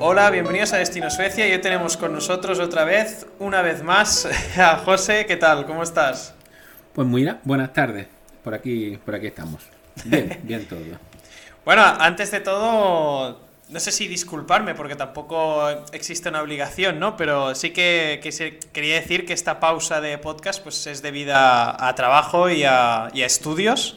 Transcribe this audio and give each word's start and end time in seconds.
Hola, 0.00 0.30
bienvenidos 0.30 0.72
a 0.72 0.78
Destino 0.78 1.10
Suecia 1.10 1.46
y 1.48 1.52
hoy 1.52 1.60
tenemos 1.60 1.96
con 1.96 2.12
nosotros 2.12 2.58
otra 2.58 2.84
vez, 2.84 3.26
una 3.38 3.62
vez 3.62 3.82
más, 3.82 4.26
a 4.58 4.76
José. 4.78 5.24
¿Qué 5.26 5.36
tal? 5.36 5.66
¿Cómo 5.66 5.82
estás? 5.82 6.34
Pues 6.92 7.06
mira, 7.06 7.40
buenas 7.44 7.72
tardes. 7.72 8.06
Por 8.42 8.54
aquí, 8.54 8.98
por 9.04 9.14
aquí 9.14 9.28
estamos. 9.28 9.62
Bien, 10.04 10.40
bien 10.42 10.66
todo. 10.66 10.80
Bueno, 11.64 11.82
antes 11.82 12.30
de 12.30 12.40
todo, 12.40 13.40
no 13.70 13.80
sé 13.80 13.90
si 13.92 14.06
disculparme 14.08 14.74
porque 14.74 14.96
tampoco 14.96 15.66
existe 15.92 16.28
una 16.28 16.42
obligación, 16.42 16.98
¿no? 16.98 17.16
Pero 17.16 17.54
sí 17.54 17.70
que, 17.70 18.20
que 18.22 18.32
se- 18.32 18.58
quería 18.72 18.96
decir 18.96 19.24
que 19.24 19.32
esta 19.32 19.60
pausa 19.60 20.00
de 20.00 20.18
podcast 20.18 20.62
pues 20.62 20.86
es 20.86 21.00
debida 21.02 21.88
a, 21.88 21.94
trabajo 21.94 22.50
y 22.50 22.64
a, 22.64 23.08
y 23.14 23.22
a 23.22 23.26
estudios. 23.26 23.96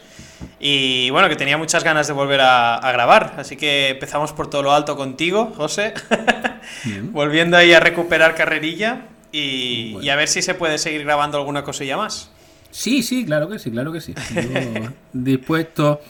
Y 0.60 1.10
bueno, 1.10 1.30
que 1.30 1.36
tenía 1.36 1.58
muchas 1.58 1.84
ganas 1.84 2.08
de 2.08 2.14
volver 2.14 2.42
a, 2.42 2.76
a 2.76 2.92
grabar. 2.92 3.36
Así 3.38 3.56
que 3.58 3.90
empezamos 3.90 4.34
por 4.34 4.50
todo 4.50 4.64
lo 4.64 4.72
alto 4.74 4.96
contigo, 4.96 5.54
José. 5.56 5.94
Volviendo 7.12 7.58
ahí 7.58 7.74
a 7.74 7.80
recuperar 7.80 8.36
carrerilla 8.36 9.02
y, 9.32 9.94
Bueno. 9.94 10.06
y 10.06 10.10
a 10.10 10.16
ver 10.16 10.28
si 10.28 10.42
se 10.42 10.54
puede 10.54 10.78
seguir 10.78 11.04
grabando 11.04 11.38
alguna 11.38 11.64
cosilla 11.64 11.98
más. 11.98 12.30
Sí, 12.72 13.02
sí, 13.04 13.26
claro 13.26 13.50
que 13.50 13.60
sí, 13.60 13.72
claro 13.72 13.92
que 13.92 14.02
sí. 14.02 14.14
Yo 14.36 14.90
dispuesto 15.14 16.02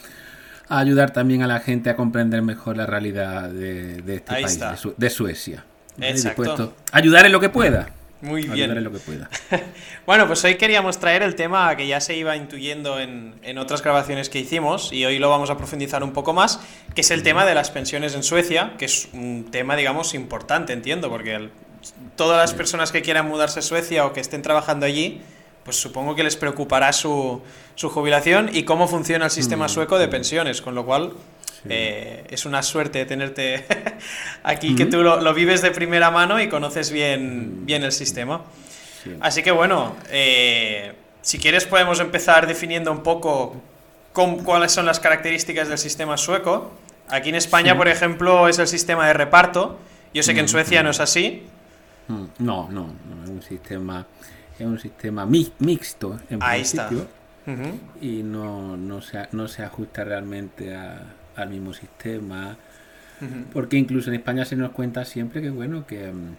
a 0.69 0.79
ayudar 0.79 1.11
también 1.11 1.43
a 1.43 1.47
la 1.47 1.59
gente 1.59 1.89
a 1.89 1.95
comprender 1.95 2.41
mejor 2.41 2.75
la 2.77 2.85
realidad 2.85 3.49
de, 3.49 4.01
de 4.01 4.15
este 4.15 4.33
Ahí 4.35 4.43
país, 4.43 4.59
de, 4.59 4.77
Su- 4.77 4.93
de 4.97 5.09
Suecia. 5.09 5.63
ayudar 6.91 7.25
en 7.25 7.31
lo 7.31 7.39
que 7.39 7.49
pueda. 7.49 7.89
Muy 8.21 8.43
bien. 8.43 8.83
lo 8.83 8.91
que 8.91 8.99
pueda. 8.99 9.29
Bueno, 10.05 10.25
pues 10.25 10.43
hoy 10.43 10.55
queríamos 10.55 10.99
traer 10.99 11.21
el 11.21 11.35
tema 11.35 11.75
que 11.75 11.85
ya 11.85 11.99
se 12.01 12.15
iba 12.15 12.35
intuyendo 12.35 12.99
en, 12.99 13.35
en 13.43 13.57
otras 13.57 13.83
grabaciones 13.83 14.29
que 14.29 14.39
hicimos 14.39 14.91
y 14.93 15.05
hoy 15.05 15.19
lo 15.19 15.29
vamos 15.29 15.49
a 15.49 15.57
profundizar 15.57 16.03
un 16.03 16.13
poco 16.13 16.33
más, 16.33 16.59
que 16.95 17.01
es 17.01 17.11
el 17.11 17.23
tema 17.23 17.45
de 17.45 17.53
las 17.53 17.69
pensiones 17.71 18.15
en 18.15 18.23
Suecia, 18.23 18.73
que 18.77 18.85
es 18.85 19.09
un 19.13 19.47
tema, 19.51 19.75
digamos, 19.75 20.13
importante, 20.13 20.73
entiendo, 20.73 21.09
porque 21.09 21.35
el- 21.35 21.51
todas 22.15 22.37
las 22.37 22.53
personas 22.53 22.91
que 22.91 23.01
quieran 23.01 23.27
mudarse 23.27 23.59
a 23.59 23.61
Suecia 23.61 24.05
o 24.05 24.13
que 24.13 24.19
estén 24.21 24.41
trabajando 24.41 24.85
allí, 24.85 25.21
pues 25.63 25.75
supongo 25.77 26.15
que 26.15 26.23
les 26.23 26.37
preocupará 26.37 26.93
su, 26.93 27.41
su 27.75 27.89
jubilación 27.89 28.49
y 28.53 28.63
cómo 28.63 28.87
funciona 28.87 29.25
el 29.25 29.31
sistema 29.31 29.67
sueco 29.67 29.99
de 29.99 30.07
pensiones, 30.07 30.61
con 30.61 30.73
lo 30.75 30.85
cual 30.85 31.11
eh, 31.69 32.23
es 32.29 32.45
una 32.45 32.61
suerte 32.63 33.05
tenerte 33.05 33.65
aquí, 34.43 34.75
que 34.75 34.85
tú 34.85 35.03
lo, 35.03 35.21
lo 35.21 35.33
vives 35.33 35.61
de 35.61 35.71
primera 35.71 36.11
mano 36.11 36.39
y 36.41 36.49
conoces 36.49 36.91
bien, 36.91 37.65
bien 37.65 37.83
el 37.83 37.91
sistema. 37.91 38.41
Sí. 39.03 39.15
Así 39.21 39.43
que 39.43 39.51
bueno, 39.51 39.95
eh, 40.09 40.93
si 41.21 41.37
quieres 41.39 41.65
podemos 41.65 41.99
empezar 41.99 42.47
definiendo 42.47 42.91
un 42.91 43.03
poco 43.03 43.55
cuáles 44.13 44.71
son 44.71 44.85
las 44.85 44.99
características 44.99 45.67
del 45.67 45.77
sistema 45.77 46.17
sueco. 46.17 46.71
Aquí 47.09 47.29
en 47.29 47.35
España, 47.35 47.73
Sí. 47.73 47.77
por 47.77 47.87
ejemplo, 47.87 48.47
es 48.47 48.59
el 48.59 48.67
sistema 48.67 49.07
de 49.07 49.13
reparto. 49.13 49.77
Yo 50.13 50.23
sé 50.23 50.33
que 50.33 50.39
en 50.39 50.45
Mm, 50.45 50.49
Suecia 50.49 50.81
mm. 50.81 50.83
no 50.85 50.89
es 50.91 50.99
así. 50.99 51.43
Mm, 52.07 52.23
No, 52.39 52.67
no, 52.69 52.87
no, 53.09 53.23
es 53.23 53.29
un 53.29 53.41
sistema, 53.43 54.05
es 54.57 54.65
un 54.65 54.79
sistema 54.79 55.25
mi- 55.25 55.51
mixto 55.59 56.19
en 56.29 56.39
Ahí 56.41 56.61
está. 56.61 56.87
principio 56.87 57.09
Ujú. 57.45 57.79
y 58.01 58.23
no, 58.23 58.75
no, 58.75 59.01
se, 59.01 59.27
no 59.33 59.47
se 59.47 59.63
ajusta 59.63 60.03
realmente 60.03 60.75
a- 60.75 61.03
al 61.37 61.49
mismo 61.49 61.73
sistema. 61.73 62.57
Porque 63.51 63.77
incluso 63.77 64.09
en 64.11 64.15
España 64.17 64.45
se 64.45 64.55
nos 64.55 64.71
cuenta 64.71 65.03
siempre 65.05 65.41
que 65.41 65.49
bueno 65.49 65.87
que, 65.87 66.11
mm, 66.11 66.35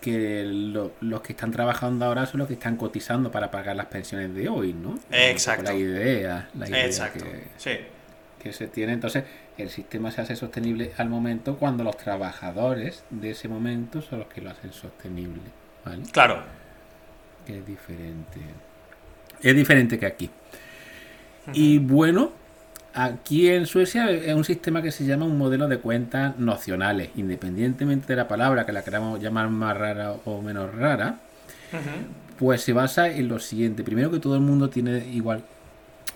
que 0.00 0.44
lo- 0.44 0.92
los 1.00 1.20
que 1.22 1.32
están 1.32 1.50
trabajando 1.50 2.04
ahora 2.04 2.26
son 2.26 2.38
los 2.38 2.46
que 2.48 2.54
están 2.54 2.76
cotizando 2.76 3.30
para 3.32 3.50
pagar 3.50 3.74
las 3.74 3.86
pensiones 3.86 4.34
de 4.34 4.48
hoy, 4.48 4.72
¿no? 4.72 4.98
Exacto. 5.10 5.64
La 5.64 5.74
idea, 5.74 6.48
la 6.58 6.68
idea 6.68 6.84
Exacto. 6.86 7.24
que, 7.24 7.44
Sí. 7.56 7.70
que 8.40 8.52
se 8.52 8.68
tiene. 8.68 8.92
Entonces, 8.92 9.24
el 9.58 9.70
sistema 9.70 10.10
se 10.12 10.20
hace 10.20 10.36
sostenible 10.36 10.92
al 10.98 11.08
momento 11.08 11.56
cuando 11.56 11.82
los 11.84 11.96
trabajadores 11.96 13.02
de 13.10 13.30
ese 13.30 13.48
momento 13.48 14.00
son 14.02 14.20
los 14.20 14.28
que 14.28 14.42
lo 14.42 14.50
hacen 14.50 14.72
sostenible, 14.72 15.40
¿vale? 15.84 16.02
Claro. 16.12 16.42
Que 17.46 17.58
es 17.58 17.66
diferente. 17.66 18.40
Es 19.42 19.56
diferente 19.56 19.98
que 19.98 20.06
aquí. 20.06 20.30
Y 21.52 21.78
bueno, 21.78 22.32
aquí 22.94 23.48
en 23.48 23.66
Suecia 23.66 24.10
es 24.10 24.34
un 24.34 24.44
sistema 24.44 24.80
que 24.80 24.92
se 24.92 25.04
llama 25.04 25.26
un 25.26 25.36
modelo 25.36 25.68
de 25.68 25.78
cuentas 25.78 26.38
nocionales, 26.38 27.10
independientemente 27.16 28.06
de 28.06 28.16
la 28.16 28.28
palabra 28.28 28.64
que 28.64 28.72
la 28.72 28.82
queramos 28.82 29.20
llamar 29.20 29.50
más 29.50 29.76
rara 29.76 30.14
o 30.24 30.40
menos 30.40 30.74
rara, 30.74 31.18
pues 32.38 32.62
se 32.62 32.72
basa 32.72 33.08
en 33.08 33.28
lo 33.28 33.38
siguiente. 33.38 33.82
Primero 33.82 34.10
que 34.10 34.20
todo 34.20 34.36
el 34.36 34.40
mundo 34.40 34.70
tiene 34.70 35.06
igual, 35.08 35.42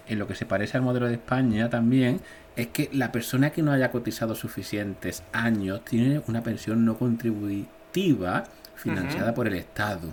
en 0.06 0.18
lo 0.18 0.26
que 0.26 0.34
se 0.34 0.46
parece 0.46 0.76
al 0.76 0.84
modelo 0.84 1.06
de 1.06 1.14
España 1.14 1.68
también, 1.68 2.20
es 2.56 2.68
que 2.68 2.88
la 2.92 3.12
persona 3.12 3.50
que 3.50 3.62
no 3.62 3.72
haya 3.72 3.90
cotizado 3.90 4.34
suficientes 4.34 5.22
años 5.32 5.84
tiene 5.84 6.22
una 6.26 6.42
pensión 6.42 6.84
no 6.84 6.96
contributiva 6.96 8.44
financiada 8.76 9.34
por 9.34 9.46
el 9.46 9.54
Estado. 9.54 10.08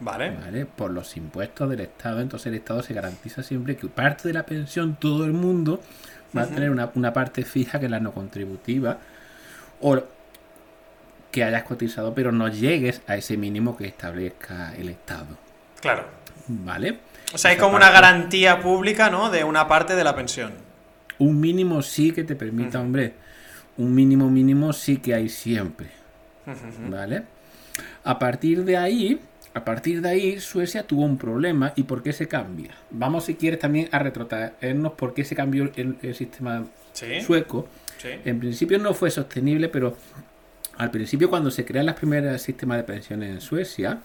Vale. 0.00 0.30
¿vale? 0.30 0.66
Por 0.66 0.90
los 0.90 1.16
impuestos 1.16 1.68
del 1.70 1.80
Estado, 1.80 2.20
entonces 2.20 2.46
el 2.48 2.54
Estado 2.54 2.82
se 2.82 2.94
garantiza 2.94 3.42
siempre 3.42 3.76
que 3.76 3.86
parte 3.88 4.28
de 4.28 4.34
la 4.34 4.44
pensión 4.44 4.96
todo 4.98 5.24
el 5.24 5.32
mundo 5.32 5.80
va 6.36 6.42
a 6.42 6.46
tener 6.46 6.70
una, 6.70 6.90
una 6.94 7.12
parte 7.12 7.44
fija 7.44 7.78
que 7.78 7.86
es 7.86 7.90
la 7.90 8.00
no 8.00 8.12
contributiva 8.12 8.98
o 9.80 10.00
que 11.30 11.44
hayas 11.44 11.62
cotizado 11.64 12.14
pero 12.14 12.32
no 12.32 12.48
llegues 12.48 13.02
a 13.06 13.16
ese 13.16 13.36
mínimo 13.36 13.76
que 13.76 13.86
establezca 13.86 14.74
el 14.76 14.88
Estado, 14.88 15.36
Claro. 15.80 16.04
¿vale? 16.48 16.98
O 17.32 17.38
sea, 17.38 17.52
hay 17.52 17.56
como 17.56 17.76
una 17.76 17.90
garantía 17.90 18.60
pública, 18.60 19.08
¿no? 19.10 19.30
De 19.30 19.44
una 19.44 19.68
parte 19.68 19.94
de 19.94 20.02
la 20.02 20.16
pensión. 20.16 20.52
Un 21.18 21.38
mínimo 21.40 21.80
sí 21.82 22.10
que 22.12 22.24
te 22.24 22.34
permita, 22.34 22.80
hombre, 22.80 23.14
un 23.76 23.94
mínimo 23.94 24.28
mínimo 24.28 24.72
sí 24.72 24.96
que 24.96 25.14
hay 25.14 25.28
siempre. 25.28 25.88
¿vale? 26.88 27.22
A 28.04 28.18
partir 28.18 28.64
de 28.64 28.76
ahí, 28.76 29.20
a 29.54 29.64
partir 29.64 30.00
de 30.02 30.08
ahí, 30.08 30.40
Suecia 30.40 30.84
tuvo 30.86 31.02
un 31.04 31.18
problema 31.18 31.72
y 31.76 31.82
por 31.84 32.02
qué 32.02 32.12
se 32.12 32.28
cambia. 32.28 32.70
Vamos, 32.90 33.24
si 33.24 33.34
quieres, 33.34 33.58
también 33.60 33.88
a 33.92 33.98
retrotraernos 33.98 34.92
por 34.92 35.12
qué 35.14 35.24
se 35.24 35.34
cambió 35.34 35.70
el, 35.74 35.96
el 36.02 36.14
sistema 36.14 36.64
Sí. 36.92 37.20
sueco. 37.20 37.68
Sí. 37.98 38.08
En 38.24 38.38
principio 38.40 38.78
no 38.78 38.94
fue 38.94 39.10
sostenible, 39.10 39.68
pero 39.68 39.96
al 40.76 40.90
principio 40.90 41.28
cuando 41.28 41.50
se 41.50 41.64
crean 41.64 41.86
las 41.86 41.96
primeras 41.96 42.40
sistemas 42.42 42.78
de 42.78 42.84
pensiones 42.84 43.30
en 43.30 43.40
Suecia. 43.40 43.98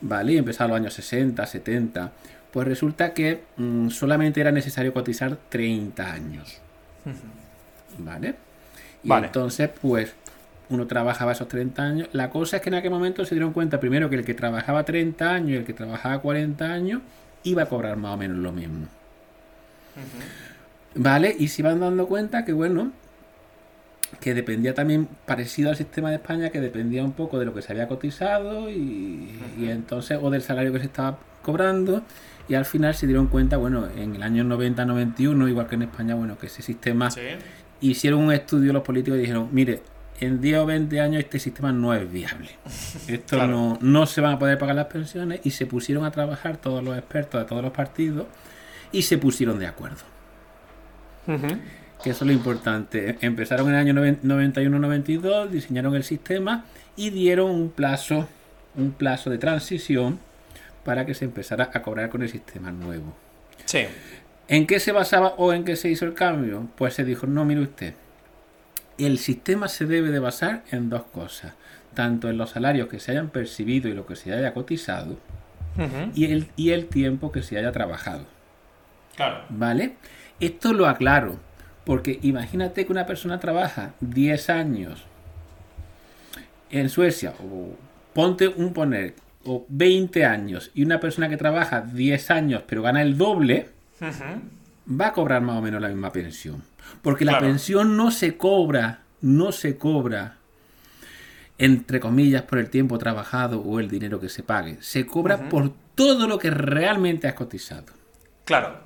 ¿vale? 0.00 0.32
Y 0.32 0.38
empezaron 0.38 0.70
los 0.70 0.80
años 0.80 0.94
60, 0.94 1.46
70, 1.46 2.10
pues 2.50 2.66
resulta 2.66 3.12
que 3.14 3.42
mm, 3.56 3.88
solamente 3.90 4.40
era 4.40 4.50
necesario 4.50 4.92
cotizar 4.92 5.36
30 5.48 6.12
años, 6.12 6.58
¿vale? 7.98 8.34
Y 9.04 9.08
Vale. 9.08 9.26
entonces, 9.26 9.70
pues, 9.80 10.12
uno 10.74 10.86
trabajaba 10.86 11.32
esos 11.32 11.48
30 11.48 11.82
años. 11.82 12.08
La 12.12 12.30
cosa 12.30 12.56
es 12.56 12.62
que 12.62 12.68
en 12.68 12.74
aquel 12.76 12.90
momento 12.90 13.24
se 13.24 13.34
dieron 13.34 13.52
cuenta 13.52 13.80
primero 13.80 14.10
que 14.10 14.16
el 14.16 14.24
que 14.24 14.34
trabajaba 14.34 14.84
30 14.84 15.30
años 15.30 15.50
y 15.50 15.54
el 15.56 15.64
que 15.64 15.72
trabajaba 15.74 16.18
40 16.20 16.64
años 16.72 17.00
iba 17.44 17.62
a 17.62 17.66
cobrar 17.66 17.96
más 17.96 18.14
o 18.14 18.16
menos 18.16 18.38
lo 18.38 18.52
mismo. 18.52 18.86
¿Vale? 20.94 21.34
Y 21.38 21.48
se 21.48 21.62
iban 21.62 21.80
dando 21.80 22.06
cuenta 22.06 22.44
que, 22.44 22.52
bueno, 22.52 22.92
que 24.20 24.32
dependía 24.34 24.74
también, 24.74 25.08
parecido 25.26 25.70
al 25.70 25.76
sistema 25.76 26.10
de 26.10 26.16
España, 26.16 26.50
que 26.50 26.60
dependía 26.60 27.02
un 27.02 27.12
poco 27.12 27.38
de 27.38 27.44
lo 27.46 27.54
que 27.54 27.62
se 27.62 27.72
había 27.72 27.88
cotizado 27.88 28.70
y, 28.70 29.30
y 29.58 29.68
entonces, 29.68 30.18
o 30.22 30.30
del 30.30 30.42
salario 30.42 30.72
que 30.72 30.78
se 30.78 30.86
estaba 30.86 31.18
cobrando. 31.42 32.02
Y 32.48 32.54
al 32.54 32.64
final 32.64 32.94
se 32.94 33.06
dieron 33.06 33.26
cuenta, 33.26 33.56
bueno, 33.56 33.88
en 33.96 34.14
el 34.14 34.22
año 34.22 34.44
90-91, 34.44 35.48
igual 35.48 35.66
que 35.66 35.74
en 35.76 35.82
España, 35.82 36.14
bueno, 36.14 36.38
que 36.38 36.46
ese 36.46 36.62
sistema 36.62 37.10
Sí. 37.10 37.20
hicieron 37.80 38.20
un 38.20 38.32
estudio 38.32 38.72
los 38.72 38.82
políticos 38.82 39.16
y 39.18 39.22
dijeron, 39.22 39.48
mire, 39.50 39.80
en 40.20 40.40
10 40.40 40.58
o 40.60 40.66
20 40.66 41.00
años 41.00 41.22
este 41.22 41.38
sistema 41.38 41.72
no 41.72 41.92
es 41.94 42.10
viable. 42.10 42.50
Esto 43.08 43.36
Claro. 43.36 43.52
no, 43.52 43.78
no 43.80 44.06
se 44.06 44.20
van 44.20 44.34
a 44.34 44.38
poder 44.38 44.58
pagar 44.58 44.76
las 44.76 44.86
pensiones 44.86 45.40
y 45.44 45.50
se 45.50 45.66
pusieron 45.66 46.04
a 46.04 46.10
trabajar 46.10 46.56
todos 46.56 46.82
los 46.84 46.96
expertos 46.96 47.40
de 47.42 47.48
todos 47.48 47.62
los 47.62 47.72
partidos 47.72 48.26
y 48.92 49.02
se 49.02 49.18
pusieron 49.18 49.58
de 49.58 49.66
acuerdo. 49.66 50.02
Que 52.02 52.10
eso 52.10 52.24
es 52.24 52.26
lo 52.26 52.32
importante. 52.32 53.16
Empezaron 53.20 53.68
en 53.68 53.74
el 53.74 53.80
año 53.80 53.94
91-92, 54.22 55.48
diseñaron 55.48 55.94
el 55.94 56.04
sistema 56.04 56.64
y 56.96 57.10
dieron 57.10 57.50
un 57.50 57.70
plazo, 57.70 58.28
un 58.76 58.92
plazo 58.92 59.30
de 59.30 59.38
transición 59.38 60.18
para 60.84 61.06
que 61.06 61.14
se 61.14 61.24
empezara 61.24 61.70
a 61.72 61.82
cobrar 61.82 62.10
con 62.10 62.22
el 62.22 62.28
sistema 62.28 62.70
nuevo. 62.70 63.14
Sí. 63.64 63.86
¿En 64.48 64.66
qué 64.66 64.78
se 64.80 64.92
basaba 64.92 65.28
o 65.38 65.54
en 65.54 65.64
qué 65.64 65.76
se 65.76 65.88
hizo 65.88 66.04
el 66.04 66.12
cambio? 66.12 66.68
Pues 66.76 66.92
se 66.94 67.04
dijo, 67.04 67.26
no, 67.26 67.46
mire 67.46 67.62
usted, 67.62 67.94
el 68.98 69.18
sistema 69.18 69.68
se 69.68 69.86
debe 69.86 70.10
de 70.10 70.18
basar 70.18 70.64
en 70.70 70.90
dos 70.90 71.04
cosas, 71.04 71.54
tanto 71.94 72.28
en 72.28 72.38
los 72.38 72.50
salarios 72.50 72.88
que 72.88 73.00
se 73.00 73.12
hayan 73.12 73.28
percibido 73.28 73.88
y 73.88 73.94
lo 73.94 74.06
que 74.06 74.16
se 74.16 74.32
haya 74.32 74.54
cotizado, 74.54 75.18
y 76.14 76.26
el, 76.26 76.48
y 76.56 76.70
el 76.70 76.86
tiempo 76.86 77.32
que 77.32 77.42
se 77.42 77.58
haya 77.58 77.72
trabajado. 77.72 78.26
Claro. 79.16 79.44
¿Vale? 79.48 79.96
Esto 80.40 80.72
lo 80.72 80.86
aclaro, 80.86 81.38
porque 81.84 82.18
imagínate 82.22 82.86
que 82.86 82.92
una 82.92 83.06
persona 83.06 83.40
trabaja 83.40 83.94
10 84.00 84.50
años 84.50 85.04
en 86.70 86.88
Suecia, 86.88 87.34
o 87.40 87.76
ponte 88.12 88.48
un 88.48 88.72
poner, 88.72 89.14
o 89.44 89.64
20 89.68 90.24
años, 90.24 90.70
y 90.74 90.84
una 90.84 91.00
persona 91.00 91.28
que 91.28 91.36
trabaja 91.36 91.82
10 91.82 92.30
años 92.30 92.62
pero 92.66 92.82
gana 92.82 93.02
el 93.02 93.18
doble, 93.18 93.68
va 94.88 95.08
a 95.08 95.12
cobrar 95.12 95.42
más 95.42 95.56
o 95.56 95.62
menos 95.62 95.80
la 95.80 95.88
misma 95.88 96.12
pensión. 96.12 96.62
Porque 97.02 97.24
la 97.24 97.32
Claro. 97.32 97.46
pensión 97.46 97.96
no 97.96 98.10
se 98.10 98.36
cobra, 98.36 99.00
no 99.20 99.52
se 99.52 99.76
cobra 99.76 100.36
entre 101.56 102.00
comillas, 102.00 102.42
por 102.42 102.58
el 102.58 102.68
tiempo 102.68 102.98
trabajado 102.98 103.60
o 103.60 103.78
el 103.78 103.88
dinero 103.88 104.18
que 104.18 104.28
se 104.28 104.42
pague. 104.42 104.76
Se 104.80 105.06
cobra 105.06 105.48
por 105.48 105.72
todo 105.94 106.26
lo 106.26 106.36
que 106.36 106.50
realmente 106.50 107.28
has 107.28 107.34
cotizado. 107.34 107.84
Claro. 108.44 108.80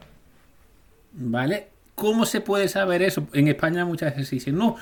¿Vale? 1.13 1.69
¿Cómo 1.95 2.27
se 2.27 2.41
puede 2.43 2.69
saber 2.69 3.03
eso? 3.03 3.27
En 3.33 3.49
España 3.49 3.85
muchas 3.87 4.11
veces 4.13 4.29
se 4.29 4.37
dice, 4.37 4.53
no, 4.53 4.77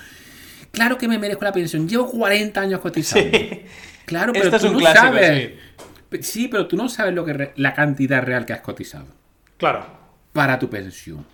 claro 0.72 0.98
que 0.98 1.06
me 1.08 1.18
merezco 1.18 1.44
la 1.44 1.52
pensión, 1.52 1.88
llevo 1.88 2.10
40 2.10 2.60
años 2.60 2.80
cotizando. 2.80 3.38
Sí. 3.38 3.62
Claro, 4.04 4.32
pero 4.32 4.44
Este 4.46 4.56
es 4.56 4.62
tú 4.62 4.68
un 4.68 4.74
no 4.74 4.78
clásico, 4.80 5.04
sabes. 5.04 5.52
sí. 6.10 6.18
Sí, 6.22 6.48
pero 6.48 6.66
tú 6.66 6.76
no 6.76 6.88
sabes 6.88 7.14
lo 7.14 7.24
que 7.24 7.52
la 7.56 7.74
cantidad 7.74 8.22
real 8.22 8.46
que 8.46 8.52
has 8.52 8.60
cotizado 8.60 9.06
Claro. 9.58 9.86
para 10.32 10.58
tu 10.58 10.68
pensión. 10.68 11.24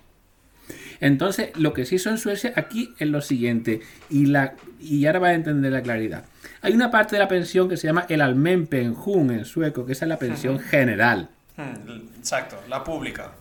Entonces, 1.03 1.51
lo 1.59 1.75
que 1.75 1.85
se 1.85 1.97
hizo 1.97 2.09
en 2.09 2.17
Suecia 2.17 2.53
aquí 2.57 2.95
es 2.99 3.09
lo 3.09 3.21
siguiente, 3.21 3.81
y, 4.09 4.27
la, 4.27 4.55
y 4.81 5.05
ahora 5.05 5.19
vas 5.19 5.31
a 5.33 5.35
entender 5.35 5.73
la 5.73 5.83
claridad. 5.83 6.25
Hay 6.63 6.73
una 6.73 6.91
parte 6.91 7.17
de 7.17 7.19
la 7.19 7.29
pensión 7.29 7.69
que 7.69 7.77
se 7.77 7.87
llama 7.89 8.07
el 8.09 8.21
almen 8.23 8.67
pension 8.69 9.31
en 9.33 9.45
sueco, 9.45 9.85
que 9.85 9.93
esa 9.93 10.05
es 10.05 10.09
la 10.09 10.19
pensión 10.19 10.59
general, 10.59 11.29
Mm, 11.55 12.19
Exacto, 12.19 12.57
la 12.71 12.83
pública. 12.83 13.33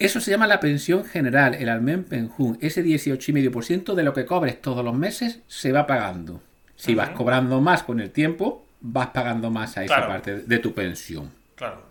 Eso 0.00 0.20
se 0.20 0.30
llama 0.32 0.46
la 0.48 0.58
pensión 0.60 1.04
general, 1.04 1.54
el 1.54 1.68
almen 1.68 2.04
penjun. 2.04 2.58
Ese 2.60 2.82
18,5% 2.82 3.94
de 3.94 4.02
lo 4.02 4.12
que 4.14 4.24
cobres 4.24 4.60
todos 4.60 4.84
los 4.84 4.94
meses 4.96 5.40
se 5.46 5.70
va 5.72 5.86
pagando. 5.86 6.42
Si 6.74 6.94
vas 6.94 7.10
cobrando 7.10 7.60
más 7.60 7.82
con 7.82 8.00
el 8.00 8.10
tiempo, 8.10 8.66
vas 8.80 9.08
pagando 9.08 9.50
más 9.50 9.76
a 9.76 9.84
esa 9.84 9.96
Claro. 9.96 10.08
parte 10.10 10.38
de 10.40 10.58
tu 10.58 10.72
pensión. 10.72 11.30
Claro. 11.54 11.82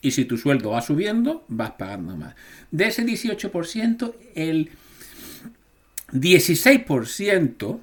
Y 0.00 0.12
si 0.12 0.24
tu 0.24 0.38
sueldo 0.38 0.70
va 0.70 0.80
subiendo, 0.80 1.44
vas 1.48 1.72
pagando 1.72 2.16
más. 2.16 2.34
De 2.70 2.86
ese 2.86 3.04
18%, 3.04 4.14
el 4.34 4.70
16%, 6.12 7.80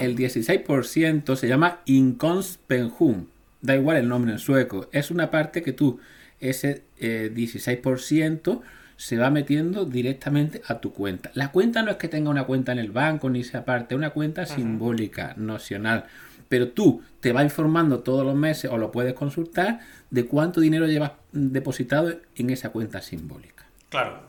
el 0.00 0.16
16% 0.16 1.36
se 1.36 1.46
llama 1.48 1.80
inkomstpension. 1.84 3.28
Da 3.60 3.76
igual 3.76 3.98
el 3.98 4.08
nombre 4.08 4.32
en 4.32 4.38
sueco. 4.38 4.88
Es 4.92 5.10
una 5.10 5.30
parte 5.30 5.62
que 5.62 5.72
tú, 5.72 6.00
ese 6.40 6.82
eh, 6.98 7.30
16%, 7.34 8.62
se 9.00 9.16
va 9.16 9.30
metiendo 9.30 9.86
directamente 9.86 10.60
a 10.66 10.78
tu 10.78 10.92
cuenta. 10.92 11.30
La 11.32 11.50
cuenta 11.52 11.82
no 11.82 11.90
es 11.90 11.96
que 11.96 12.06
tenga 12.08 12.28
una 12.28 12.44
cuenta 12.44 12.72
en 12.72 12.78
el 12.78 12.90
banco 12.90 13.30
ni 13.30 13.42
sea 13.44 13.64
parte, 13.64 13.94
una 13.94 14.10
cuenta 14.10 14.44
simbólica, 14.44 15.32
nocional. 15.38 16.04
Pero 16.50 16.68
tú 16.68 17.00
te 17.20 17.32
vas 17.32 17.44
informando 17.44 18.00
todos 18.00 18.26
los 18.26 18.34
meses 18.34 18.70
o 18.70 18.76
lo 18.76 18.92
puedes 18.92 19.14
consultar 19.14 19.80
de 20.10 20.26
cuánto 20.26 20.60
dinero 20.60 20.86
llevas 20.86 21.12
depositado 21.32 22.14
en 22.36 22.50
esa 22.50 22.68
cuenta 22.72 23.00
simbólica 23.00 23.64
Claro. 23.88 24.20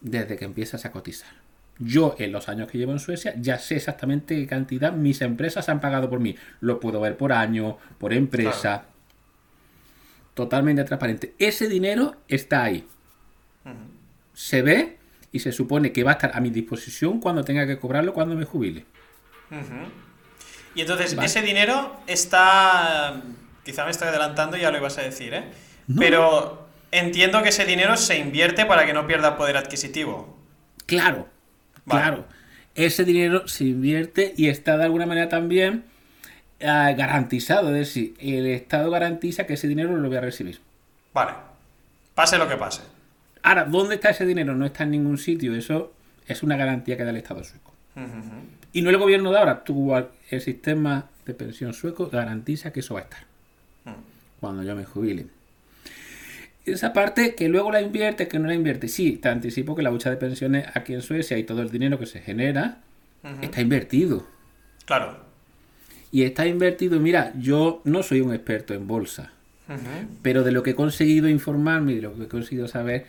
desde 0.00 0.36
que 0.36 0.44
empiezas 0.44 0.84
a 0.84 0.92
cotizar. 0.92 1.30
Yo, 1.80 2.14
en 2.20 2.30
los 2.30 2.48
años 2.48 2.70
que 2.70 2.78
llevo 2.78 2.92
en 2.92 3.00
Suecia, 3.00 3.34
ya 3.36 3.58
sé 3.58 3.74
exactamente 3.74 4.36
qué 4.36 4.46
cantidad 4.46 4.92
mis 4.92 5.22
empresas 5.22 5.68
han 5.68 5.80
pagado 5.80 6.08
por 6.08 6.20
mí. 6.20 6.36
Lo 6.60 6.78
puedo 6.78 7.00
ver 7.00 7.16
por 7.16 7.32
año, 7.32 7.78
por 7.98 8.12
empresa. 8.12 8.84
Totalmente 10.34 10.84
transparente. 10.84 11.34
Ese 11.40 11.68
dinero 11.68 12.14
está 12.28 12.62
ahí. 12.62 12.86
Se 14.34 14.62
ve 14.62 14.96
y 15.32 15.40
se 15.40 15.52
supone 15.52 15.92
que 15.92 16.04
va 16.04 16.12
a 16.12 16.14
estar 16.14 16.30
a 16.34 16.40
mi 16.40 16.50
disposición 16.50 17.20
cuando 17.20 17.44
tenga 17.44 17.66
que 17.66 17.78
cobrarlo 17.78 18.14
cuando 18.14 18.34
me 18.34 18.44
jubile. 18.44 18.84
Y 20.74 20.80
entonces, 20.80 21.14
Vale. 21.14 21.26
ese 21.26 21.42
dinero 21.42 21.96
está. 22.06 23.20
Quizá 23.64 23.84
me 23.84 23.90
estoy 23.90 24.08
adelantando 24.08 24.56
y 24.56 24.60
ya 24.60 24.70
lo 24.70 24.78
ibas 24.78 24.96
a 24.98 25.02
decir, 25.02 25.34
¿eh? 25.34 25.44
No. 25.86 26.00
Pero 26.00 26.68
entiendo 26.90 27.42
que 27.42 27.50
ese 27.50 27.64
dinero 27.64 27.96
se 27.96 28.18
invierte 28.18 28.64
para 28.64 28.86
que 28.86 28.92
no 28.92 29.06
pierda 29.06 29.36
poder 29.36 29.56
adquisitivo. 29.56 30.38
Claro, 30.86 31.28
Vale. 31.84 32.02
claro. 32.02 32.24
Ese 32.74 33.04
dinero 33.04 33.48
se 33.48 33.64
invierte 33.64 34.34
y 34.36 34.48
está 34.48 34.78
de 34.78 34.84
alguna 34.84 35.04
manera 35.04 35.28
también 35.28 35.84
ah, 36.62 36.92
garantizado. 36.96 37.68
Es 37.70 37.74
decir, 37.74 38.14
el 38.20 38.46
Estado 38.46 38.90
garantiza 38.90 39.46
que 39.46 39.54
ese 39.54 39.66
dinero 39.68 39.96
lo 39.96 40.08
voy 40.08 40.16
a 40.16 40.20
recibir. 40.20 40.60
Vale. 41.12 41.32
Pase 42.14 42.38
lo 42.38 42.48
que 42.48 42.56
pase. 42.56 42.82
Ahora, 43.42 43.64
¿dónde 43.64 43.96
está 43.96 44.10
ese 44.10 44.26
dinero? 44.26 44.54
No 44.54 44.66
está 44.66 44.84
en 44.84 44.90
ningún 44.90 45.18
sitio. 45.18 45.54
Eso 45.54 45.92
es 46.26 46.42
una 46.42 46.56
garantía 46.56 46.96
que 46.96 47.04
da 47.04 47.10
el 47.10 47.16
Estado 47.16 47.42
sueco. 47.44 47.72
Y 48.72 48.82
no 48.82 48.90
el 48.90 48.98
gobierno 48.98 49.32
de 49.32 49.38
ahora. 49.38 49.64
Tú, 49.64 49.92
el 49.94 50.40
sistema 50.40 51.08
de 51.26 51.34
pensión 51.34 51.74
sueco 51.74 52.08
garantiza 52.08 52.72
que 52.72 52.80
eso 52.80 52.94
va 52.94 53.00
a 53.00 53.02
estar. 53.04 53.24
Cuando 54.40 54.62
yo 54.62 54.76
me 54.76 54.84
jubile. 54.84 55.26
Esa 56.64 56.92
parte 56.92 57.34
que 57.34 57.48
luego 57.48 57.72
la 57.72 57.80
invierte, 57.80 58.28
que 58.28 58.38
no 58.38 58.46
la 58.46 58.54
invierte. 58.54 58.88
Sí, 58.88 59.12
te 59.16 59.28
anticipo 59.28 59.74
que 59.74 59.82
la 59.82 59.90
lucha 59.90 60.10
de 60.10 60.16
pensiones 60.16 60.66
aquí 60.74 60.92
en 60.92 61.02
Suecia 61.02 61.38
y 61.38 61.44
todo 61.44 61.62
el 61.62 61.70
dinero 61.70 61.98
que 61.98 62.06
se 62.06 62.20
genera 62.20 62.78
está 63.40 63.60
invertido. 63.60 64.26
Claro. 64.84 65.26
Y 66.10 66.22
está 66.22 66.46
invertido, 66.46 67.00
mira, 67.00 67.32
yo 67.38 67.82
no 67.84 68.02
soy 68.02 68.20
un 68.20 68.32
experto 68.32 68.74
en 68.74 68.86
bolsa, 68.86 69.32
pero 70.22 70.42
de 70.42 70.52
lo 70.52 70.62
que 70.62 70.70
he 70.70 70.74
conseguido 70.74 71.28
informarme 71.28 71.92
y 71.92 71.96
de 71.96 72.02
lo 72.02 72.14
que 72.14 72.24
he 72.24 72.28
conseguido 72.28 72.68
saber, 72.68 73.06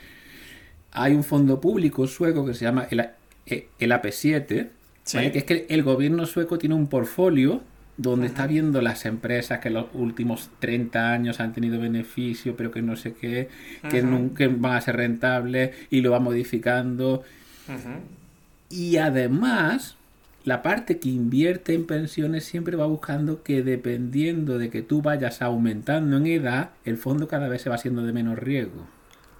hay 0.91 1.13
un 1.13 1.24
fondo 1.24 1.59
público 1.62 2.07
sueco 2.07 2.45
que 2.45 2.53
se 2.53 2.65
llama 2.65 2.88
el, 2.89 3.00
eh, 3.45 3.68
el 3.80 3.91
AP7, 3.91 4.69
Sí. 5.03 5.18
¿vale? 5.18 5.31
que 5.31 5.39
es 5.39 5.44
que 5.44 5.65
el 5.69 5.81
gobierno 5.83 6.25
sueco 6.27 6.57
tiene 6.59 6.75
un 6.75 6.88
portfolio 6.88 7.62
donde 7.97 8.27
está 8.27 8.47
viendo 8.47 8.81
las 8.81 9.06
empresas 9.06 9.59
que 9.59 9.68
en 9.69 9.74
los 9.74 9.88
últimos 9.94 10.50
30 10.59 11.12
años 11.12 11.39
han 11.39 11.51
tenido 11.53 11.80
beneficio, 11.80 12.56
pero 12.56 12.71
que 12.71 12.81
no 12.81 12.95
sé 12.95 13.13
qué, 13.13 13.50
que 13.89 14.01
nunca 14.03 14.47
van 14.50 14.77
a 14.77 14.81
ser 14.81 14.95
rentables 14.95 15.71
y 15.89 16.01
lo 16.01 16.12
va 16.12 16.19
modificando. 16.19 17.24
Y 18.69 18.98
además, 18.98 19.96
la 20.46 20.62
parte 20.62 21.00
que 21.00 21.10
invierte 21.10 21.74
en 21.74 21.86
pensiones 21.86 22.46
siempre 22.46 22.75
va 22.77 22.86
buscando 22.86 23.43
que 23.43 23.63
dependiendo 23.63 24.58
de 24.58 24.69
que 24.69 24.81
tú 24.81 25.01
vayas 25.01 25.41
aumentando 25.41 26.17
en 26.17 26.27
edad, 26.27 26.69
el 26.86 26.98
fondo 26.98 27.27
cada 27.27 27.48
vez 27.50 27.63
se 27.63 27.69
va 27.69 27.75
haciendo 27.75 28.03
de 28.05 28.13
menos 28.13 28.38
riesgo. 28.38 28.88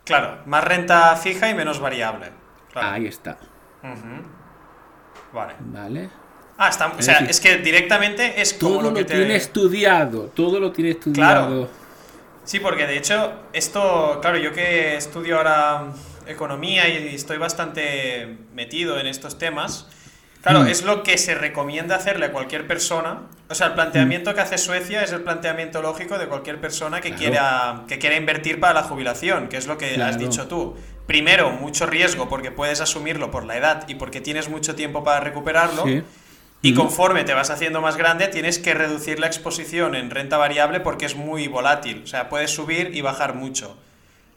Claro. 0.10 0.39
Más 0.46 0.63
renta 0.63 1.16
fija 1.16 1.50
y 1.50 1.54
menos 1.54 1.80
variable. 1.80 2.32
Claro. 2.72 2.89
Ahí 2.89 3.06
está. 3.06 3.38
Vale. 5.32 5.54
¿vale? 5.60 6.10
Ah, 6.58 6.68
está, 6.68 6.88
o 6.88 7.01
sea, 7.01 7.13
decir, 7.13 7.30
es 7.30 7.39
que 7.39 7.58
directamente 7.60 8.42
es 8.42 8.54
como 8.54 8.74
Todo 8.74 8.82
lo 8.82 8.89
lo 8.89 8.96
que 8.96 9.06
te... 9.06 9.16
tiene 9.16 9.36
estudiado, 9.36 10.24
todo 10.36 10.60
lo 10.60 10.72
tiene 10.72 10.92
estudiado. 10.92 11.70
Sí, 12.44 12.60
porque 12.60 12.88
de 12.88 12.98
hecho, 12.98 13.34
esto, 13.54 14.18
claro, 14.22 14.38
yo 14.38 14.51
que 14.51 14.98
estudio 14.98 15.38
ahora 15.38 15.94
economía 16.25 16.88
y 16.89 17.16
estoy 17.16 17.38
bastante 17.38 18.39
metido 18.54 19.00
en 19.00 19.08
estos 19.08 19.38
temas, 19.38 19.88
claro, 20.41 20.62
Mm. 20.62 20.67
es 20.67 20.84
lo 20.84 21.03
que 21.03 21.17
se 21.17 21.36
recomienda 21.36 21.96
hacerle 21.96 22.27
a 22.27 22.31
cualquier 22.31 22.67
persona. 22.67 23.22
O 23.50 23.55
sea, 23.55 23.67
el 23.67 23.74
planteamiento 23.74 24.34
que 24.34 24.41
hace 24.41 24.58
Suecia 24.58 25.03
es 25.03 25.12
el 25.12 25.22
planteamiento 25.22 25.81
lógico 25.81 26.17
de 26.17 26.27
cualquier 26.27 26.60
persona 26.62 27.01
que, 27.01 27.10
Claro. 27.10 27.19
quiera, 27.22 27.84
que 27.88 27.98
quiera 28.00 28.15
invertir 28.15 28.60
para 28.60 28.74
la 28.74 28.84
jubilación, 28.84 29.48
que 29.50 29.58
es 29.58 29.67
lo 29.67 29.77
que 29.77 30.01
has 30.01 30.17
dicho 30.19 30.48
tú. 30.48 30.75
Primero, 31.08 31.50
mucho 31.51 31.88
riesgo 31.88 32.29
porque 32.29 32.51
puedes 32.51 32.81
asumirlo 32.81 33.31
por 33.31 33.43
la 33.46 33.58
edad 33.58 33.88
y 33.88 33.96
porque 33.96 34.22
tienes 34.22 34.48
mucho 34.50 34.75
tiempo 34.75 35.03
para 35.03 35.19
recuperarlo. 35.19 35.84
Sí. 35.86 36.03
Y 36.62 36.74
Ujú. 36.74 36.81
conforme 36.81 37.24
te 37.24 37.34
vas 37.34 37.50
haciendo 37.50 37.81
más 37.81 37.96
grande, 37.98 38.27
tienes 38.27 38.60
que 38.60 38.74
reducir 38.74 39.17
la 39.19 39.27
exposición 39.27 39.96
en 39.96 40.10
renta 40.12 40.38
variable 40.38 40.81
porque 40.81 41.05
es 41.05 41.15
muy 41.15 41.48
volátil. 41.48 42.01
O 42.03 42.08
sea, 42.08 42.29
puedes 42.29 42.51
subir 42.51 42.91
y 42.93 43.01
bajar 43.01 43.34
mucho. 43.34 43.77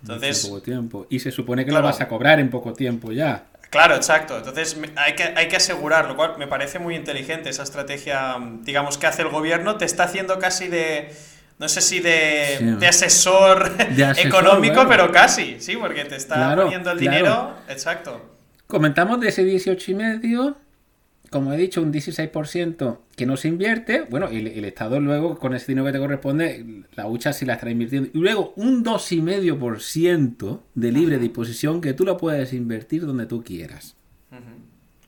En 0.04 0.12
Entonces, 0.12 0.46
poco 0.46 0.62
tiempo. 0.62 1.06
Y 1.10 1.18
se 1.18 1.30
supone 1.30 1.64
que 1.64 1.70
Claro. 1.70 1.82
lo 1.82 1.88
vas 1.92 2.00
a 2.00 2.08
cobrar 2.08 2.40
en 2.40 2.48
poco 2.48 2.72
tiempo 2.72 3.12
ya. 3.12 3.44
Claro, 3.72 3.96
exacto. 3.96 4.36
Entonces 4.36 4.76
hay 4.94 5.14
que, 5.14 5.24
hay 5.24 5.48
que 5.48 5.56
asegurar, 5.56 6.06
lo 6.06 6.14
cual 6.14 6.34
me 6.38 6.46
parece 6.46 6.78
muy 6.78 6.94
inteligente 6.94 7.50
esa 7.50 7.64
estrategia, 7.64 8.36
digamos, 8.60 8.98
que 8.98 9.08
hace 9.08 9.22
el 9.22 9.28
gobierno. 9.28 9.76
Te 9.78 9.84
está 9.84 10.04
haciendo 10.04 10.38
casi 10.38 10.68
de, 10.68 11.12
no 11.58 11.68
sé 11.68 11.80
si 11.80 11.98
de, 11.98 12.56
Sí. 12.58 12.64
de 12.78 12.86
asesor, 12.86 13.76
De 13.76 14.04
asesor, 14.04 14.26
económico, 14.28 14.86
pero 14.88 15.10
casi, 15.10 15.60
sí, 15.60 15.76
porque 15.76 16.04
te 16.04 16.14
está 16.16 16.36
Claro, 16.36 16.62
poniendo 16.62 16.92
el 16.92 16.98
claro. 16.98 17.16
dinero. 17.16 17.54
Exacto. 17.68 18.28
Comentamos 18.68 19.18
de 19.20 19.28
ese 19.28 19.42
18 19.44 19.90
y 19.90 19.94
medio 19.94 20.56
como 21.32 21.52
he 21.52 21.56
dicho, 21.56 21.82
un 21.82 21.92
16% 21.92 22.98
que 23.16 23.26
no 23.26 23.36
se 23.36 23.48
invierte, 23.48 24.02
bueno, 24.08 24.28
el, 24.28 24.46
el 24.46 24.64
Estado 24.64 25.00
luego 25.00 25.38
con 25.38 25.54
ese 25.54 25.66
dinero 25.68 25.86
que 25.86 25.92
te 25.92 25.98
corresponde, 25.98 26.84
la 26.94 27.08
hucha 27.08 27.32
si 27.32 27.44
la 27.44 27.54
está 27.54 27.68
invirtiendo. 27.70 28.10
Y 28.14 28.18
luego 28.18 28.52
un 28.56 28.84
2,5% 28.84 30.60
de 30.74 30.92
libre 30.92 31.18
disposición 31.18 31.80
que 31.80 31.94
tú 31.94 32.04
lo 32.04 32.18
puedes 32.18 32.52
invertir 32.52 33.06
donde 33.06 33.26
tú 33.26 33.42
quieras. 33.42 33.96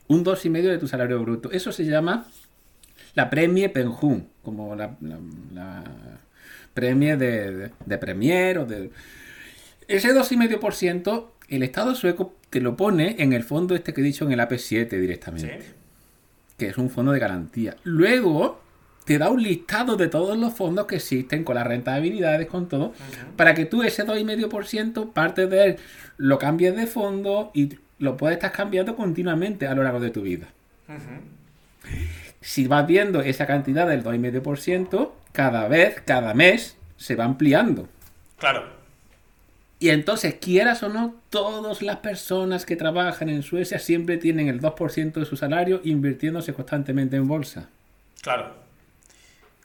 Un 0.08 0.24
2,5% 0.24 0.62
de 0.62 0.78
tu 0.78 0.88
salario 0.88 1.20
bruto. 1.20 1.52
Eso 1.52 1.70
se 1.70 1.84
llama 1.84 2.26
la 3.14 3.30
premie 3.30 3.68
Penjun, 3.68 4.26
como 4.42 4.74
la, 4.74 4.96
la, 5.00 5.18
la 5.52 5.84
premie 6.72 7.16
de, 7.16 7.52
de, 7.52 7.70
de 7.84 7.98
Premier 7.98 8.58
o 8.58 8.66
de... 8.66 8.90
Ese 9.86 10.14
2,5% 10.14 11.26
el 11.48 11.62
Estado 11.62 11.94
sueco 11.94 12.34
te 12.50 12.60
lo 12.60 12.76
pone 12.76 13.16
en 13.18 13.32
el 13.32 13.44
fondo 13.44 13.74
este 13.74 13.92
que 13.92 14.00
he 14.00 14.04
dicho 14.04 14.24
en 14.24 14.32
el 14.32 14.40
AP7 14.40 14.88
directamente. 14.88 15.60
Sí. 15.60 15.83
Que 16.56 16.68
es 16.68 16.78
un 16.78 16.90
fondo 16.90 17.12
de 17.12 17.18
garantía. 17.18 17.76
Luego 17.84 18.60
te 19.04 19.18
da 19.18 19.30
un 19.30 19.42
listado 19.42 19.96
de 19.96 20.08
todos 20.08 20.36
los 20.38 20.54
fondos 20.54 20.86
que 20.86 20.96
existen 20.96 21.44
con 21.44 21.56
las 21.56 21.66
rentabilidades, 21.66 22.46
con 22.46 22.68
todo, 22.68 22.94
para 23.36 23.54
que 23.54 23.66
tú 23.66 23.82
ese 23.82 24.06
2,5% 24.06 25.12
parte 25.12 25.46
de 25.46 25.64
él 25.64 25.76
lo 26.16 26.38
cambies 26.38 26.74
de 26.74 26.86
fondo 26.86 27.50
y 27.54 27.78
lo 27.98 28.16
puedes 28.16 28.36
estar 28.36 28.52
cambiando 28.52 28.96
continuamente 28.96 29.66
a 29.66 29.74
lo 29.74 29.82
largo 29.82 30.00
de 30.00 30.10
tu 30.10 30.22
vida. 30.22 30.48
Si 32.40 32.66
vas 32.66 32.86
viendo 32.86 33.20
esa 33.20 33.46
cantidad 33.46 33.86
del 33.86 34.02
2,5%, 34.02 35.10
cada 35.32 35.68
vez, 35.68 36.00
cada 36.04 36.34
mes, 36.34 36.76
se 36.96 37.16
va 37.16 37.24
ampliando. 37.24 37.88
Claro. 38.38 38.73
Y 39.80 39.90
entonces, 39.90 40.36
quieras 40.40 40.82
o 40.82 40.88
no, 40.88 41.16
todas 41.30 41.82
las 41.82 41.96
personas 41.98 42.64
que 42.64 42.76
trabajan 42.76 43.28
en 43.28 43.42
Suecia 43.42 43.78
siempre 43.78 44.16
tienen 44.16 44.48
el 44.48 44.60
2% 44.60 45.12
de 45.12 45.24
su 45.26 45.36
salario 45.36 45.80
invirtiéndose 45.84 46.54
constantemente 46.54 47.16
en 47.16 47.26
bolsa. 47.28 47.68
Claro. 48.22 48.54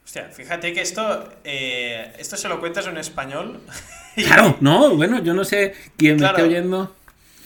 Hostia, 0.04 0.26
fíjate 0.26 0.74
que 0.74 0.82
esto, 0.82 1.32
eh, 1.44 2.14
esto 2.18 2.36
se 2.36 2.50
lo 2.50 2.60
cuentas 2.60 2.88
en 2.88 2.98
español. 2.98 3.60
Claro, 4.16 4.58
no, 4.60 4.96
bueno, 4.96 5.24
yo 5.24 5.34
no 5.34 5.46
sé 5.46 5.74
quién 5.96 6.18
Claro. 6.18 6.38
me 6.40 6.44
esté 6.44 6.50
oyendo. 6.58 6.96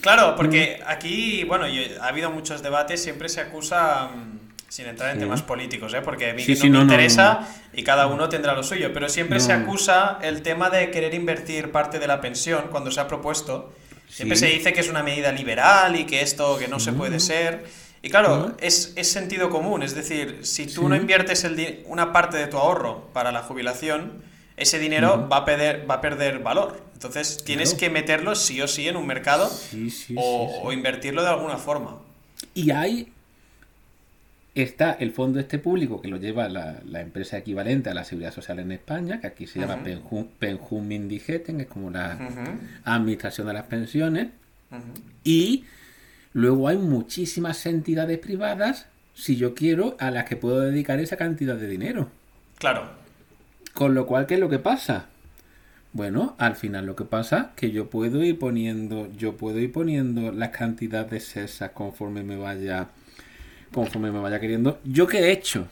Claro, 0.02 0.34
porque 0.36 0.82
aquí, 0.88 1.44
bueno, 1.44 1.66
ha 2.02 2.08
habido 2.08 2.32
muchos 2.32 2.64
debates, 2.64 3.04
siempre 3.04 3.30
se 3.30 3.42
acusa, 3.42 4.08
mm, 4.08 4.43
sin 4.74 4.88
entrar 4.88 5.12
en 5.12 5.18
Sí. 5.18 5.20
temas 5.22 5.44
políticos, 5.44 5.94
¿eh? 5.94 6.02
porque 6.04 6.32
a 6.32 6.34
mí 6.34 6.42
Sí, 6.42 6.54
no 6.54 6.58
sí, 6.58 6.64
me 6.64 6.70
no, 6.70 6.78
no, 6.80 6.84
interesa 6.86 7.48
y 7.74 7.84
cada 7.84 8.08
uno 8.08 8.28
tendrá 8.28 8.54
lo 8.56 8.64
suyo, 8.64 8.92
pero 8.92 9.08
siempre 9.08 9.40
se 9.40 9.54
acusa 9.54 10.18
el 10.24 10.42
tema 10.42 10.72
de 10.72 10.90
querer 10.90 11.14
invertir 11.14 11.72
parte 11.72 12.00
de 12.00 12.08
la 12.08 12.22
pensión 12.22 12.70
cuando 12.72 12.90
se 12.90 13.00
ha 13.00 13.08
propuesto. 13.08 13.72
Siempre 14.10 14.36
se 14.36 14.48
dice 14.48 14.74
que 14.74 14.80
es 14.80 14.90
una 14.90 15.04
medida 15.04 15.32
liberal 15.32 15.96
y 15.96 16.06
que 16.06 16.22
esto 16.22 16.58
que 16.58 16.68
no 16.68 16.80
se 16.80 16.92
puede 16.92 17.20
ser. 17.20 17.66
Y 18.02 18.10
claro, 18.10 18.56
es, 18.60 18.94
es 18.96 19.12
sentido 19.12 19.52
común, 19.52 19.84
es 19.84 19.94
decir, 19.94 20.40
si 20.42 20.66
tú 20.66 20.90
no 20.90 20.96
inviertes 20.96 21.44
el 21.44 21.84
una 21.86 22.12
parte 22.12 22.38
de 22.38 22.48
tu 22.48 22.58
ahorro 22.58 23.10
para 23.14 23.32
la 23.32 23.44
jubilación, 23.44 24.24
ese 24.58 24.80
dinero 24.80 25.30
va, 25.32 25.38
a 25.38 25.46
perder, 25.46 25.86
va 25.90 25.96
a 25.96 26.02
perder 26.02 26.40
valor. 26.40 26.82
Entonces 26.94 27.44
tienes 27.46 27.70
Claro. 27.76 27.80
que 27.80 27.90
meterlo 27.92 28.34
sí 28.36 28.60
o 28.60 28.68
sí 28.68 28.88
en 28.88 28.98
un 28.98 29.06
mercado 29.06 29.48
Sí, 29.50 29.92
sí, 29.92 30.16
o, 30.18 30.50
sí, 30.52 30.60
o 30.64 30.72
invertirlo 30.74 31.22
de 31.22 31.30
alguna 31.30 31.58
forma. 31.58 32.00
Y 32.56 32.72
ahí 32.72 33.13
está 34.56 34.92
el 34.94 35.12
fondo 35.12 35.40
este 35.40 35.58
público 35.58 36.02
que 36.02 36.08
lo 36.08 36.18
lleva 36.18 36.48
la, 36.48 36.80
la 36.86 37.02
empresa 37.02 37.38
equivalente 37.38 37.90
a 37.90 37.94
la 37.94 38.04
seguridad 38.04 38.32
social 38.34 38.60
en 38.60 38.72
España, 38.72 39.20
que 39.20 39.28
aquí 39.28 39.48
se 39.48 39.60
llama 39.60 39.82
Ujú. 39.82 40.30
Penjum, 40.40 40.92
Indigeten, 40.92 41.60
es 41.62 41.68
como 41.68 41.90
la 41.90 42.20
administración 42.84 43.48
de 43.48 43.54
las 43.54 43.66
pensiones. 43.66 44.28
Y 45.24 45.66
luego 46.34 46.68
hay 46.68 46.78
muchísimas 46.78 47.66
entidades 47.66 48.20
privadas, 48.20 48.88
si 49.14 49.36
yo 49.38 49.54
quiero, 49.56 49.96
a 50.00 50.12
las 50.12 50.26
que 50.26 50.36
puedo 50.36 50.60
dedicar 50.60 51.00
esa 51.00 51.18
cantidad 51.18 51.56
de 51.56 51.68
dinero. 51.68 52.10
Claro, 52.58 52.90
Con 53.74 53.94
lo 53.96 54.06
cual, 54.06 54.28
¿qué 54.28 54.36
es 54.36 54.40
lo 54.40 54.50
que 54.50 54.60
pasa? 54.60 55.08
Bueno, 55.94 56.36
al 56.40 56.56
final 56.56 56.86
lo 56.88 56.96
que 56.96 57.06
pasa 57.06 57.52
que 57.56 57.72
yo 57.72 57.90
puedo 57.90 58.24
ir 58.24 58.40
poniendo, 58.40 59.12
yo 59.16 59.38
puedo 59.38 59.60
ir 59.60 59.72
poniendo 59.72 60.32
las 60.32 60.50
cantidades 60.50 61.38
esas 61.38 61.72
conforme 61.72 62.24
me 62.24 62.36
vaya, 62.36 62.90
conforme 63.74 64.12
me 64.12 64.20
vaya 64.20 64.40
queriendo. 64.40 64.80
¿Yo 64.84 65.08
qué 65.08 65.20
he 65.20 65.32
hecho? 65.32 65.68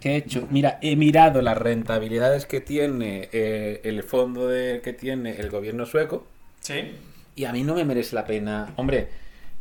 ¿Qué 0.00 0.12
he 0.12 0.16
hecho? 0.16 0.46
Mira, 0.50 0.78
he 0.82 0.96
mirado 0.96 1.40
las 1.42 1.56
rentabilidades 1.58 2.46
que 2.46 2.60
tiene 2.60 3.28
eh, 3.32 3.80
el 3.84 4.02
fondo 4.02 4.48
de, 4.48 4.80
que 4.82 4.92
tiene 4.92 5.40
el 5.40 5.50
gobierno 5.50 5.86
sueco 5.86 6.26
sí, 6.60 6.92
y 7.34 7.44
a 7.44 7.52
mí 7.52 7.62
no 7.64 7.74
me 7.74 7.84
merece 7.84 8.14
la 8.14 8.24
pena. 8.26 8.72
Hombre, 8.76 9.08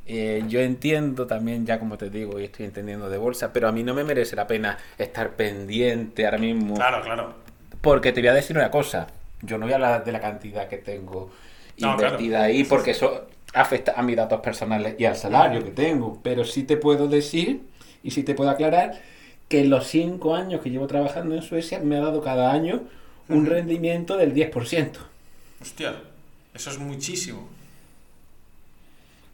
eh, 0.06 0.44
yo 0.48 0.60
entiendo 0.60 1.27
también, 1.27 1.65
ya 1.65 1.80
como 1.80 1.98
te 1.98 2.10
digo, 2.10 2.39
y 2.39 2.46
estoy 2.46 2.65
entendiendo 2.65 3.10
de 3.10 3.18
bolsa, 3.18 3.53
pero 3.53 3.68
a 3.68 3.72
mí 3.72 3.84
no 3.84 3.94
me 3.94 4.03
merece 4.03 4.36
la 4.36 4.48
pena 4.48 4.77
estar 4.98 5.36
pendiente 5.36 6.25
ahora 6.25 6.38
mismo. 6.38 6.75
claro, 6.75 7.01
claro. 7.03 7.36
Porque 7.82 8.12
te 8.13 8.22
voy 8.22 8.30
a 8.30 8.34
decir 8.34 8.58
una 8.58 8.72
cosa. 8.72 9.08
Yo 9.42 9.58
no 9.58 9.65
voy 9.65 9.74
a 9.74 9.75
hablar 9.75 10.03
de 10.06 10.12
la 10.12 10.22
cantidad 10.22 10.68
que 10.70 10.77
tengo 10.77 11.32
No, 11.77 11.92
invertida 11.94 12.44
ahí, 12.44 12.63
porque 12.63 12.92
eso 12.92 13.27
afecta 13.53 13.93
a 13.95 14.01
mis 14.01 14.15
datos 14.15 14.41
personales 14.41 14.95
y 14.98 15.05
al 15.05 15.15
salario 15.15 15.63
que 15.63 15.72
tengo. 15.72 16.19
Pero 16.24 16.43
sí 16.45 16.63
te 16.63 16.77
puedo 16.77 17.07
decir 17.07 17.62
y 18.03 18.12
sí 18.12 18.24
te 18.24 18.33
puedo 18.36 18.50
aclarar 18.50 19.00
que 19.48 19.62
en 19.62 19.69
los 19.69 19.88
cinco 19.88 20.36
años 20.36 20.62
que 20.62 20.69
llevo 20.69 20.88
trabajando 20.88 21.36
en 21.36 21.41
Suecia 21.41 21.79
me 21.79 21.98
ha 21.98 22.00
dado 22.01 22.22
cada 22.24 22.51
año 22.51 22.81
un 23.29 23.45
rendimiento 23.45 24.17
del 24.17 24.33
10%. 24.33 24.91
Hostia, 25.62 25.95
eso 26.53 26.69
es 26.72 26.77
muchísimo. 26.79 27.48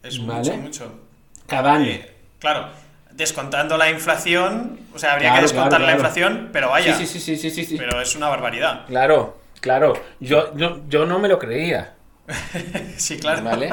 Es 0.03 0.25
Vale. 0.25 0.39
mucho, 0.39 0.57
mucho. 0.57 0.99
Cada 1.47 1.73
año. 1.73 1.85
Eh, 1.87 2.11
claro, 2.39 2.67
descontando 3.11 3.77
la 3.77 3.89
inflación, 3.89 4.79
o 4.93 4.99
sea, 4.99 5.13
habría 5.13 5.29
Claro, 5.29 5.35
que 5.37 5.41
descontar 5.53 5.69
claro, 5.79 5.83
la 5.85 5.87
claro. 5.97 5.99
inflación, 5.99 6.49
pero 6.53 6.69
vaya, 6.69 6.95
Sí, 6.95 7.05
sí, 7.05 7.19
sí, 7.19 7.35
sí, 7.35 7.49
sí, 7.49 7.65
sí. 7.65 7.75
pero 7.77 7.99
es 8.01 8.15
una 8.15 8.29
barbaridad. 8.29 8.85
Claro, 8.87 9.37
claro. 9.59 9.93
Yo, 10.19 10.55
yo, 10.55 10.81
yo 10.87 11.05
no 11.05 11.19
me 11.19 11.27
lo 11.27 11.39
creía. 11.39 11.95
Sí, 12.97 13.17
claro. 13.17 13.43
¿Vale? 13.43 13.69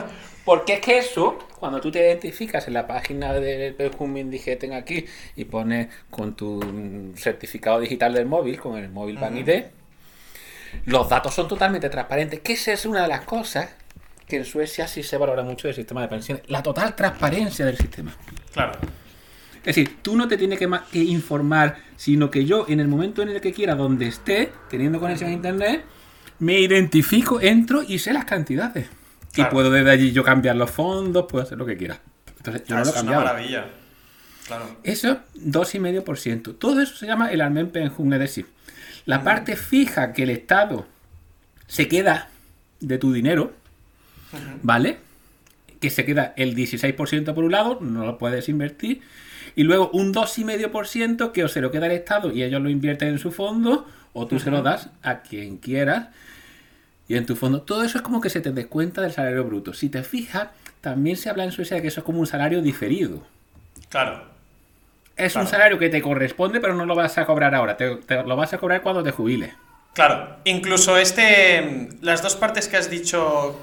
Porque 0.46 0.74
es 0.74 0.80
que 0.80 0.98
eso, 0.98 1.36
cuando 1.58 1.80
tú 1.80 1.90
te 1.90 1.98
identificas 1.98 2.68
en 2.68 2.74
la 2.74 2.86
página 2.86 3.32
del 3.32 3.74
Perfume 3.74 4.20
Indigeten 4.20 4.74
aquí 4.74 5.04
y 5.34 5.44
pones 5.44 5.88
con 6.08 6.36
tu 6.36 6.62
mm, 6.62 7.16
certificado 7.16 7.80
digital 7.80 8.14
del 8.14 8.26
móvil, 8.26 8.60
con 8.60 8.78
el 8.78 8.88
móvil 8.88 9.18
ID, 9.18 9.64
los 10.84 11.08
datos 11.08 11.34
son 11.34 11.48
totalmente 11.48 11.90
transparentes. 11.90 12.38
Que 12.40 12.52
esa 12.52 12.72
es 12.72 12.86
una 12.86 13.02
de 13.02 13.08
las 13.08 13.22
cosas 13.22 13.74
que 14.28 14.36
en 14.36 14.44
Suecia 14.44 14.86
sí 14.86 15.02
se 15.02 15.16
valora 15.16 15.42
mucho 15.42 15.66
del 15.66 15.74
sistema 15.74 16.00
de 16.02 16.06
pensiones. 16.06 16.44
La 16.46 16.62
total 16.62 16.94
transparencia 16.94 17.66
del 17.66 17.76
sistema. 17.76 18.14
Claro. 18.52 18.78
Es 19.58 19.74
decir, 19.74 19.98
tú 20.00 20.16
no 20.16 20.28
te 20.28 20.36
tienes 20.36 20.60
que 20.60 20.68
informar, 20.92 21.78
sino 21.96 22.30
que 22.30 22.44
yo, 22.44 22.66
en 22.68 22.78
el 22.78 22.86
momento 22.86 23.20
en 23.20 23.30
el 23.30 23.40
que 23.40 23.52
quiera, 23.52 23.74
donde 23.74 24.06
esté, 24.06 24.52
teniendo 24.70 25.00
conexión 25.00 25.30
a 25.30 25.32
internet, 25.32 25.84
me 26.38 26.60
identifico, 26.60 27.40
entro 27.40 27.82
y 27.82 27.98
sé 27.98 28.12
las 28.12 28.26
cantidades. 28.26 28.86
Claro. 29.36 29.50
Y 29.50 29.52
puedo 29.54 29.70
desde 29.70 29.90
allí 29.90 30.12
yo 30.12 30.24
cambiar 30.24 30.56
los 30.56 30.70
fondos, 30.70 31.26
puedo 31.28 31.44
hacer 31.44 31.56
lo 31.58 31.64
que 31.66 31.76
quiera. 31.76 32.00
Entonces, 32.38 32.64
yo 32.66 32.76
Ah, 32.76 32.78
no 32.80 32.84
lo 32.84 32.90
he 32.90 32.90
eso 32.90 32.98
es 32.98 33.02
una 33.04 33.16
maravilla. 33.16 33.64
Claro. 34.46 34.76
Eso, 34.84 35.18
2,5%. 35.34 36.54
Todo 36.58 36.80
eso 36.80 36.94
se 36.96 37.06
llama 37.06 37.30
el 37.32 37.40
Almen 37.40 37.70
Penjum, 37.70 38.12
es 38.12 38.20
decir, 38.20 38.44
Mm. 38.46 39.10
la 39.10 39.22
parte 39.24 39.56
fija 39.56 40.12
que 40.12 40.22
el 40.24 40.30
Estado 40.30 40.86
se 41.66 41.88
queda 41.88 42.28
de 42.80 42.98
tu 42.98 43.12
dinero, 43.12 43.52
¿vale? 44.62 44.98
Que 45.80 45.90
se 45.90 46.04
queda 46.04 46.32
el 46.36 46.54
16% 46.54 47.34
por 47.34 47.44
un 47.44 47.52
lado, 47.52 47.78
no 47.80 48.04
lo 48.04 48.18
puedes 48.18 48.48
invertir, 48.48 49.00
y 49.54 49.62
luego 49.64 49.90
un 49.92 50.12
2,5% 50.12 51.32
que 51.32 51.44
o 51.44 51.48
se 51.48 51.60
lo 51.60 51.70
queda 51.70 51.86
el 51.86 51.92
Estado 51.92 52.32
y 52.32 52.42
ellos 52.42 52.62
lo 52.62 52.68
invierten 52.70 53.08
en 53.08 53.18
su 53.18 53.32
fondo, 53.32 53.86
o 54.12 54.26
tú 54.26 54.38
se 54.38 54.50
lo 54.50 54.62
das 54.62 54.90
a 55.02 55.20
quien 55.22 55.56
quieras 55.58 56.08
y 57.08 57.16
en 57.16 57.26
tu 57.26 57.36
fondo. 57.36 57.62
Todo 57.62 57.84
eso 57.84 57.98
es 57.98 58.02
como 58.02 58.20
que 58.20 58.30
se 58.30 58.40
te 58.40 58.52
descuenta 58.52 59.00
del 59.02 59.12
salario 59.12 59.44
bruto. 59.44 59.72
Si 59.72 59.88
te 59.88 60.02
fijas, 60.02 60.48
también 60.80 61.16
se 61.16 61.30
habla 61.30 61.44
en 61.44 61.52
Suecia 61.52 61.76
de 61.76 61.82
que 61.82 61.88
eso 61.88 62.00
es 62.00 62.04
como 62.06 62.20
un 62.20 62.26
salario 62.26 62.62
diferido. 62.62 63.22
Claro. 63.88 64.24
Es 65.16 65.32
Claro. 65.32 65.46
un 65.46 65.50
salario 65.50 65.78
que 65.78 65.88
te 65.88 66.02
corresponde, 66.02 66.60
pero 66.60 66.74
no 66.74 66.84
lo 66.84 66.94
vas 66.94 67.16
a 67.18 67.24
cobrar 67.26 67.54
ahora. 67.54 67.76
Te, 67.76 67.96
te 67.96 68.22
lo 68.22 68.36
vas 68.36 68.52
a 68.52 68.58
cobrar 68.58 68.82
cuando 68.82 69.02
te 69.02 69.12
jubiles. 69.12 69.54
Claro. 69.94 70.36
Incluso 70.44 70.98
este. 70.98 71.88
Las 72.02 72.22
dos 72.22 72.36
partes 72.36 72.68
que 72.68 72.76
has 72.76 72.90
dicho. 72.90 73.58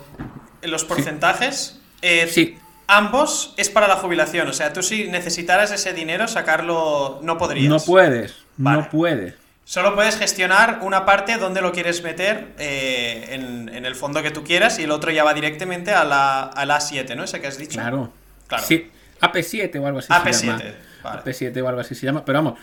Los 0.63 0.83
porcentajes. 0.85 1.79
eh, 2.01 2.27
Sí. 2.27 2.57
Ambos 2.87 3.53
es 3.57 3.69
para 3.69 3.87
la 3.87 3.95
jubilación. 3.95 4.47
O 4.47 4.53
sea, 4.53 4.73
tú 4.73 4.81
si 4.83 5.07
necesitaras 5.07 5.71
ese 5.71 5.93
dinero, 5.93 6.27
sacarlo. 6.27 7.19
No 7.23 7.37
podrías. 7.37 7.69
No 7.69 7.79
puedes. 7.79 8.35
Vale. 8.57 8.81
No 8.81 8.89
puedes. 8.89 9.35
Solo 9.65 9.95
puedes 9.95 10.17
gestionar 10.17 10.79
una 10.81 11.05
parte 11.05 11.37
donde 11.37 11.61
lo 11.61 11.71
quieres 11.71 12.03
meter 12.03 12.53
eh, 12.59 13.27
en, 13.29 13.69
en 13.69 13.85
el 13.85 13.95
fondo 13.95 14.21
que 14.21 14.31
tú 14.31 14.43
quieras 14.43 14.77
y 14.79 14.83
el 14.83 14.91
otro 14.91 15.09
ya 15.11 15.23
va 15.23 15.33
directamente 15.33 15.91
a 15.91 16.03
la, 16.03 16.43
a 16.43 16.65
la 16.65 16.79
A7, 16.79 17.15
¿no? 17.15 17.23
Ese 17.23 17.39
que 17.39 17.47
has 17.47 17.57
dicho. 17.57 17.79
Claro. 17.79 18.11
Claro. 18.47 18.63
Sí. 18.65 18.89
AP7 19.21 19.81
o 19.81 19.87
algo 19.87 19.99
así 19.99 20.11
AP7, 20.11 20.33
se 20.33 20.45
llama. 20.47 20.63
vale. 21.01 21.21
AP7 21.23 21.63
o 21.63 21.67
algo 21.69 21.81
así 21.81 21.95
se 21.95 22.05
llama. 22.05 22.25
Pero 22.25 22.39
vamos, 22.39 22.59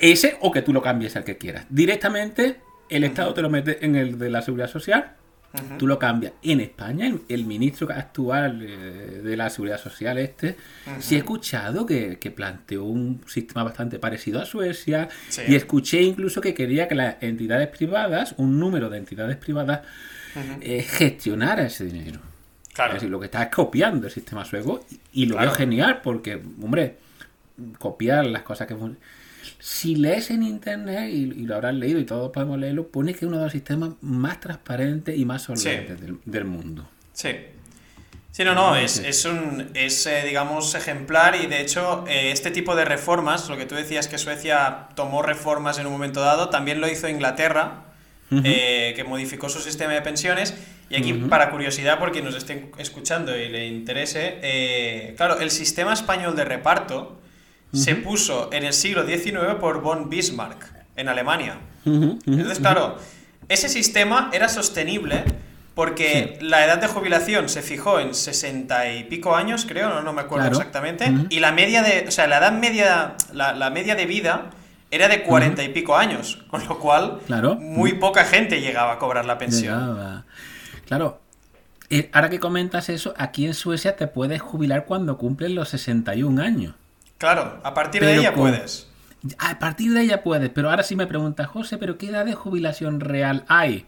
ese 0.00 0.36
o 0.40 0.52
que 0.52 0.62
tú 0.62 0.72
lo 0.72 0.80
cambies 0.80 1.16
al 1.16 1.24
que 1.24 1.36
quieras. 1.36 1.66
Directamente, 1.68 2.60
el 2.88 3.04
Estado 3.04 3.34
te 3.34 3.42
lo 3.42 3.50
mete 3.50 3.84
en 3.84 3.96
el 3.96 4.18
de 4.18 4.30
la 4.30 4.42
seguridad 4.42 4.70
social 4.70 5.16
tú 5.78 5.86
lo 5.86 5.98
cambias. 5.98 6.34
En 6.42 6.60
España, 6.60 7.06
el, 7.06 7.22
el 7.28 7.44
ministro 7.44 7.88
actual 7.90 8.60
eh, 8.62 9.20
de 9.24 9.36
la 9.36 9.48
Seguridad 9.50 9.80
Social, 9.80 10.18
este, 10.18 10.56
sí 11.00 11.14
he 11.14 11.18
escuchado 11.18 11.86
que, 11.86 12.18
que 12.18 12.30
planteó 12.30 12.84
un 12.84 13.22
sistema 13.26 13.64
bastante 13.64 13.98
parecido 13.98 14.40
a 14.40 14.44
Suecia 14.44 15.08
Sí. 15.28 15.42
y 15.48 15.54
escuché 15.54 16.02
incluso 16.02 16.40
que 16.40 16.54
quería 16.54 16.86
que 16.86 16.94
las 16.94 17.16
entidades 17.22 17.68
privadas, 17.68 18.34
un 18.36 18.58
número 18.60 18.88
de 18.90 18.98
entidades 18.98 19.36
privadas, 19.36 19.80
eh, 20.60 20.82
gestionara 20.82 21.64
ese 21.66 21.86
dinero. 21.86 22.20
Claro. 22.74 22.90
Es 22.92 22.94
decir, 22.96 23.10
lo 23.10 23.18
que 23.18 23.26
está 23.26 23.42
es 23.44 23.48
copiando 23.48 24.06
el 24.06 24.12
sistema 24.12 24.44
sueco 24.44 24.84
y, 25.12 25.22
y 25.22 25.26
lo 25.26 25.34
Claro. 25.36 25.50
veo 25.50 25.56
genial 25.56 26.00
porque, 26.02 26.40
hombre, 26.62 26.96
copiar 27.78 28.26
las 28.26 28.42
cosas 28.42 28.66
que... 28.68 28.76
Si 29.58 29.96
lees 29.96 30.30
en 30.30 30.42
internet, 30.42 31.10
y, 31.12 31.22
y 31.22 31.46
lo 31.46 31.54
habrás 31.56 31.74
leído 31.74 31.98
y 31.98 32.04
todos 32.04 32.30
podemos 32.30 32.58
leerlo, 32.58 32.88
pone 32.88 33.12
que 33.12 33.18
es 33.18 33.22
uno 33.24 33.38
de 33.38 33.44
los 33.44 33.52
sistemas 33.52 33.90
más 34.00 34.40
transparentes 34.40 35.16
y 35.16 35.24
más 35.24 35.42
solventes 35.42 36.00
del, 36.00 36.18
del 36.24 36.44
mundo. 36.44 36.88
Sí. 37.12 37.30
Sí, 38.30 38.44
no, 38.44 38.54
no, 38.54 38.76
es, 38.76 38.98
es 38.98 39.24
un, 39.24 39.70
es, 39.74 40.06
eh, 40.06 40.22
digamos, 40.24 40.74
ejemplar 40.74 41.34
y 41.34 41.46
de 41.46 41.60
hecho 41.60 42.04
eh, 42.06 42.30
este 42.30 42.52
tipo 42.52 42.76
de 42.76 42.84
reformas, 42.84 43.48
lo 43.48 43.56
que 43.56 43.66
tú 43.66 43.74
decías 43.74 44.06
que 44.06 44.16
Suecia 44.16 44.88
tomó 44.94 45.22
reformas 45.22 45.78
en 45.78 45.86
un 45.86 45.92
momento 45.92 46.20
dado, 46.20 46.48
también 46.48 46.80
lo 46.80 46.88
hizo 46.88 47.08
Inglaterra, 47.08 47.84
eh, 48.30 48.92
que 48.94 49.04
modificó 49.04 49.48
su 49.48 49.58
sistema 49.60 49.94
de 49.94 50.02
pensiones. 50.02 50.54
Y 50.90 50.96
aquí, 50.96 51.12
para 51.12 51.50
curiosidad, 51.50 51.98
porque 51.98 52.22
nos 52.22 52.34
estén 52.34 52.70
escuchando 52.78 53.36
y 53.36 53.48
le 53.48 53.66
interese, 53.66 54.38
eh, 54.42 55.14
claro, 55.16 55.38
el 55.38 55.50
sistema 55.50 55.92
español 55.92 56.34
de 56.34 56.44
reparto 56.44 57.20
se 57.72 57.94
puso 57.96 58.50
en 58.52 58.64
el 58.64 58.72
siglo 58.72 59.06
XIX 59.06 59.54
por 59.60 59.80
von 59.82 60.08
Bismarck, 60.10 60.66
en 60.96 61.08
Alemania. 61.08 61.58
Entonces, 61.84 62.58
claro, 62.58 62.96
ese 63.48 63.68
sistema 63.68 64.30
era 64.32 64.48
sostenible 64.48 65.24
porque 65.74 66.38
la 66.40 66.64
edad 66.64 66.78
de 66.78 66.88
jubilación 66.88 67.48
se 67.48 67.62
fijó 67.62 68.00
en 68.00 68.12
60 68.14 68.92
y 68.94 69.04
pico 69.04 69.36
años, 69.36 69.64
creo, 69.66 69.88
no, 69.90 70.02
no 70.02 70.12
me 70.12 70.22
acuerdo 70.22 70.46
Claro. 70.48 70.58
exactamente, 70.58 71.12
y 71.30 71.38
la 71.40 71.52
media 71.52 71.82
de, 71.82 72.04
o 72.08 72.10
sea, 72.10 72.26
la 72.26 72.38
edad 72.38 72.52
media, 72.52 73.14
la, 73.32 73.52
la 73.54 73.70
media 73.70 73.94
de 73.94 74.04
vida 74.06 74.50
era 74.90 75.06
de 75.06 75.22
40 75.22 75.62
y 75.62 75.68
pico 75.68 75.96
años, 75.96 76.44
con 76.50 76.66
lo 76.66 76.78
cual 76.80 77.20
Claro. 77.26 77.54
muy 77.56 77.92
poca 77.92 78.24
gente 78.24 78.60
llegaba 78.60 78.94
a 78.94 78.98
cobrar 78.98 79.24
la 79.24 79.38
pensión. 79.38 79.78
Llegaba. 79.78 80.24
Claro, 80.86 81.20
eh, 81.90 82.10
ahora 82.12 82.28
que 82.28 82.40
comentas 82.40 82.88
eso, 82.88 83.14
aquí 83.16 83.46
en 83.46 83.54
Suecia 83.54 83.94
te 83.94 84.08
puedes 84.08 84.42
jubilar 84.42 84.84
cuando 84.84 85.16
cumplen 85.16 85.54
los 85.54 85.68
61 85.68 86.40
años. 86.42 86.74
Claro, 87.18 87.60
a 87.62 87.74
partir 87.74 88.02
de 88.04 88.16
ella 88.16 88.32
con- 88.32 88.42
puedes. 88.50 88.86
A 89.38 89.58
partir 89.58 89.92
de 89.92 90.02
ella 90.02 90.22
puedes, 90.22 90.48
pero 90.50 90.70
ahora 90.70 90.84
sí 90.84 90.94
me 90.96 91.06
preguntas, 91.06 91.48
José, 91.48 91.76
¿pero 91.76 91.98
qué 91.98 92.08
edad 92.08 92.24
de 92.24 92.34
jubilación 92.34 93.00
real 93.00 93.44
hay? 93.48 93.84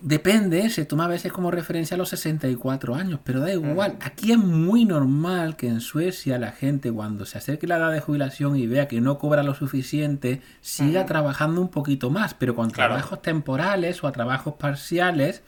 Depende, 0.00 0.68
se 0.68 0.84
toma 0.84 1.06
a 1.06 1.08
veces 1.08 1.32
como 1.32 1.50
referencia 1.50 1.94
a 1.94 1.98
los 1.98 2.10
64 2.10 2.94
años, 2.94 3.20
pero 3.24 3.40
da 3.40 3.52
igual. 3.52 3.96
Aquí 4.02 4.32
es 4.32 4.38
muy 4.38 4.84
normal 4.84 5.56
que 5.56 5.66
en 5.66 5.80
Suecia 5.80 6.38
la 6.38 6.52
gente 6.52 6.92
cuando 6.92 7.24
se 7.24 7.38
acerque 7.38 7.66
la 7.66 7.78
edad 7.78 7.90
de 7.90 8.00
jubilación 8.00 8.54
y 8.56 8.66
vea 8.66 8.86
que 8.86 9.00
no 9.00 9.18
cobra 9.18 9.42
lo 9.42 9.54
suficiente, 9.54 10.42
siga 10.60 11.06
trabajando 11.06 11.60
un 11.60 11.68
poquito 11.68 12.10
más, 12.10 12.34
pero 12.34 12.54
con 12.54 12.70
Claro. 12.70 12.94
trabajos 12.94 13.22
temporales 13.22 14.04
o 14.04 14.06
a 14.06 14.12
trabajos 14.12 14.54
parciales 14.54 15.42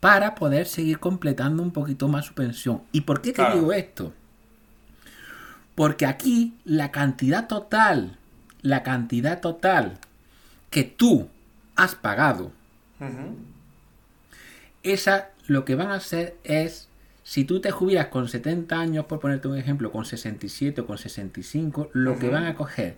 para 0.00 0.34
poder 0.34 0.66
seguir 0.66 0.98
completando 0.98 1.62
un 1.62 1.70
poquito 1.70 2.08
más 2.08 2.26
su 2.26 2.34
pensión. 2.34 2.82
¿Y 2.92 3.02
por 3.02 3.20
qué 3.20 3.30
te 3.30 3.36
Claro. 3.36 3.54
digo 3.54 3.72
esto? 3.72 4.12
Porque 5.74 6.06
aquí 6.06 6.54
la 6.64 6.90
cantidad 6.90 7.48
total, 7.48 8.16
la 8.62 8.82
cantidad 8.82 9.40
total 9.40 9.98
que 10.70 10.84
tú 10.84 11.28
has 11.76 11.94
pagado 11.94 12.52
esa 14.82 15.30
lo 15.46 15.64
que 15.64 15.74
van 15.74 15.90
a 15.90 15.94
hacer 15.94 16.36
es, 16.44 16.88
si 17.22 17.44
tú 17.44 17.60
te 17.60 17.70
jubilas 17.70 18.06
con 18.06 18.28
70 18.28 18.78
años, 18.78 19.06
por 19.06 19.20
ponerte 19.20 19.48
un 19.48 19.56
ejemplo, 19.58 19.90
con 19.92 20.04
67 20.04 20.80
o 20.80 20.86
con 20.86 20.98
65, 20.98 21.90
lo 21.92 22.18
que 22.18 22.26
Ujú. 22.26 22.34
van 22.34 22.46
a 22.46 22.54
coger, 22.54 22.96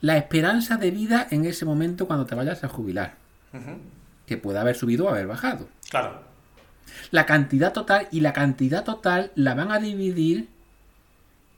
la 0.00 0.16
esperanza 0.16 0.76
de 0.76 0.90
vida 0.90 1.26
en 1.30 1.44
ese 1.44 1.64
momento 1.64 2.06
cuando 2.06 2.26
te 2.26 2.34
vayas 2.34 2.64
a 2.64 2.68
jubilar, 2.68 3.14
que 4.26 4.36
puede 4.36 4.58
haber 4.58 4.76
subido 4.76 5.06
o 5.06 5.08
haber 5.08 5.26
bajado. 5.26 5.68
Claro. 5.88 6.20
La 7.10 7.26
cantidad 7.26 7.72
total 7.72 8.08
y 8.10 8.20
la 8.20 8.32
cantidad 8.32 8.84
total 8.84 9.32
la 9.34 9.54
van 9.54 9.70
a 9.72 9.78
dividir 9.78 10.48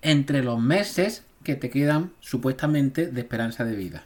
entre 0.03 0.43
los 0.43 0.61
meses 0.61 1.25
que 1.45 1.55
te 1.57 1.71
quedan 1.71 2.13
supuestamente 2.21 3.07
de 3.07 3.21
esperanza 3.21 3.65
de 3.65 3.77
vida. 3.77 4.05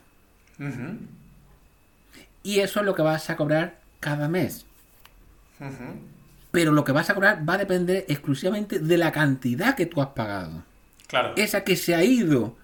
Y 2.43 2.59
eso 2.59 2.79
es 2.79 2.85
lo 2.85 2.95
que 2.95 3.01
vas 3.01 3.29
a 3.29 3.35
cobrar 3.35 3.79
cada 3.99 4.27
mes. 4.27 4.65
Pero 6.51 6.71
lo 6.71 6.83
que 6.83 6.91
vas 6.91 7.09
a 7.09 7.15
cobrar 7.15 7.47
va 7.47 7.55
a 7.55 7.57
depender 7.57 8.05
exclusivamente 8.07 8.79
de 8.79 8.97
la 8.97 9.11
cantidad 9.11 9.75
que 9.75 9.85
tú 9.85 10.01
has 10.01 10.09
pagado. 10.09 10.63
Claro. 11.07 11.33
Esa 11.35 11.63
que 11.63 11.75
se 11.75 11.95
ha 11.95 12.03
ido. 12.03 12.55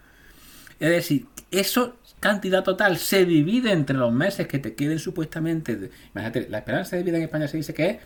Es 0.79 0.89
decir, 0.89 1.25
eso 1.51 1.97
cantidad 2.19 2.63
total 2.63 2.97
se 2.97 3.25
divide 3.25 3.71
entre 3.71 3.95
los 3.95 4.11
meses 4.11 4.47
que 4.47 4.59
te 4.59 4.75
queden 4.75 4.99
supuestamente. 4.99 5.75
de- 5.75 5.91
imagínate, 6.13 6.47
la 6.49 6.59
esperanza 6.59 6.95
de 6.95 7.03
vida 7.03 7.17
en 7.17 7.23
España 7.23 7.47
se 7.47 7.57
dice 7.57 7.73
que 7.73 7.89
es 7.89 7.97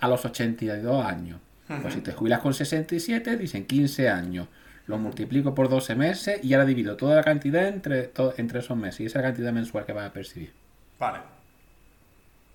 a 0.00 0.08
los 0.08 0.24
82 0.24 1.04
años. 1.04 1.40
Pues 1.82 1.94
si 1.94 2.00
te 2.00 2.12
jubilas 2.12 2.40
con 2.40 2.52
67, 2.52 3.36
dicen 3.36 3.64
15 3.66 4.08
años. 4.08 4.48
Lo 4.86 4.98
multiplico 4.98 5.54
por 5.54 5.68
12 5.68 5.94
meses 5.94 6.40
y 6.42 6.52
ahora 6.52 6.66
divido 6.66 6.96
toda 6.96 7.14
la 7.14 7.22
cantidad 7.22 7.68
entre, 7.68 8.04
to- 8.08 8.34
entre 8.38 8.58
esos 8.58 8.76
meses. 8.76 9.00
Y 9.00 9.06
esa 9.06 9.22
cantidad 9.22 9.52
mensual 9.52 9.86
que 9.86 9.92
vas 9.92 10.08
a 10.10 10.12
percibir. 10.12 10.52
Vale. 10.98 11.18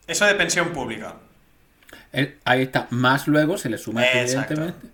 Eso 0.05 0.25
de 0.25 0.35
pensión 0.35 0.73
pública. 0.73 1.15
Eh, 2.11 2.37
Ahí 2.43 2.63
está. 2.63 2.87
Más 2.89 3.27
luego 3.27 3.57
se 3.57 3.69
le 3.69 3.77
suma, 3.77 4.03
Exacto. 4.03 4.53
evidentemente, 4.53 4.87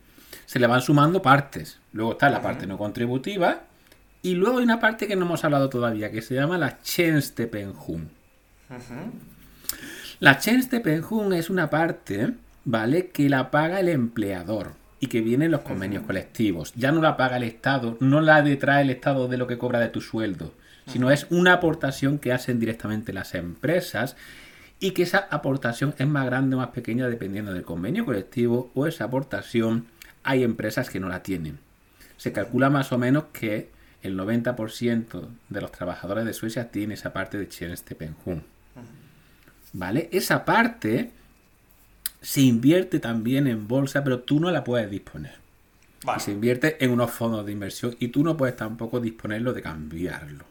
se 0.45 0.59
le 0.59 0.67
van 0.67 0.81
sumando 0.81 1.21
partes. 1.23 1.79
Luego 1.93 2.11
está 2.11 2.29
la 2.29 2.41
parte 2.43 2.67
no 2.67 2.77
contributiva. 2.77 3.63
Y 4.21 4.35
luego 4.35 4.59
hay 4.59 4.63
una 4.63 4.79
parte 4.79 5.07
que 5.07 5.15
no 5.15 5.25
hemos 5.25 5.43
hablado 5.43 5.67
todavía, 5.69 6.11
que 6.11 6.21
se 6.21 6.35
llama 6.35 6.59
la 6.59 6.77
Tjänstepension. 6.77 8.09
Ujú. 8.69 9.11
La 10.21 10.38
Tjänstepension 10.38 11.34
es 11.34 11.49
una 11.49 11.71
parte, 11.71 12.36
¿vale? 12.63 13.07
Que 13.07 13.27
la 13.27 13.49
paga 13.49 13.79
el 13.79 13.89
empleador 13.89 14.73
y 14.99 15.07
que 15.07 15.21
viene 15.21 15.45
en 15.45 15.51
los 15.51 15.62
convenios 15.62 16.03
colectivos. 16.03 16.73
Ya 16.75 16.91
no 16.91 17.01
la 17.01 17.17
paga 17.17 17.38
el 17.38 17.43
Estado, 17.43 17.97
no 17.99 18.21
la 18.21 18.43
detrae 18.43 18.84
el 18.84 18.91
Estado 18.91 19.27
de 19.27 19.38
lo 19.38 19.47
que 19.47 19.57
cobra 19.57 19.79
de 19.79 19.88
tu 19.88 19.99
sueldo, 19.99 20.53
sino 20.86 21.10
es 21.10 21.25
una 21.31 21.53
aportación 21.53 22.19
que 22.19 22.34
hacen 22.34 22.60
directamente 22.60 23.13
las 23.13 23.34
empresas 23.34 24.15
y 24.79 24.91
que 24.91 25.01
esa 25.01 25.27
aportación 25.31 25.95
es 25.97 26.05
más 26.05 26.27
grande 26.27 26.55
o 26.55 26.60
más 26.60 26.69
pequeña 26.69 27.10
dependiendo 27.10 27.51
del 27.51 27.63
convenio 27.63 28.05
colectivo 28.05 28.69
o 28.75 28.86
esa 28.86 29.05
aportación 29.05 29.88
hay 30.21 30.43
empresas 30.43 30.91
que 30.91 30.99
no 30.99 31.10
la 31.10 31.23
tienen. 31.23 31.57
Se 32.17 32.31
calcula 32.31 32.69
más 32.69 32.91
o 32.91 32.99
menos 32.99 33.23
que 33.34 33.71
el 34.03 34.15
90% 34.19 35.29
de 35.49 35.62
los 35.62 35.71
trabajadores 35.71 36.25
de 36.25 36.34
Suecia 36.34 36.69
tiene 36.69 36.93
esa 36.93 37.12
parte 37.12 37.39
de 37.39 37.47
Tjänstepension. 37.47 38.43
¿Vale? 39.73 40.10
Esa 40.12 40.45
parte 40.45 41.12
se 42.21 42.41
invierte 42.41 42.99
también 42.99 43.47
en 43.47 43.67
bolsa, 43.67 44.03
pero 44.03 44.19
tú 44.19 44.39
no 44.39 44.51
la 44.51 44.63
puedes 44.63 44.89
disponer. 44.89 45.36
Vale. 46.03 46.21
Y 46.21 46.25
se 46.25 46.31
invierte 46.31 46.84
en 46.84 46.91
unos 46.91 47.12
fondos 47.12 47.45
de 47.45 47.51
inversión 47.51 47.95
y 47.99 48.10
tú 48.10 48.23
no 48.23 48.38
puedes 48.38 48.55
tampoco 48.55 48.99
disponerlo 48.99 49.53
de 49.53 49.62
cambiarlo. 49.62 50.45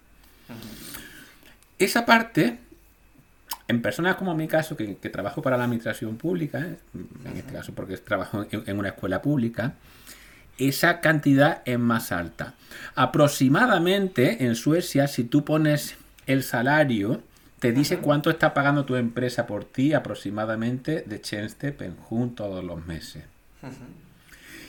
Esa 1.79 2.05
parte, 2.05 2.59
en 3.69 3.83
personas 3.83 4.17
como 4.17 4.35
mi 4.35 4.49
caso, 4.49 4.77
que, 4.77 4.97
que 4.97 5.09
trabajo 5.09 5.43
para 5.43 5.57
la 5.57 5.65
administración 5.65 6.17
pública, 6.17 6.61
¿eh? 6.61 6.77
en 7.25 7.37
este 7.37 7.53
caso 7.53 7.73
porque 7.75 7.97
trabajo 7.99 8.47
en, 8.51 8.63
en 8.67 8.79
una 8.79 8.89
escuela 8.89 9.23
pública, 9.23 9.75
esa 10.59 11.01
cantidad 11.01 11.63
es 11.65 11.79
más 11.79 12.13
alta. 12.13 12.55
Aproximadamente 12.95 14.45
en 14.45 14.57
Suecia, 14.57 15.09
si 15.09 15.25
tú 15.25 15.45
pones 15.45 15.97
el 16.27 16.43
salario, 16.43 17.23
te 17.61 17.73
dice 17.73 17.99
cuánto 17.99 18.31
está 18.31 18.55
pagando 18.55 18.87
tu 18.87 18.97
empresa 18.97 19.47
por 19.47 19.65
ti 19.65 19.93
aproximadamente 19.93 21.03
de 21.07 21.19
Tjänstepension 21.19 22.35
todos 22.35 22.65
los 22.65 22.85
meses. 22.87 23.25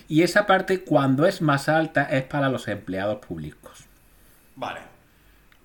Y 0.09 0.23
esa 0.23 0.45
parte, 0.45 0.83
cuando 0.83 1.25
es 1.25 1.41
más 1.41 1.69
alta, 1.69 2.03
es 2.03 2.23
para 2.23 2.49
los 2.49 2.67
empleados 2.67 3.25
públicos. 3.25 3.85
Vale. 4.57 4.81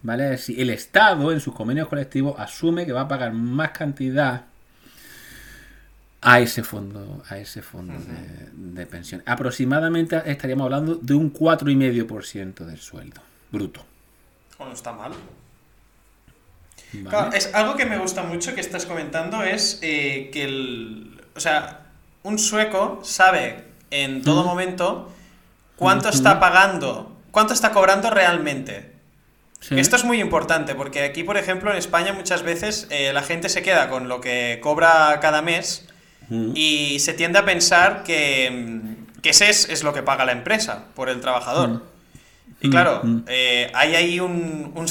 ¿Vale? 0.03 0.25
Es 0.25 0.31
decir, 0.31 0.61
el 0.61 0.71
Estado 0.71 1.33
en 1.33 1.41
sus 1.41 1.53
convenios 1.53 1.89
colectivos 1.89 2.39
asume 2.39 2.87
que 2.87 2.93
va 2.93 3.03
a 3.03 3.09
pagar 3.09 3.33
más 3.33 3.73
cantidad 3.73 4.45
a 6.21 6.41
ese 6.41 6.63
fondo, 6.63 7.25
a 7.29 7.39
ese 7.39 7.61
fondo 7.61 7.95
de, 7.95 8.51
de 8.53 8.87
pensión. 8.87 9.25
Aproximadamente 9.27 10.23
estaríamos 10.27 10.67
hablando 10.67 10.95
de 10.95 11.15
un 11.15 11.33
4,5% 11.33 12.65
del 12.65 12.79
sueldo 12.79 13.21
bruto. 13.51 13.85
Bueno, 14.59 14.75
está 14.75 14.93
mal. 14.93 15.13
¿Vale? 16.93 17.09
Claro, 17.09 17.33
es 17.33 17.55
algo 17.55 17.77
que 17.77 17.87
me 17.87 17.99
gusta 17.99 18.23
mucho 18.23 18.55
que 18.55 18.61
estás 18.61 18.87
comentando 18.87 19.43
es 19.43 19.79
eh, 19.83 20.31
que 20.33 20.45
el. 20.45 21.23
O 21.35 21.41
sea, 21.41 21.87
un 22.23 22.39
sueco 22.39 23.01
sabe 23.03 23.65
en 23.91 24.23
todo 24.23 24.45
momento 24.45 25.13
cuánto 25.77 26.09
está 26.09 26.41
pagando, 26.41 27.17
cuánto 27.31 27.55
está 27.55 27.73
cobrando 27.73 28.11
realmente. 28.11 28.97
Esto 29.71 29.97
es 29.97 30.05
muy 30.05 30.21
importante 30.21 30.75
porque 30.75 31.03
aquí, 31.03 31.25
por 31.25 31.37
ejemplo, 31.37 31.71
en 31.71 31.77
España 31.77 32.13
muchas 32.13 32.43
veces 32.43 32.87
eh, 32.91 33.13
la 33.13 33.23
gente 33.23 33.49
se 33.49 33.63
queda 33.63 33.89
con 33.89 34.09
lo 34.09 34.21
que 34.21 34.61
cobra 34.63 35.19
cada 35.21 35.43
mes 35.43 35.89
y 36.55 36.99
se 37.01 37.15
tiende 37.15 37.39
a 37.39 37.45
pensar 37.45 38.03
que, 38.03 38.97
que 39.23 39.31
ese 39.31 39.49
es, 39.49 39.83
lo 39.83 39.93
que 39.93 40.03
paga 40.03 40.25
la 40.25 40.33
empresa 40.33 40.87
por 40.95 41.09
el 41.09 41.21
trabajador. 41.21 41.83
Y 42.61 42.71
claro, 42.71 43.03
eh, 43.29 43.71
hay 43.75 43.95
ahí 43.95 44.21
un, 44.21 44.73
un 44.75 44.85
o 44.85 44.89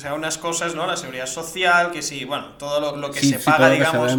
sea, 0.00 0.14
unas 0.14 0.38
cosas, 0.38 0.74
¿no? 0.74 0.86
La 0.86 0.96
seguridad 0.96 1.26
social, 1.26 1.90
que 1.90 2.02
sí, 2.02 2.24
bueno, 2.24 2.52
todo 2.58 2.96
lo, 2.96 3.10
que 3.10 3.20
se 3.20 3.38
paga, 3.38 3.70
digamos. 3.70 4.12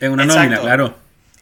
en 0.00 0.12
una 0.12 0.26
nómina, 0.26 0.60
claro. 0.60 0.94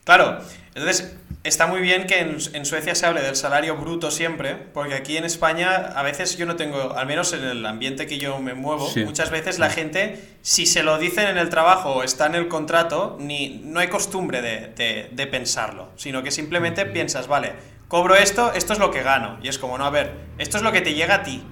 Claro, 0.05 0.39
entonces 0.75 1.17
está 1.45 1.67
muy 1.67 1.81
bien 1.81 2.07
que 2.07 2.21
en, 2.21 2.65
Suecia 2.65 2.95
se 2.95 3.07
hable 3.07 3.21
del 3.21 3.37
salario 3.37 3.77
bruto 3.77 4.11
siempre, 4.11 4.57
porque 4.73 4.95
aquí 4.95 5.17
en 5.17 5.25
España 5.25 5.75
a 5.95 6.03
veces 6.03 6.37
yo 6.37 6.47
no 6.47 6.57
tengo, 6.57 6.97
al 6.97 7.07
menos 7.07 7.33
en 7.35 7.45
el 7.45 7.65
ambiente 7.67 8.07
que 8.07 8.19
yo 8.19 8.39
me 8.41 8.55
muevo, 8.55 8.91
muchas 9.05 9.31
veces 9.31 9.59
la 9.59 9.71
gente, 9.71 10.37
si 10.43 10.67
se 10.67 10.83
lo 10.83 10.99
dicen 10.99 11.29
en 11.29 11.39
el 11.39 11.51
trabajo 11.51 11.91
o 11.91 12.03
está 12.03 12.27
en 12.27 12.35
el 12.35 12.49
contrato, 12.49 13.17
ni, 13.21 13.61
no 13.65 13.81
hay 13.81 13.89
costumbre 13.89 14.41
de, 14.43 15.09
de, 15.11 15.27
pensarlo, 15.27 15.91
sino 15.97 16.23
que 16.23 16.31
simplemente 16.31 16.87
piensas, 16.87 17.29
vale, 17.29 17.53
cobro 17.95 18.17
esto, 18.17 18.53
esto 18.53 18.73
es 18.73 18.81
lo 18.81 18.91
que 18.91 19.05
gano. 19.05 19.39
Y 19.41 19.47
es 19.47 19.57
como, 19.57 19.79
no, 19.79 19.85
a 19.85 19.91
ver, 19.91 20.11
esto 20.39 20.57
es 20.57 20.65
lo 20.65 20.73
que 20.73 20.81
te 20.81 20.95
llega 20.95 21.15
a 21.15 21.23
ti. 21.23 21.45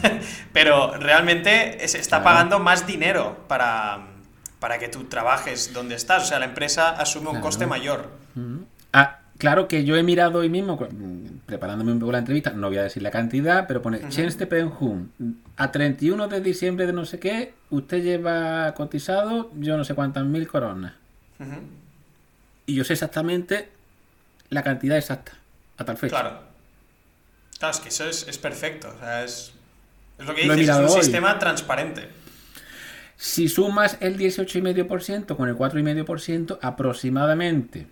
Pero 0.54 0.96
realmente 0.96 1.86
se 1.86 1.98
está 1.98 2.22
pagando 2.22 2.58
más 2.58 2.86
dinero 2.86 3.44
para, 3.48 4.06
para 4.60 4.78
que 4.78 4.88
tú 4.88 5.04
trabajes 5.04 5.74
donde 5.74 5.96
estás. 5.96 6.22
O 6.22 6.26
sea, 6.26 6.38
la 6.38 6.46
empresa 6.46 6.88
asume 6.88 7.28
un 7.28 7.40
coste 7.42 7.66
mayor. 7.66 8.08
Ah, 8.94 9.18
Claro 9.36 9.68
que 9.68 9.84
yo 9.84 9.96
he 9.96 10.02
mirado 10.02 10.38
hoy 10.38 10.48
mismo, 10.48 10.78
preparándome 11.46 11.92
un 11.92 11.98
poco 11.98 12.12
la 12.12 12.18
entrevista, 12.18 12.50
no 12.50 12.68
voy 12.68 12.76
a 12.76 12.82
decir 12.82 13.02
la 13.02 13.10
cantidad, 13.10 13.66
pero 13.66 13.80
pone 13.80 13.98
uh 13.98 15.06
a 15.56 15.72
31 15.72 16.28
de 16.28 16.40
diciembre 16.42 16.86
de 16.86 16.92
no 16.92 17.06
sé 17.06 17.18
qué, 17.18 17.54
usted 17.70 18.02
lleva 18.02 18.74
cotizado 18.74 19.50
yo 19.56 19.78
no 19.78 19.84
sé 19.84 19.94
cuántas 19.94 20.24
mil 20.26 20.46
coronas. 20.46 20.92
Y 22.66 22.74
yo 22.74 22.84
sé 22.84 22.92
exactamente 22.92 23.70
la 24.50 24.62
cantidad 24.62 24.98
exacta, 24.98 25.32
a 25.80 25.84
tal 25.84 25.96
fecha. 25.96 26.20
Claro. 26.20 26.38
Claro, 27.58 27.74
es 27.74 27.80
que 27.80 27.88
eso 27.88 28.08
es, 28.08 28.38
perfecto. 28.38 28.92
O 28.96 28.98
sea, 28.98 29.24
es, 29.24 29.52
lo 30.18 30.34
que 30.34 30.42
dices, 30.42 30.68
es 30.68 30.76
un 30.76 30.90
sistema 31.02 31.38
transparente. 31.38 32.08
Si 33.16 33.48
sumas 33.48 33.98
el 34.00 34.16
18,5% 34.16 35.36
con 35.36 35.48
el 35.48 35.56
4,5%, 35.56 36.58
aproximadamente 36.62 37.86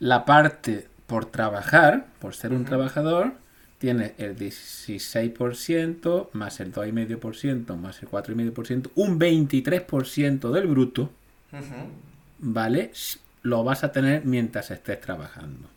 la 0.00 0.26
parte 0.26 0.86
por 1.06 1.24
trabajar, 1.26 2.06
por 2.18 2.34
ser 2.34 2.52
un 2.52 2.66
trabajador, 2.66 3.32
tiene 3.78 4.14
el 4.18 4.36
16% 4.36 6.28
más 6.32 6.60
el 6.60 6.74
2,5% 6.74 7.76
más 7.76 8.02
el 8.02 8.10
4,5%, 8.10 8.90
un 8.96 9.18
23% 9.18 10.50
del 10.50 10.66
bruto, 10.66 11.10
¿vale? 12.38 12.92
Lo 13.42 13.64
vas 13.64 13.82
a 13.82 13.92
tener 13.92 14.26
mientras 14.26 14.70
estés 14.70 15.00
trabajando. 15.00 15.70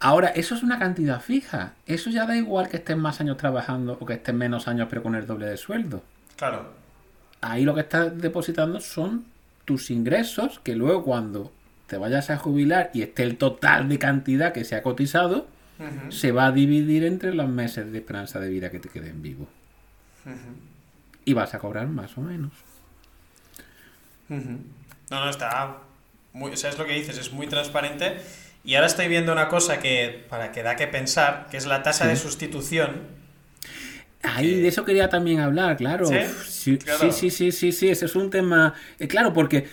Ahora, 0.00 0.28
eso 0.28 0.54
es 0.54 0.62
una 0.62 0.78
cantidad 0.78 1.20
fija. 1.20 1.74
Eso 1.86 2.10
ya 2.10 2.26
da 2.26 2.36
igual 2.36 2.68
que 2.68 2.78
estés 2.78 2.96
más 2.96 3.20
años 3.20 3.36
trabajando 3.36 3.96
o 4.00 4.06
que 4.06 4.14
estés 4.14 4.34
menos 4.34 4.66
años 4.66 4.88
pero 4.90 5.02
con 5.02 5.14
el 5.14 5.26
doble 5.26 5.46
de 5.46 5.56
sueldo. 5.56 6.02
Claro. 6.36 6.72
Ahí 7.40 7.64
lo 7.64 7.74
que 7.74 7.82
estás 7.82 8.18
depositando 8.18 8.80
son 8.80 9.24
tus 9.64 9.90
ingresos 9.90 10.60
que 10.60 10.74
luego 10.74 11.04
cuando 11.04 11.52
te 11.86 11.96
vayas 11.98 12.30
a 12.30 12.38
jubilar 12.38 12.90
y 12.94 13.02
esté 13.02 13.22
el 13.22 13.36
total 13.36 13.88
de 13.88 13.98
cantidad 13.98 14.52
que 14.52 14.64
se 14.64 14.74
ha 14.74 14.82
cotizado, 14.82 15.46
se 16.10 16.32
va 16.32 16.46
a 16.46 16.52
dividir 16.52 17.04
entre 17.04 17.34
los 17.34 17.48
meses 17.48 17.90
de 17.90 17.98
esperanza 17.98 18.38
de 18.40 18.48
vida 18.48 18.70
que 18.70 18.78
te 18.78 18.88
queden 18.88 19.22
vivo. 19.22 19.46
Y 21.24 21.32
vas 21.32 21.54
a 21.54 21.58
cobrar 21.58 21.86
más 21.88 22.16
o 22.16 22.22
menos. 22.22 22.52
No, 24.28 24.40
no, 25.10 25.28
está 25.28 25.78
muy, 26.32 26.52
o 26.52 26.56
sea, 26.56 26.70
es 26.70 26.78
lo 26.78 26.86
que 26.86 26.94
dices, 26.94 27.18
es 27.18 27.32
muy 27.32 27.46
transparente. 27.46 28.20
Y 28.64 28.74
ahora 28.76 28.86
estoy 28.86 29.08
viendo 29.08 29.32
una 29.32 29.48
cosa 29.48 29.80
que, 29.80 30.24
para 30.28 30.52
que 30.52 30.62
da 30.62 30.76
que 30.76 30.86
pensar, 30.86 31.48
que 31.50 31.56
es 31.56 31.66
la 31.66 31.82
tasa 31.82 32.06
de 32.06 32.16
sustitución. 32.16 33.22
Ahí, 34.22 34.60
de 34.60 34.68
eso 34.68 34.84
quería 34.84 35.08
también 35.08 35.40
hablar, 35.40 35.76
claro. 35.76 36.06
¿Sí? 36.06 36.78
Sí, 37.10 37.30
sí, 37.30 37.50
sí, 37.50 37.72
sí, 37.72 37.88
ese 37.88 38.04
es 38.04 38.14
un 38.14 38.30
tema. 38.30 38.74
Eh, 39.00 39.08
claro, 39.08 39.32
porque 39.32 39.66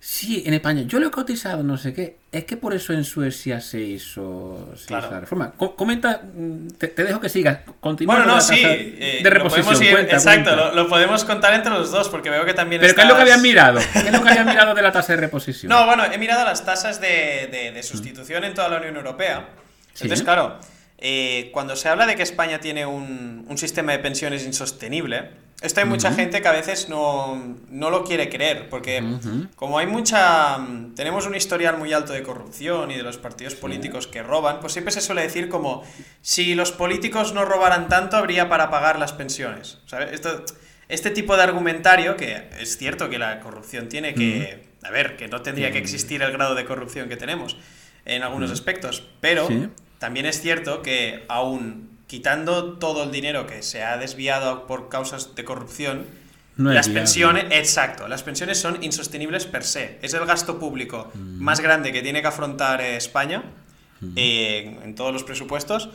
Sí, 0.00 0.44
en 0.46 0.54
España. 0.54 0.82
Yo 0.86 1.00
lo 1.00 1.08
he 1.08 1.10
cotizado, 1.10 1.64
no 1.64 1.76
sé 1.76 1.92
qué. 1.92 2.18
Es 2.30 2.44
que 2.44 2.56
por 2.56 2.72
eso 2.72 2.92
en 2.92 3.02
Suecia 3.04 3.60
se 3.60 3.80
hizo, 3.80 4.72
la 4.88 5.20
reforma. 5.20 5.52
comenta, 5.52 6.22
mm, 6.22 6.68
te, 6.78 6.88
dejo 6.88 7.20
que 7.20 7.28
sigas. 7.28 7.60
Continúa 7.80 8.16
bueno, 8.16 8.34
no, 8.36 8.40
sí. 8.40 8.54
Eh, 8.62 9.20
de 9.22 9.30
reposición. 9.30 10.02
exacto, 10.02 10.72
Lo, 10.72 10.88
podemos 10.88 11.24
contar 11.24 11.52
entre 11.54 11.72
los 11.72 11.90
dos 11.90 12.08
porque 12.08 12.30
veo 12.30 12.44
que 12.44 12.54
también. 12.54 12.80
Pero 12.80 12.94
¿qué 12.94 13.00
es 13.00 13.08
lo 13.08 13.16
que 13.16 13.22
habían 13.22 13.42
mirado? 13.42 13.80
¿Qué 13.92 13.98
es 13.98 14.12
lo 14.12 14.22
que 14.22 14.28
habían 14.28 14.46
mirado 14.46 14.74
de 14.74 14.82
la 14.82 14.92
tasa 14.92 15.14
de 15.14 15.20
reposición? 15.20 15.68
No, 15.68 15.84
bueno, 15.84 16.04
he 16.04 16.18
mirado 16.18 16.44
las 16.44 16.64
tasas 16.64 17.00
de, 17.00 17.72
de, 17.74 17.82
sustitución 17.82 18.44
en 18.44 18.54
toda 18.54 18.68
la 18.68 18.78
Unión 18.78 18.96
Europea. 18.96 19.48
Entonces, 19.94 20.22
claro, 20.22 20.60
eh, 20.98 21.50
cuando 21.52 21.74
se 21.74 21.88
habla 21.88 22.06
de 22.06 22.14
que 22.14 22.22
España 22.22 22.60
tiene 22.60 22.86
un, 22.86 23.46
un 23.48 23.58
sistema 23.58 23.92
de 23.92 23.98
pensiones 23.98 24.44
insostenible 24.44 25.47
esto 25.60 25.80
hay 25.80 25.86
mucha 25.86 26.12
gente 26.12 26.40
que 26.40 26.48
a 26.48 26.52
veces 26.52 26.88
no, 26.88 27.56
lo 27.70 28.04
quiere 28.04 28.28
creer, 28.28 28.68
porque 28.68 29.02
como 29.56 29.78
hay 29.78 29.86
mucha... 29.86 30.58
tenemos 30.94 31.26
un 31.26 31.34
historial 31.34 31.78
muy 31.78 31.92
alto 31.92 32.12
de 32.12 32.22
corrupción 32.22 32.90
y 32.92 32.96
de 32.96 33.02
los 33.02 33.18
partidos 33.18 33.56
políticos 33.56 34.06
que 34.06 34.22
roban, 34.22 34.60
pues 34.60 34.72
siempre 34.72 34.92
se 34.92 35.00
suele 35.00 35.22
decir 35.22 35.48
como, 35.48 35.82
si 36.22 36.54
los 36.54 36.70
políticos 36.70 37.32
no 37.32 37.44
robaran 37.44 37.88
tanto, 37.88 38.16
habría 38.16 38.48
para 38.48 38.70
pagar 38.70 38.98
las 39.00 39.12
pensiones. 39.12 39.78
Esto, 40.12 40.44
este 40.88 41.10
tipo 41.10 41.36
de 41.36 41.42
argumentario, 41.42 42.16
que 42.16 42.48
es 42.60 42.78
cierto 42.78 43.10
que 43.10 43.18
la 43.18 43.40
corrupción 43.40 43.88
tiene 43.88 44.14
que... 44.14 44.68
A 44.84 44.90
ver, 44.90 45.16
que 45.16 45.26
no 45.26 45.42
tendría 45.42 45.72
que 45.72 45.78
existir 45.78 46.22
el 46.22 46.30
grado 46.30 46.54
de 46.54 46.64
corrupción 46.64 47.08
que 47.08 47.16
tenemos 47.16 47.56
en 48.04 48.22
algunos 48.22 48.52
aspectos, 48.52 49.08
pero 49.20 49.48
también 49.98 50.24
es 50.26 50.40
cierto 50.40 50.82
que 50.82 51.24
aún 51.28 51.97
quitando 52.08 52.78
todo 52.78 53.04
el 53.04 53.12
dinero 53.12 53.46
que 53.46 53.62
se 53.62 53.84
ha 53.84 53.96
desviado 53.98 54.66
por 54.66 54.88
causas 54.88 55.36
de 55.36 55.44
corrupción, 55.44 56.06
las 56.56 56.88
pensiones, 56.88 57.44
exacto, 57.52 58.08
las 58.08 58.24
pensiones 58.24 58.58
son 58.58 58.82
insostenibles 58.82 59.46
per 59.46 59.62
se. 59.62 60.00
Es 60.02 60.12
el 60.14 60.26
gasto 60.26 60.58
público 60.58 61.12
mm. 61.14 61.40
más 61.40 61.60
grande 61.60 61.92
que 61.92 62.02
tiene 62.02 62.20
que 62.20 62.26
afrontar 62.26 62.80
España 62.80 63.44
mm. 64.00 64.12
eh, 64.16 64.80
en 64.82 64.94
todos 64.96 65.12
los 65.12 65.22
presupuestos 65.22 65.90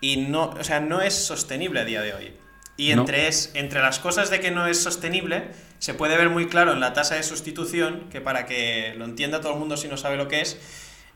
y 0.00 0.16
no, 0.16 0.50
o 0.58 0.64
sea, 0.64 0.80
no 0.80 1.02
es 1.02 1.12
sostenible 1.12 1.80
a 1.80 1.84
día 1.84 2.00
de 2.00 2.14
hoy. 2.14 2.32
Y 2.78 2.92
entre, 2.92 3.26
es, 3.26 3.50
entre 3.54 3.82
las 3.82 3.98
cosas 3.98 4.30
de 4.30 4.40
que 4.40 4.52
no 4.52 4.66
es 4.66 4.80
sostenible, 4.80 5.48
se 5.78 5.92
puede 5.92 6.16
ver 6.16 6.30
muy 6.30 6.46
claro 6.46 6.72
en 6.72 6.80
la 6.80 6.94
tasa 6.94 7.16
de 7.16 7.24
sustitución, 7.24 8.04
que 8.10 8.20
para 8.20 8.46
que 8.46 8.94
lo 8.96 9.04
entienda 9.04 9.40
todo 9.40 9.54
el 9.54 9.58
mundo 9.58 9.76
si 9.76 9.88
no 9.88 9.96
sabe 9.96 10.16
lo 10.16 10.28
que 10.28 10.40
es, 10.40 10.58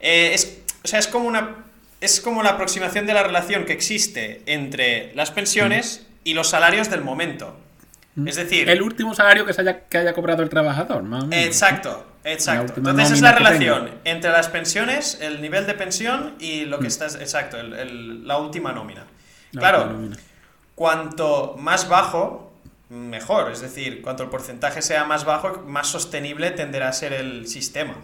eh, 0.00 0.32
es 0.34 0.58
o 0.84 0.88
sea, 0.88 0.98
es 0.98 1.06
como 1.06 1.28
una 1.28 1.64
es 2.02 2.20
como 2.20 2.42
la 2.42 2.50
aproximación 2.50 3.06
de 3.06 3.14
la 3.14 3.22
relación 3.22 3.64
que 3.64 3.72
existe 3.72 4.42
entre 4.46 5.14
las 5.14 5.30
pensiones 5.30 6.04
y 6.24 6.34
los 6.34 6.48
salarios 6.48 6.90
del 6.90 7.00
momento. 7.00 7.56
Es 8.26 8.36
decir... 8.36 8.68
El 8.68 8.82
último 8.82 9.14
salario 9.14 9.46
que, 9.46 9.54
se 9.54 9.62
haya, 9.62 9.84
que 9.84 9.98
haya 9.98 10.12
cobrado 10.12 10.42
el 10.42 10.50
trabajador, 10.50 11.04
más 11.04 11.24
Exacto, 11.30 12.04
exacto. 12.24 12.74
Entonces 12.76 13.12
es 13.12 13.20
la 13.22 13.32
relación 13.32 13.90
entre 14.04 14.30
las 14.32 14.48
pensiones, 14.48 15.18
el 15.20 15.40
nivel 15.40 15.64
de 15.66 15.74
pensión 15.74 16.34
y 16.40 16.64
lo 16.64 16.80
que 16.80 16.88
está... 16.88 17.06
Exacto, 17.06 17.56
la 17.62 18.36
última 18.38 18.72
nómina. 18.72 19.06
claro, 19.52 20.10
cuanto 20.74 21.54
más 21.56 21.88
bajo, 21.88 22.52
mejor. 22.90 23.52
Es 23.52 23.60
decir, 23.60 24.02
cuanto 24.02 24.24
el 24.24 24.28
porcentaje 24.28 24.82
sea 24.82 25.04
más 25.04 25.24
bajo, 25.24 25.62
más 25.68 25.86
sostenible 25.86 26.50
tenderá 26.50 26.88
a 26.88 26.92
ser 26.92 27.12
el 27.12 27.46
sistema. 27.46 27.94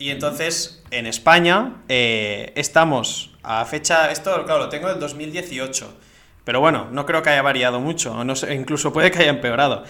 Y 0.00 0.08
entonces, 0.08 0.82
en 0.90 1.06
España, 1.06 1.82
eh, 1.90 2.54
estamos 2.56 3.32
a 3.42 3.62
fecha, 3.66 4.10
esto 4.10 4.46
claro, 4.46 4.60
lo 4.60 4.68
tengo 4.70 4.88
del 4.88 4.98
2018, 4.98 5.94
pero 6.42 6.58
bueno, 6.58 6.88
no 6.90 7.04
creo 7.04 7.22
que 7.22 7.28
haya 7.28 7.42
variado 7.42 7.80
mucho, 7.80 8.24
no 8.24 8.34
sé, 8.34 8.54
incluso 8.54 8.94
puede 8.94 9.10
que 9.10 9.18
haya 9.18 9.28
empeorado. 9.28 9.84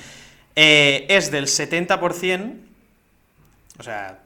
Eh, 0.57 1.07
es 1.09 1.31
del 1.31 1.47
70%, 1.47 2.55
o 3.79 3.83
sea, 3.85 4.19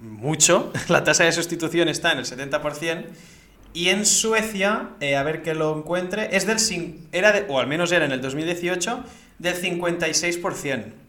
mucho, 0.00 0.72
la 0.88 1.02
tasa 1.02 1.24
de 1.24 1.32
sustitución 1.32 1.88
está 1.88 2.12
en 2.12 2.18
el 2.18 2.24
70%, 2.24 3.04
y 3.74 3.88
en 3.88 4.06
Suecia, 4.06 4.90
eh, 5.00 5.16
a 5.16 5.24
ver 5.24 5.42
que 5.42 5.54
lo 5.54 5.76
encuentre, 5.76 6.28
es 6.36 6.46
del, 6.46 6.58
era 7.10 7.32
de, 7.32 7.44
o 7.48 7.58
al 7.58 7.66
menos 7.66 7.90
era 7.90 8.04
en 8.04 8.12
el 8.12 8.20
2018, 8.20 9.02
del 9.40 9.60
56%. 9.60 11.07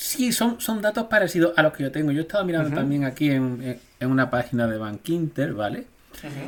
Sí, 0.00 0.32
son, 0.32 0.58
son 0.62 0.80
datos 0.80 1.08
parecidos 1.08 1.52
a 1.58 1.62
los 1.62 1.74
que 1.74 1.82
yo 1.82 1.92
tengo. 1.92 2.10
Yo 2.10 2.22
estaba 2.22 2.42
mirando 2.42 2.74
también 2.74 3.04
aquí 3.04 3.30
en, 3.30 3.78
una 4.00 4.30
página 4.30 4.66
de 4.66 4.78
Bank 4.78 5.06
Inter, 5.10 5.52
¿vale? 5.52 5.84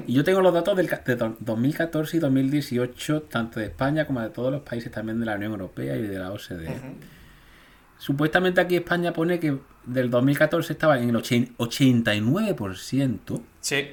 Y 0.06 0.14
yo 0.14 0.24
tengo 0.24 0.40
los 0.40 0.54
datos 0.54 0.74
del, 0.74 0.86
de 0.86 1.34
2014 1.38 2.16
y 2.16 2.20
2018, 2.20 3.24
tanto 3.24 3.60
de 3.60 3.66
España 3.66 4.06
como 4.06 4.22
de 4.22 4.30
todos 4.30 4.50
los 4.50 4.62
países 4.62 4.90
también 4.90 5.20
de 5.20 5.26
la 5.26 5.34
Unión 5.34 5.52
Europea 5.52 5.94
y 5.96 6.00
de 6.00 6.18
la 6.18 6.32
OCDE. 6.32 6.80
Supuestamente 7.98 8.62
aquí 8.62 8.76
España 8.76 9.12
pone 9.12 9.38
que 9.38 9.58
del 9.84 10.08
2014 10.08 10.72
estaba 10.72 10.98
en 10.98 11.10
el 11.10 11.16
89%. 11.16 13.42
Sí. 13.60 13.86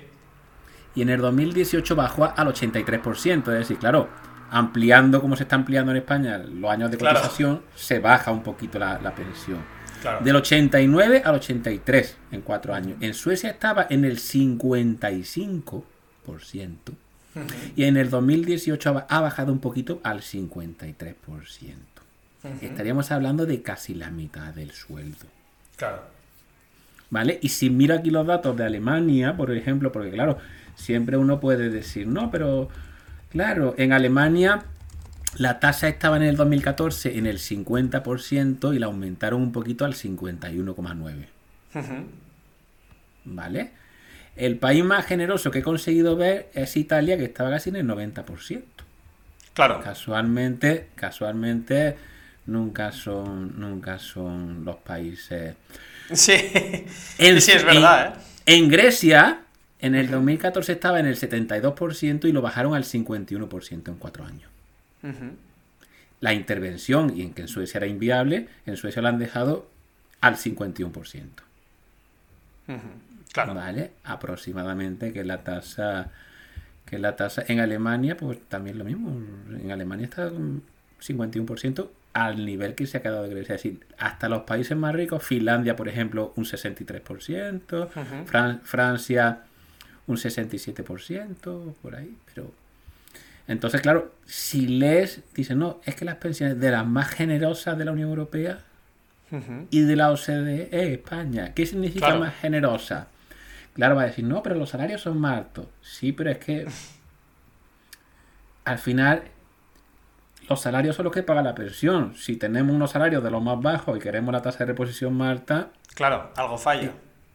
Y 0.95 1.01
en 1.01 1.09
el 1.09 1.19
2018 1.19 1.97
bajó 1.97 2.31
al 2.33 2.47
83%. 2.47 3.39
Es 3.39 3.59
decir, 3.59 3.77
claro, 3.77 4.07
ampliando 4.51 5.21
como 5.21 5.35
se 5.35 5.43
está 5.43 5.55
ampliando 5.55 5.91
en 5.91 5.97
España 5.97 6.37
los 6.37 6.69
años 6.71 6.89
de 6.91 6.97
Claro. 6.97 7.19
cotización, 7.19 7.61
se 7.75 7.99
baja 7.99 8.31
un 8.31 8.43
poquito 8.43 8.79
la, 8.79 8.99
la 9.01 9.13
pensión. 9.15 9.59
Claro. 10.01 10.23
Del 10.23 10.35
89 10.37 11.21
al 11.25 11.35
83 11.35 12.17
en 12.31 12.41
cuatro 12.41 12.73
años. 12.73 12.97
En 13.01 13.13
Suecia 13.13 13.49
estaba 13.49 13.85
en 13.89 14.05
el 14.05 14.17
55% 14.17 15.83
Ujú. 17.35 17.45
y 17.75 17.83
en 17.83 17.97
el 17.97 18.09
2018 18.09 19.05
ha- 19.09 19.21
bajado 19.21 19.51
un 19.51 19.59
poquito 19.59 19.99
al 20.03 20.21
53%. 20.21 21.13
Ujú. 22.43 22.53
Estaríamos 22.61 23.11
hablando 23.11 23.45
de 23.45 23.61
casi 23.61 23.93
la 23.93 24.09
mitad 24.11 24.53
del 24.53 24.71
sueldo. 24.71 25.25
Claro. 25.75 26.01
¿Vale? 27.09 27.39
Y 27.41 27.49
si 27.49 27.69
miro 27.69 27.95
aquí 27.95 28.11
los 28.11 28.25
datos 28.25 28.55
de 28.55 28.65
Alemania, 28.65 29.35
por 29.35 29.51
ejemplo, 29.51 29.91
porque 29.91 30.11
claro, 30.11 30.37
siempre 30.75 31.17
uno 31.17 31.39
puede 31.39 31.69
decir, 31.69 32.07
no, 32.07 32.29
pero 32.31 32.69
claro, 33.29 33.75
en 33.77 33.93
Alemania 33.93 34.63
la 35.37 35.59
tasa 35.59 35.87
estaba 35.87 36.17
en 36.17 36.23
el 36.23 36.35
2014 36.35 37.17
en 37.17 37.27
el 37.27 37.37
50% 37.37 38.75
y 38.75 38.79
la 38.79 38.87
aumentaron 38.87 39.41
un 39.41 39.51
poquito 39.51 39.85
al 39.85 39.93
51,9%. 39.93 41.25
Ujú. 41.75 41.93
¿Vale? 43.25 43.71
El 44.35 44.57
país 44.57 44.83
más 44.83 45.05
generoso 45.05 45.51
que 45.51 45.59
he 45.59 45.63
conseguido 45.63 46.15
ver 46.15 46.49
es 46.53 46.77
Italia, 46.77 47.17
que 47.17 47.25
estaba 47.25 47.49
casi 47.51 47.69
en 47.69 47.75
el 47.75 47.85
90%. 47.87 48.63
Claro. 49.53 49.81
Casualmente, 49.81 50.87
casualmente, 50.95 51.95
nunca 52.45 52.91
son, 52.91 53.59
nunca 53.59 53.99
son 53.99 54.63
los 54.63 54.77
países. 54.77 55.55
Sí. 56.13 56.33
En- 57.17 57.41
sí, 57.41 57.51
sí, 57.51 57.57
es 57.57 57.65
verdad, 57.65 58.15
¿eh? 58.15 58.21
En 58.45 58.69
Grecia, 58.69 59.41
en 59.79 59.95
el 59.95 60.09
2014 60.09 60.73
estaba 60.73 60.99
en 60.99 61.05
el 61.05 61.15
72% 61.15 62.25
y 62.27 62.31
lo 62.31 62.41
bajaron 62.41 62.73
al 62.75 62.83
51% 62.83 63.87
en 63.89 63.95
cuatro 63.95 64.25
años. 64.25 64.49
La 66.21 66.33
intervención, 66.33 67.15
y 67.15 67.21
en 67.21 67.33
que 67.33 67.43
en 67.43 67.47
Suecia 67.47 67.77
era 67.77 67.87
inviable, 67.87 68.49
en 68.65 68.75
Suecia 68.75 69.01
lo 69.01 69.07
han 69.07 69.19
dejado 69.19 69.67
al 70.19 70.35
51%. 70.35 71.43
Ujú. 72.67 72.77
Claro. 73.31 73.53
¿Vale? 73.53 73.91
Aproximadamente, 74.03 75.13
que 75.13 75.23
la 75.23 75.43
tasa. 75.43 76.09
Que 76.85 76.99
la 76.99 77.15
tasa. 77.15 77.43
En 77.47 77.59
Alemania, 77.59 78.17
pues 78.17 78.39
también 78.49 78.77
lo 78.77 78.83
mismo. 78.83 79.11
En 79.61 79.71
Alemania 79.71 80.05
está 80.05 80.27
un 80.27 80.63
51% 81.01 81.87
al 82.13 82.43
nivel 82.45 82.75
que 82.75 82.85
se 82.87 82.97
ha 82.97 83.01
quedado 83.01 83.23
de 83.23 83.29
Grecia. 83.29 83.55
Es 83.55 83.63
decir, 83.63 83.79
hasta 83.97 84.27
los 84.27 84.41
países 84.41 84.75
más 84.75 84.93
ricos, 84.93 85.23
Finlandia, 85.23 85.75
por 85.75 85.87
ejemplo, 85.87 86.33
un 86.35 86.43
63%, 86.45 87.83
Ujú. 87.85 88.25
Fran- 88.25 88.59
Francia, 88.63 89.43
un 90.09 90.17
67%, 90.17 91.73
por 91.81 91.95
ahí, 91.95 92.15
pero. 92.33 92.51
Entonces, 93.47 93.81
claro, 93.81 94.13
si 94.25 94.67
lees, 94.67 95.21
dice, 95.33 95.55
no, 95.55 95.79
es 95.85 95.95
que 95.95 96.05
las 96.05 96.15
pensiones 96.17 96.59
de 96.59 96.69
las 96.69 96.85
más 96.85 97.07
generosas 97.09 97.77
de 97.77 97.85
la 97.85 97.91
Unión 97.93 98.09
Europea 98.09 98.59
y 99.71 99.81
de 99.81 99.95
la 99.95 100.11
OCDE, 100.11 100.69
eh, 100.71 100.93
España. 100.93 101.53
¿Qué 101.53 101.65
significa 101.65 102.07
Claro. 102.07 102.19
más 102.21 102.35
generosa? 102.35 103.07
Claro, 103.73 103.95
va 103.95 104.03
a 104.03 104.05
decir, 104.05 104.25
no, 104.25 104.41
pero 104.43 104.55
los 104.55 104.69
salarios 104.69 105.01
son 105.01 105.19
más 105.19 105.37
altos. 105.37 105.65
Sí, 105.81 106.11
pero 106.11 106.29
es 106.31 106.37
que 106.39 106.67
al 108.65 108.77
final 108.79 109.23
los 110.47 110.61
salarios 110.61 110.95
son 110.95 111.05
los 111.05 111.13
que 111.13 111.23
pagan 111.23 111.45
la 111.45 111.55
pensión. 111.55 112.15
Si 112.15 112.35
tenemos 112.35 112.75
unos 112.75 112.91
salarios 112.91 113.23
de 113.23 113.31
los 113.31 113.41
más 113.41 113.59
bajos 113.61 113.97
y 113.97 113.99
queremos 114.01 114.31
la 114.33 114.41
tasa 114.41 114.59
de 114.59 114.65
reposición 114.65 115.13
más 115.15 115.29
alta, 115.31 115.69
Claro, 115.95 116.31
algo 116.37 116.57
falla. 116.57 116.91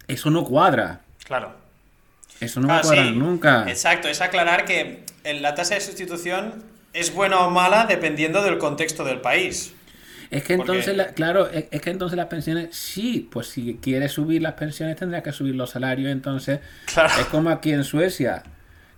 eso 0.09 0.31
no 0.31 0.45
cuadra. 0.45 1.01
Claro. 1.25 1.53
Eso 2.41 2.61
no 2.61 2.69
Ah, 2.69 2.75
va 2.75 2.79
a 2.79 2.83
cuadrar 2.83 3.07
sí. 3.09 3.13
nunca. 3.17 3.65
Exacto, 3.69 4.09
es 4.09 4.21
aclarar 4.21 4.65
que 4.65 5.05
la 5.41 5.55
tasa 5.55 5.75
de 5.75 5.81
sustitución 5.81 6.63
es 6.93 7.15
buena 7.15 7.41
o 7.41 7.51
mala 7.51 7.87
dependiendo 7.87 8.43
del 8.43 8.59
contexto 8.59 9.05
del 9.05 9.21
país. 9.21 9.75
Es 10.31 10.43
que 10.43 10.57
Porque- 10.57 10.73
entonces, 10.73 10.97
la- 10.97 11.09
claro, 11.09 11.49
es, 11.49 11.67
es 11.71 11.81
que 11.81 11.91
entonces 11.91 12.17
las 12.17 12.27
pensiones, 12.27 12.75
sí, 12.75 13.29
pues 13.31 13.47
si 13.49 13.79
quieres 13.81 14.13
subir 14.13 14.43
las 14.43 14.55
pensiones 14.55 14.97
tendrás 14.97 15.23
que 15.23 15.33
subir 15.33 15.55
los 15.55 15.71
salarios, 15.71 16.11
entonces 16.11 16.61
Claro. 16.93 17.13
es 17.21 17.27
como 17.27 17.51
aquí 17.51 17.73
en 17.73 17.85
Suecia. 17.85 18.43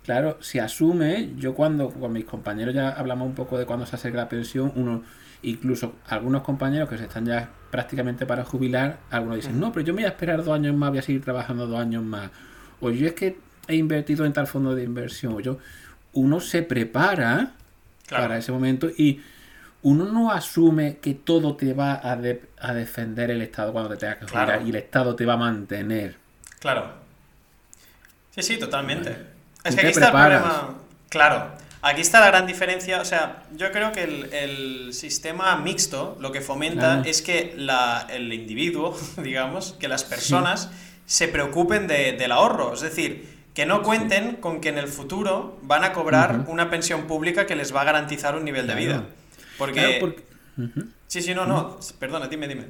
Claro, 0.03 0.37
se 0.41 0.61
asume, 0.61 1.31
yo 1.37 1.53
cuando 1.53 1.89
con 1.89 2.13
mis 2.13 2.23
compañeros 2.25 2.73
ya 2.73 2.89
hablamos 2.89 3.27
un 3.27 3.35
poco 3.35 3.57
de 3.57 3.65
cuándo 3.65 3.85
se 3.85 3.95
acerca 3.97 4.17
la 4.19 4.29
pensión, 4.29 4.71
uno, 4.75 5.03
incluso 5.43 5.95
algunos 6.07 6.43
compañeros 6.43 6.87
que 6.89 6.97
se 6.97 7.03
están 7.03 7.25
ya 7.25 7.49
prácticamente 7.71 8.25
para 8.25 8.43
jubilar, 8.45 8.99
algunos 9.11 9.35
dicen, 9.35 9.59
no, 9.59 9.71
pero 9.73 9.85
yo 9.85 9.93
me 9.93 10.01
voy 10.01 10.05
a 10.05 10.09
esperar 10.09 10.43
dos 10.43 10.55
años 10.55 10.73
más, 10.75 10.89
voy 10.89 10.99
a 10.99 11.01
seguir 11.01 11.23
trabajando 11.23 11.67
dos 11.67 11.79
años 11.79 12.03
más. 12.03 12.31
O 12.79 12.89
yo 12.91 13.07
es 13.07 13.13
que 13.13 13.37
he 13.67 13.75
invertido 13.75 14.25
en 14.25 14.33
tal 14.33 14.47
fondo 14.47 14.75
de 14.75 14.83
inversión, 14.83 15.33
o 15.35 15.39
yo, 15.39 15.57
uno 16.13 16.39
se 16.39 16.61
prepara 16.63 17.53
Claro. 18.07 18.23
para 18.23 18.37
ese 18.37 18.51
momento 18.53 18.87
y 18.89 19.21
uno 19.81 20.05
no 20.05 20.31
asume 20.31 20.97
que 20.97 21.13
todo 21.13 21.55
te 21.57 21.73
va 21.73 21.99
a, 22.01 22.15
de- 22.15 22.41
a 22.59 22.73
defender 22.73 23.29
el 23.31 23.41
Estado 23.41 23.73
cuando 23.73 23.89
te 23.89 23.97
tengas 23.97 24.17
que 24.17 24.25
jubilar 24.25 24.45
Claro. 24.47 24.65
y 24.65 24.69
el 24.69 24.75
Estado 24.77 25.15
te 25.15 25.25
va 25.25 25.33
a 25.33 25.37
mantener. 25.37 26.15
Claro. 26.59 26.89
Sí, 28.31 28.41
sí, 28.43 28.57
totalmente. 28.57 29.15
Es 29.63 29.75
que 29.75 29.81
aquí 29.81 29.89
está 29.89 30.05
el 30.07 30.11
problema. 30.11 30.75
Claro. 31.09 31.51
Aquí 31.81 32.01
está 32.01 32.19
la 32.19 32.27
gran 32.27 32.47
diferencia. 32.47 33.01
O 33.01 33.05
sea, 33.05 33.43
yo 33.55 33.71
creo 33.71 33.91
que 33.91 34.03
el, 34.03 34.33
el 34.33 34.93
sistema 34.93 35.55
mixto 35.57 36.17
lo 36.19 36.31
que 36.31 36.41
fomenta 36.41 36.95
Claro. 36.95 37.09
es 37.09 37.21
que 37.21 37.53
la, 37.57 38.07
el 38.09 38.31
individuo, 38.33 38.97
digamos, 39.23 39.73
que 39.79 39.87
las 39.87 40.03
personas 40.03 40.69
se 41.07 41.27
preocupen 41.27 41.87
de- 41.87 42.11
del 42.13 42.31
ahorro. 42.31 42.75
Es 42.75 42.81
decir, 42.81 43.27
que 43.55 43.65
no 43.65 43.81
cuenten 43.81 44.35
con 44.35 44.61
que 44.61 44.69
en 44.69 44.77
el 44.77 44.87
futuro 44.87 45.57
van 45.63 45.83
a 45.83 45.91
cobrar 45.93 46.45
una 46.47 46.69
pensión 46.69 47.07
pública 47.07 47.47
que 47.47 47.55
les 47.55 47.73
va 47.75 47.81
a 47.81 47.85
garantizar 47.85 48.35
un 48.35 48.45
nivel 48.45 48.65
Claro. 48.65 48.79
de 48.79 48.85
vida. 48.85 49.03
Porque... 49.57 49.73
Claro, 49.79 49.93
porque- 49.99 50.23
Ujú. 50.59 50.87
Sí, 51.07 51.21
sí, 51.23 51.33
no, 51.33 51.45
no. 51.47 51.79
Perdona, 51.99 52.27
dime, 52.27 52.47
dime. 52.47 52.65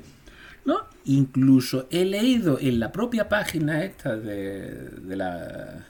¿no? 0.63 0.79
Incluso 1.05 1.87
he 1.91 2.05
leído 2.05 2.57
en 2.59 2.79
la 2.79 2.91
propia 2.91 3.27
página 3.29 3.83
esta 3.83 4.15
de, 4.17 4.89
de 5.01 5.15
la 5.15 5.85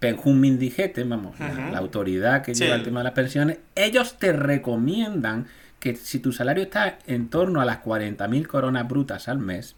Penjum 0.00 0.38
Mindigete, 0.38 1.02
vamos, 1.04 1.38
la- 1.40 1.78
autoridad 1.78 2.42
que 2.42 2.54
Sí. 2.54 2.64
lleva 2.64 2.76
el 2.76 2.82
tema 2.84 3.00
de 3.00 3.04
las 3.04 3.12
pensiones, 3.14 3.58
ellos 3.74 4.18
te 4.18 4.32
recomiendan 4.32 5.46
que 5.80 5.96
si 5.96 6.18
tu 6.20 6.32
salario 6.32 6.64
está 6.64 6.98
en 7.06 7.28
torno 7.30 7.60
a 7.60 7.64
las 7.64 7.78
40.000 7.78 8.46
coronas 8.46 8.86
brutas 8.88 9.28
al 9.28 9.38
mes. 9.38 9.74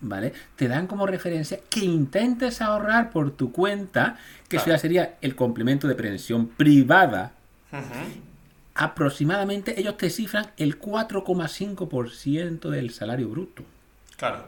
¿Vale? 0.00 0.32
Te 0.56 0.68
dan 0.68 0.86
como 0.86 1.06
referencia 1.06 1.60
que 1.68 1.80
intentes 1.80 2.60
ahorrar 2.60 3.10
por 3.10 3.30
tu 3.32 3.52
cuenta, 3.52 4.18
que 4.48 4.56
eso 4.56 4.66
ya 4.66 4.78
sería 4.78 5.16
el 5.20 5.34
complemento 5.34 5.88
de 5.88 5.94
pensión 5.94 6.48
privada. 6.48 7.32
Aproximadamente 8.74 9.80
ellos 9.80 9.96
te 9.96 10.10
cifran 10.10 10.46
el 10.56 10.80
4,5% 10.80 12.70
del 12.70 12.90
salario 12.90 13.28
bruto. 13.28 13.64
Claro. 14.16 14.44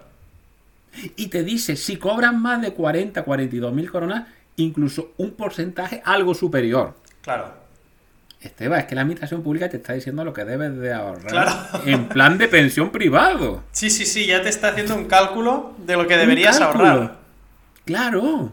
Y 1.16 1.28
te 1.28 1.44
dice, 1.44 1.76
si 1.76 1.96
cobras 1.96 2.34
más 2.34 2.60
de 2.62 2.72
40, 2.74 3.22
42 3.22 3.72
mil 3.72 3.90
coronas, 3.90 4.28
incluso 4.56 5.12
un 5.16 5.32
porcentaje 5.32 6.02
algo 6.04 6.34
superior. 6.34 6.94
Claro. 7.22 7.59
Esteban, 8.40 8.80
es 8.80 8.86
que 8.86 8.94
la 8.94 9.02
administración 9.02 9.42
pública 9.42 9.68
te 9.68 9.76
está 9.76 9.92
diciendo 9.92 10.24
lo 10.24 10.32
que 10.32 10.44
debes 10.44 10.76
de 10.78 10.92
ahorrar 10.94 11.28
Claro. 11.30 11.52
en 11.84 12.08
plan 12.08 12.38
de 12.38 12.48
pensión 12.48 12.90
privado. 12.90 13.62
Sí, 13.72 13.90
sí, 13.90 14.06
sí, 14.06 14.26
ya 14.26 14.42
te 14.42 14.48
está 14.48 14.68
haciendo 14.68 14.94
un 14.96 15.04
cálculo 15.06 15.74
de 15.78 15.96
lo 15.96 16.06
que 16.06 16.16
deberías 16.16 16.60
ahorrar. 16.60 17.18
Claro, 17.84 18.52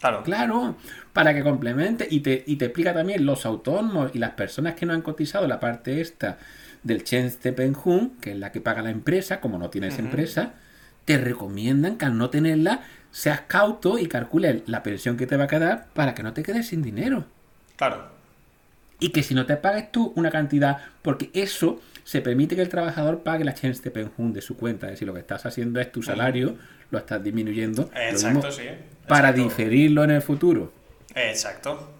Claro. 0.00 0.22
claro. 0.22 0.76
Para 1.12 1.32
que 1.34 1.42
complemente 1.42 2.06
y 2.10 2.20
te, 2.20 2.42
y 2.46 2.56
te 2.56 2.66
explica 2.66 2.92
también 2.92 3.24
los 3.24 3.46
autónomos 3.46 4.10
y 4.14 4.18
las 4.18 4.32
personas 4.32 4.74
que 4.74 4.84
no 4.86 4.92
han 4.92 5.02
cotizado 5.02 5.46
la 5.48 5.60
parte 5.60 6.00
esta 6.00 6.38
del 6.82 7.02
Chenste 7.04 7.52
Penjun, 7.52 8.16
que 8.20 8.32
es 8.32 8.38
la 8.38 8.52
que 8.52 8.60
paga 8.60 8.82
la 8.82 8.90
empresa, 8.90 9.40
como 9.40 9.58
no 9.58 9.70
tienes 9.70 9.98
empresa, 9.98 10.54
te 11.04 11.16
recomiendan 11.18 11.96
que 11.96 12.04
al 12.04 12.18
no 12.18 12.30
tenerla 12.30 12.82
seas 13.10 13.42
cauto 13.46 13.98
y 13.98 14.06
calcules 14.06 14.62
la 14.66 14.82
pensión 14.82 15.16
que 15.16 15.26
te 15.26 15.36
va 15.36 15.44
a 15.44 15.48
quedar 15.48 15.86
para 15.94 16.14
que 16.14 16.22
no 16.22 16.32
te 16.34 16.42
quedes 16.42 16.66
sin 16.68 16.82
dinero. 16.82 17.24
Claro. 17.76 18.13
Y 19.00 19.10
que 19.10 19.22
si 19.22 19.34
no 19.34 19.46
te 19.46 19.56
pagues 19.56 19.90
tú 19.92 20.12
una 20.16 20.30
cantidad, 20.30 20.78
porque 21.02 21.30
eso 21.34 21.80
se 22.04 22.20
permite 22.20 22.54
que 22.54 22.62
el 22.62 22.68
trabajador 22.68 23.22
pague 23.22 23.44
la 23.44 23.54
Penjun 23.54 24.32
de 24.32 24.40
su 24.40 24.56
cuenta. 24.56 24.86
Es 24.86 24.92
decir, 24.92 25.08
lo 25.08 25.14
que 25.14 25.20
estás 25.20 25.46
haciendo 25.46 25.80
es 25.80 25.90
tu 25.90 26.02
salario, 26.02 26.56
lo 26.90 26.98
estás 26.98 27.22
disminuyendo. 27.22 27.90
Exacto, 27.94 28.48
mismo 28.48 28.52
sí. 28.52 28.68
Para 29.08 29.32
diferirlo 29.32 30.04
en 30.04 30.10
el 30.12 30.22
futuro. 30.22 30.72
Exacto. 31.14 31.90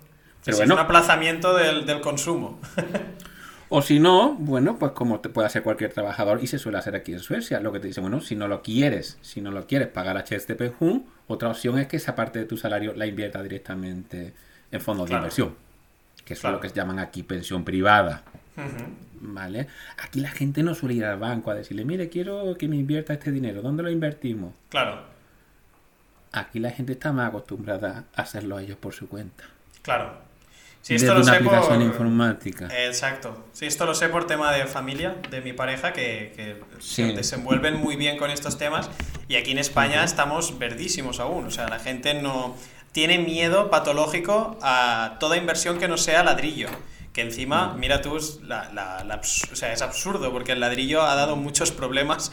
Pero 0.45 0.57
sí, 0.57 0.61
bueno. 0.61 0.75
Es 0.75 0.81
un 0.81 0.85
aplazamiento 0.85 1.57
del, 1.57 1.87
del 1.87 2.01
consumo. 2.01 2.61
O 3.71 3.83
si 3.83 3.99
no, 3.99 4.35
bueno, 4.35 4.79
pues 4.79 4.93
como 4.93 5.21
te 5.21 5.31
puede 5.31 5.47
hacer 5.47 5.63
cualquier 5.63 5.93
trabajador 5.93 6.39
y 6.43 6.47
se 6.47 6.59
suele 6.59 6.79
hacer 6.79 6.95
aquí 6.95 7.13
en 7.13 7.19
Suecia, 7.21 7.61
lo 7.61 7.73
que 7.73 7.81
te 7.81 7.89
dice, 7.89 8.01
bueno, 8.01 8.21
si 8.21 8.37
no 8.37 8.47
lo 8.47 8.63
quieres, 8.63 9.19
si 9.23 9.41
no 9.41 9.51
lo 9.51 9.67
quieres 9.67 9.89
pagar 9.89 10.17
a 10.17 10.23
Cheste 10.25 10.55
Penjun, 10.55 11.07
otra 11.27 11.49
opción 11.49 11.79
es 11.79 11.89
que 11.89 11.97
esa 11.97 12.15
parte 12.15 12.39
de 12.39 12.45
tu 12.45 12.57
salario 12.57 12.93
la 12.95 13.07
invierta 13.07 13.43
directamente 13.43 14.35
en 14.71 14.81
fondos 14.81 15.07
Claro. 15.07 15.23
de 15.23 15.25
inversión, 15.25 15.57
que 16.25 16.35
es 16.35 16.41
Claro. 16.41 16.57
lo 16.57 16.61
que 16.61 16.69
se 16.69 16.75
llaman 16.75 16.99
aquí 16.99 17.23
pensión 17.23 17.65
privada. 17.65 18.23
¿vale? 19.27 19.67
Aquí 20.03 20.21
la 20.21 20.31
gente 20.31 20.63
no 20.63 20.75
suele 20.75 20.95
ir 20.97 21.05
al 21.07 21.19
banco 21.19 21.51
a 21.51 21.55
decirle, 21.55 21.85
mire, 21.85 22.09
quiero 22.11 22.55
que 22.59 22.69
me 22.69 22.77
invierta 22.77 23.15
este 23.15 23.33
dinero, 23.33 23.63
¿dónde 23.63 23.83
lo 23.83 23.91
invertimos? 23.91 24.53
Claro, 24.69 25.03
Aquí 26.33 26.59
la 26.59 26.71
gente 26.73 26.93
está 26.93 27.13
más 27.13 27.29
acostumbrada 27.29 28.05
a 28.15 28.23
hacerlo 28.23 28.59
ellos 28.59 28.77
por 28.77 28.93
su 28.93 29.09
cuenta. 29.09 29.45
claro. 29.83 30.23
Desde 30.87 30.97
esto 30.97 31.15
lo 31.15 31.23
una 31.23 31.33
sé 31.33 31.37
aplicación 31.39 31.79
por... 31.79 31.87
informática. 31.87 32.85
Exacto. 32.85 33.47
Sí, 33.55 33.65
esto 33.65 33.87
lo 33.87 33.95
sé 33.95 34.11
por 34.11 34.27
tema 34.27 34.53
de 34.53 34.67
familia, 34.67 35.17
de 35.31 35.41
mi 35.41 35.55
pareja, 35.55 35.95
que, 35.95 36.35
que 36.37 36.61
Sí. 36.79 37.07
se 37.07 37.13
desenvuelven 37.15 37.77
muy 37.81 37.97
bien 37.97 38.19
con 38.19 38.31
estos 38.31 38.59
temas. 38.59 38.91
Y 39.27 39.37
aquí 39.37 39.53
en 39.53 39.59
España 39.59 40.05
estamos 40.05 40.59
verdísimos 40.59 41.21
aún. 41.21 41.47
O 41.47 41.51
sea, 41.51 41.69
la 41.69 41.79
gente 41.79 42.21
no 42.21 42.55
tiene 42.95 43.19
miedo 43.19 43.71
patológico 43.71 44.57
a 44.63 45.17
toda 45.21 45.37
inversión 45.37 45.79
que 45.81 45.89
no 45.89 45.99
sea 45.99 46.23
ladrillo. 46.23 46.69
Que 47.13 47.23
encima, 47.23 47.75
mira 47.77 48.01
tú, 48.01 48.17
es 48.17 48.41
la- 48.43 48.71
la- 48.73 49.03
la 49.05 49.21
abs- 49.21 49.51
o 49.53 49.57
sea, 49.57 49.73
es 49.73 49.83
absurdo, 49.83 50.33
porque 50.33 50.53
el 50.53 50.61
ladrillo 50.61 51.03
ha 51.03 51.15
dado 51.17 51.35
muchos 51.37 51.73
problemas 51.73 52.31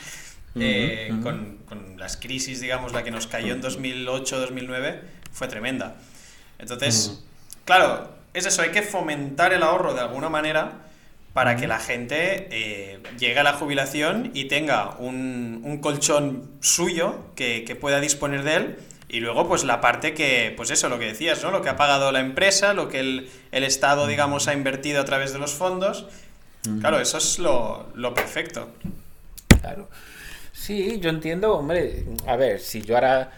eh, 0.55 1.11
con, 1.23 1.57
con 1.67 1.97
las 1.97 2.17
crisis, 2.17 2.61
digamos, 2.61 2.91
la 2.93 3.03
que 3.03 3.09
nos 3.11 3.25
cayó 3.25 3.53
en 3.53 3.61
2008-2009, 3.61 4.99
fue 5.31 5.47
tremenda. 5.47 5.95
Entonces, 6.59 7.23
claro, 7.65 8.09
es 8.33 8.45
eso, 8.45 8.61
hay 8.61 8.69
que 8.71 8.81
fomentar 8.83 9.53
el 9.53 9.63
ahorro 9.63 9.93
de 9.93 10.01
alguna 10.01 10.29
manera 10.29 10.73
para 11.33 11.55
que 11.55 11.67
la 11.67 11.79
gente 11.79 12.47
eh, 12.51 12.99
llegue 13.17 13.39
a 13.39 13.43
la 13.43 13.53
jubilación 13.53 14.31
y 14.33 14.45
tenga 14.45 14.91
un, 14.99 15.61
un 15.63 15.77
colchón 15.79 16.51
suyo 16.59 17.25
que, 17.35 17.63
que 17.65 17.75
pueda 17.75 17.99
disponer 18.01 18.43
de 18.43 18.55
él 18.55 18.77
y 19.11 19.19
luego 19.19 19.45
pues 19.45 19.65
la 19.65 19.81
parte 19.81 20.13
que, 20.13 20.53
pues 20.55 20.71
eso, 20.71 20.87
lo 20.87 20.97
que 20.97 21.07
decías, 21.07 21.43
¿no? 21.43 21.51
Lo 21.51 21.61
que 21.61 21.67
ha 21.67 21.75
pagado 21.75 22.13
la 22.13 22.21
empresa, 22.21 22.73
lo 22.73 22.87
que 22.87 23.01
el, 23.01 23.29
el 23.51 23.65
Estado, 23.65 24.07
digamos, 24.07 24.47
ha 24.47 24.53
invertido 24.53 25.01
a 25.01 25.05
través 25.05 25.33
de 25.33 25.39
los 25.39 25.51
fondos. 25.51 26.05
Claro, 26.79 26.97
eso 27.01 27.17
es 27.17 27.37
lo, 27.37 27.89
lo 27.93 28.13
perfecto. 28.13 28.69
Claro. 29.59 29.89
Sí, 30.53 30.97
yo 31.01 31.09
entiendo, 31.09 31.53
hombre, 31.57 32.05
a 32.25 32.37
ver, 32.37 32.61
si 32.61 32.83
yo 32.83 32.95
ahora 32.95 33.31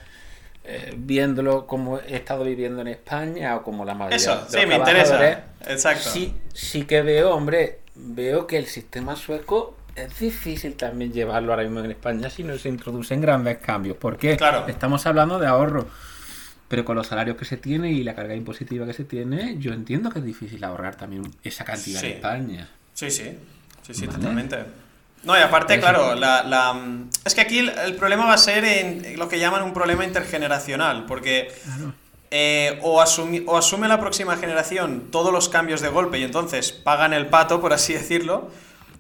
eh, 0.64 0.94
viéndolo 0.96 1.66
como 1.66 2.00
he 2.00 2.18
estado 2.18 2.44
viviendo 2.44 2.82
en 2.82 2.90
España 2.90 3.56
o 3.56 3.64
como 3.64 3.84
la 3.84 3.96
mayoría 3.96 4.18
Eso, 4.18 4.36
de 4.46 4.52
sí, 4.52 4.58
los 4.58 4.68
me 4.68 4.76
interesa. 4.76 5.44
Exacto. 5.68 6.08
Sí, 6.08 6.36
sí 6.54 6.84
que 6.86 7.02
veo, 7.02 7.34
hombre, 7.34 7.80
veo 7.96 8.46
que 8.46 8.60
el 8.60 8.68
sistema 8.68 9.16
sueco 9.16 9.76
es 9.96 10.20
difícil 10.20 10.76
también 10.76 11.12
llevarlo 11.14 11.52
ahora 11.54 11.64
mismo 11.64 11.80
en 11.82 11.92
España 11.92 12.30
si 12.30 12.44
no 12.44 12.58
se 12.58 12.70
introducen 12.70 13.22
grandes 13.22 13.58
cambios. 13.60 13.98
Porque 14.00 14.38
Claro. 14.38 14.66
estamos 14.68 15.06
hablando 15.06 15.40
de 15.40 15.48
ahorro. 15.48 15.88
Pero 16.68 16.86
con 16.86 16.96
los 16.96 17.06
salarios 17.08 17.38
que 17.38 17.46
se 17.46 17.58
tiene 17.58 17.92
y 17.92 18.04
la 18.04 18.16
carga 18.16 18.34
impositiva 18.36 18.86
que 18.88 18.94
se 18.94 19.04
tiene, 19.04 19.58
yo 19.60 19.74
entiendo 19.74 20.10
que 20.10 20.20
es 20.20 20.26
difícil 20.26 20.64
ahorrar 20.64 20.96
también 20.96 21.24
esa 21.44 21.64
cantidad 21.66 22.00
Sí. 22.00 22.08
en 22.08 22.14
España. 22.14 22.70
Sí, 22.94 23.12
sí, 23.12 23.38
sí, 23.84 23.94
sí, 23.94 24.06
Vale. 24.08 24.18
totalmente. 24.18 24.58
No, 25.24 25.38
y 25.38 25.42
aparte, 25.42 25.80
claro, 25.80 26.16
la, 26.16 26.44
la- 26.44 26.76
es 27.24 27.36
que 27.36 27.42
aquí 27.42 27.60
el, 27.60 27.70
el 27.70 27.96
problema 27.96 28.26
va 28.26 28.34
a 28.34 28.38
ser 28.38 28.66
en 28.66 29.18
lo 29.20 29.30
que 29.30 29.40
llaman 29.40 29.62
un 29.64 29.74
problema 29.74 30.04
intergeneracional, 30.04 31.06
porque 31.06 31.50
Claro. 31.64 31.94
eh, 32.32 32.80
o, 32.82 33.00
asumi- 33.02 33.44
o 33.46 33.56
asume 33.56 33.88
la 33.88 34.00
próxima 34.00 34.36
generación 34.38 35.10
todos 35.12 35.32
los 35.32 35.50
cambios 35.50 35.80
de 35.82 35.90
golpe 35.90 36.18
y 36.20 36.24
entonces 36.24 36.72
pagan 36.72 37.14
el 37.14 37.28
pato, 37.28 37.62
por 37.62 37.72
así 37.74 37.94
decirlo, 37.94 38.50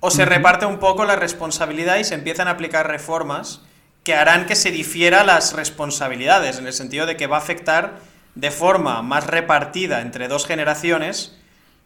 o 0.05 0.11
se 0.11 0.25
reparte 0.25 0.65
un 0.65 0.79
poco 0.79 1.05
la 1.05 1.15
responsabilidad 1.15 1.95
y 1.95 2.03
se 2.03 2.13
empiezan 2.15 2.49
a 2.49 2.51
aplicar 2.51 2.87
reformas 2.89 3.61
que 4.03 4.13
harán 4.13 4.45
que 4.47 4.55
se 4.57 4.69
difiera 4.69 5.23
las 5.23 5.53
responsabilidades, 5.53 6.57
en 6.59 6.67
el 6.67 6.73
sentido 6.73 7.05
de 7.05 7.15
que 7.15 7.25
va 7.27 7.37
a 7.37 7.39
afectar 7.39 7.99
de 8.35 8.51
forma 8.51 9.01
más 9.01 9.25
repartida 9.27 10.01
entre 10.01 10.27
dos 10.27 10.45
generaciones 10.45 11.37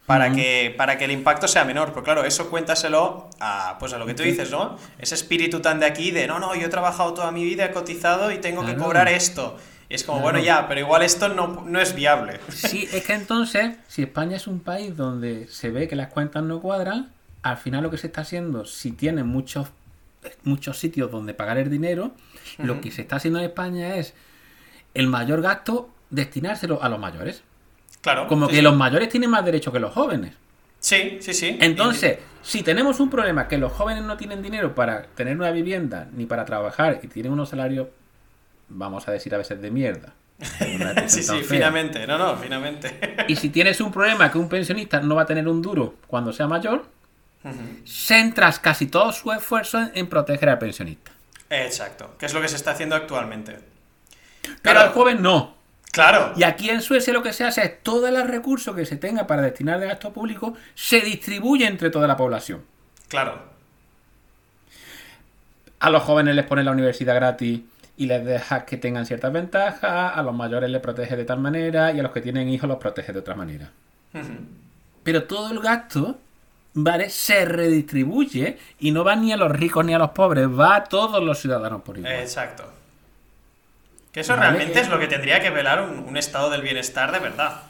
para, 0.08 0.32
que, 0.32 0.74
para 0.76 0.98
que 0.98 1.06
el 1.06 1.12
impacto 1.12 1.48
sea 1.48 1.64
menor. 1.64 1.90
Pero 1.92 2.04
claro, 2.04 2.24
eso 2.24 2.50
cuéntaselo 2.50 3.30
a, 3.40 3.76
pues 3.80 3.94
a 3.94 4.00
lo 4.00 4.08
que 4.08 4.16
tú 4.16 4.24
dices, 4.24 4.50
¿no? 4.50 4.78
Ese 4.98 5.14
espíritu 5.14 5.60
tan 5.60 5.80
de 5.80 5.86
aquí 5.86 6.10
de, 6.10 6.26
no, 6.26 6.40
no, 6.40 6.56
yo 6.56 6.66
he 6.66 6.70
trabajado 6.70 7.14
toda 7.14 7.30
mi 7.32 7.44
vida, 7.44 7.66
he 7.66 7.72
cotizado 7.72 8.32
y 8.32 8.40
tengo 8.40 8.62
que 8.62 8.70
Claro. 8.72 8.84
cobrar 8.84 9.10
esto. 9.10 9.58
Y 9.90 9.94
es 9.94 10.04
como, 10.04 10.20
Claro. 10.22 10.32
bueno, 10.34 10.44
ya, 10.44 10.68
pero 10.68 10.80
igual 10.80 11.04
esto 11.04 11.30
no, 11.30 11.64
no 11.68 11.80
es 11.80 11.94
viable. 11.94 12.40
Sí, 12.50 12.90
es 12.92 13.04
que 13.06 13.14
entonces, 13.14 13.76
si 13.88 14.02
España 14.02 14.38
es 14.38 14.48
un 14.48 14.62
país 14.62 14.98
donde 14.98 15.48
se 15.50 15.70
ve 15.70 15.88
que 15.88 15.96
las 15.96 16.08
cuentas 16.08 16.42
no 16.42 16.62
cuadran, 16.62 17.12
al 17.42 17.58
final 17.58 17.84
lo 17.84 17.92
que 17.92 17.98
se 17.98 18.08
está 18.08 18.22
haciendo, 18.22 18.66
si 18.66 18.92
tiene 18.92 19.24
muchos, 19.24 19.70
muchos 20.44 20.78
sitios 20.78 21.12
donde 21.12 21.34
pagar 21.34 21.58
el 21.58 21.70
dinero, 21.70 22.12
lo 22.58 22.82
que 22.82 22.92
se 22.92 23.02
está 23.02 23.18
haciendo 23.18 23.40
en 23.40 23.46
España 23.46 23.96
es 23.96 24.14
el 24.94 25.08
mayor 25.08 25.42
gasto 25.42 25.90
destinárselo 26.10 26.82
a 26.82 26.90
los 26.90 27.00
mayores. 27.00 27.44
Claro. 28.02 28.28
Como 28.28 28.46
sí, 28.46 28.52
que 28.52 28.58
sí. 28.58 28.62
los 28.64 28.76
mayores 28.76 29.10
tienen 29.10 29.30
más 29.30 29.44
derecho 29.46 29.72
que 29.72 29.80
los 29.80 29.94
jóvenes. 29.94 30.34
Sí, 30.80 31.18
sí, 31.22 31.34
sí. 31.34 31.58
Entonces, 31.60 32.20
si 32.42 32.64
tenemos 32.64 33.00
un 33.00 33.10
problema 33.10 33.48
que 33.48 33.58
los 33.58 33.72
jóvenes 33.74 34.04
no 34.04 34.16
tienen 34.16 34.42
dinero 34.42 34.76
para 34.76 35.04
tener 35.04 35.36
una 35.36 35.52
vivienda 35.52 36.08
ni 36.14 36.26
para 36.26 36.46
trabajar 36.46 37.00
y 37.02 37.08
tienen 37.08 37.32
unos 37.32 37.50
salarios, 37.50 37.88
vamos 38.70 39.08
a 39.08 39.12
decir 39.12 39.34
a 39.34 39.38
veces 39.38 39.62
de 39.62 39.72
mierda. 39.72 40.14
sí, 41.08 41.24
sí, 41.24 41.34
fea. 41.34 41.44
finamente. 41.44 42.06
No, 42.06 42.18
no, 42.18 42.38
finamente. 42.38 43.26
Y 43.28 43.36
si 43.36 43.50
tienes 43.50 43.82
un 43.82 43.92
problema 43.92 44.32
que 44.32 44.38
un 44.38 44.48
pensionista 44.48 45.02
no 45.02 45.16
va 45.16 45.24
a 45.24 45.26
tener 45.26 45.48
un 45.48 45.62
duro 45.62 45.96
cuando 46.06 46.32
sea 46.32 46.48
mayor, 46.48 46.86
Centras 47.86 48.60
casi 48.60 48.88
todo 48.88 49.12
su 49.12 49.32
esfuerzo 49.32 49.80
en, 49.80 49.92
en 49.94 50.08
proteger 50.08 50.50
al 50.50 50.60
pensionista. 50.60 51.12
Exacto, 51.50 52.16
que 52.18 52.26
es 52.26 52.34
lo 52.34 52.42
que 52.42 52.48
se 52.48 52.56
está 52.56 52.72
haciendo 52.72 52.96
actualmente. 52.96 53.60
Pero 54.62 54.80
al 54.80 54.90
joven 54.90 55.22
no. 55.22 55.56
Claro. 55.92 56.34
Y 56.36 56.44
aquí 56.44 56.70
en 56.70 56.82
Suecia 56.82 57.14
lo 57.14 57.24
que 57.24 57.34
se 57.34 57.44
hace 57.44 57.64
es 57.64 57.82
todos 57.82 58.12
los 58.12 58.28
recursos 58.28 58.76
que 58.76 58.86
se 58.86 58.98
tenga 58.98 59.26
para 59.26 59.42
destinar 59.42 59.80
de 59.80 59.88
gasto 59.88 60.14
público 60.14 60.54
se 60.76 61.02
distribuye 61.02 61.66
entre 61.66 61.90
toda 61.90 62.08
la 62.08 62.18
población. 62.18 62.64
Claro. 63.08 63.42
A 65.80 65.90
los 65.90 66.04
jóvenes 66.04 66.36
les 66.36 66.46
pone 66.46 66.64
la 66.64 66.72
universidad 66.72 67.16
gratis 67.16 67.62
y 67.98 68.06
les 68.06 68.24
deja 68.24 68.66
que 68.66 68.78
tengan 68.78 69.06
ciertas 69.06 69.34
ventajas, 69.34 70.12
a 70.16 70.22
los 70.22 70.36
mayores 70.36 70.70
les 70.70 70.82
protege 70.82 71.16
de 71.16 71.26
tal 71.26 71.40
manera 71.40 71.92
y 71.92 72.00
a 72.00 72.04
los 72.04 72.12
que 72.12 72.22
tienen 72.22 72.48
hijos 72.50 72.68
los 72.68 72.78
protege 72.78 73.12
de 73.12 73.20
otra 73.20 73.36
manera. 73.36 73.72
Pero 75.04 75.24
todo 75.24 75.52
el 75.52 75.60
gasto, 75.60 76.20
¿vale? 76.78 77.10
Se 77.10 77.44
redistribuye 77.44 78.58
y 78.80 78.92
no 78.92 79.04
va 79.04 79.16
ni 79.16 79.34
a 79.34 79.38
los 79.38 79.52
ricos 79.52 79.84
ni 79.84 79.94
a 79.94 79.98
los 79.98 80.12
pobres, 80.12 80.48
va 80.48 80.76
a 80.76 80.84
todos 80.84 81.24
los 81.24 81.40
ciudadanos 81.40 81.82
por 81.82 81.98
igual. 81.98 82.14
Exacto. 82.14 82.72
Que 84.12 84.20
eso 84.22 84.36
Vale. 84.36 84.52
realmente 84.52 84.80
es 84.80 84.90
lo 84.90 85.00
que 85.00 85.08
tendría 85.08 85.42
que 85.42 85.50
velar 85.50 85.82
un, 85.82 86.00
un 86.00 86.18
estado 86.18 86.50
del 86.50 86.62
bienestar 86.62 87.12
de 87.12 87.20
verdad. 87.20 87.62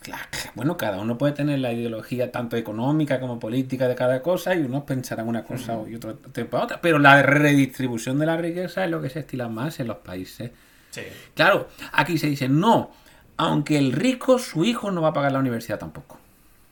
Claro, 0.00 0.22
bueno, 0.54 0.76
cada 0.76 0.98
uno 0.98 1.18
puede 1.18 1.32
tener 1.32 1.58
la 1.58 1.72
ideología 1.72 2.30
tanto 2.30 2.56
económica 2.56 3.18
como 3.18 3.40
política 3.40 3.88
de 3.88 3.96
cada 3.96 4.22
cosa 4.22 4.54
y 4.54 4.60
unos 4.60 4.84
pensarán 4.84 5.26
una 5.26 5.42
cosa 5.42 5.78
y 5.88 5.96
otros 5.96 6.16
para 6.48 6.62
otra. 6.62 6.80
Pero 6.80 7.00
la 7.00 7.22
redistribución 7.22 8.18
de 8.20 8.26
la 8.26 8.36
riqueza 8.36 8.84
es 8.84 8.90
lo 8.90 9.02
que 9.02 9.10
se 9.10 9.20
estila 9.20 9.48
más 9.48 9.80
en 9.80 9.88
los 9.88 9.96
países. 9.98 10.52
Sí. 10.90 11.02
Claro, 11.34 11.68
aquí 11.92 12.16
se 12.16 12.28
dice, 12.28 12.48
no, 12.48 12.92
aunque 13.36 13.76
el 13.76 13.90
rico, 13.90 14.38
su 14.38 14.64
hijo 14.64 14.92
no 14.92 15.02
va 15.02 15.08
a 15.08 15.12
pagar 15.12 15.32
la 15.32 15.40
universidad 15.40 15.80
tampoco. 15.80 16.20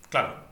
Claro. 0.09 0.44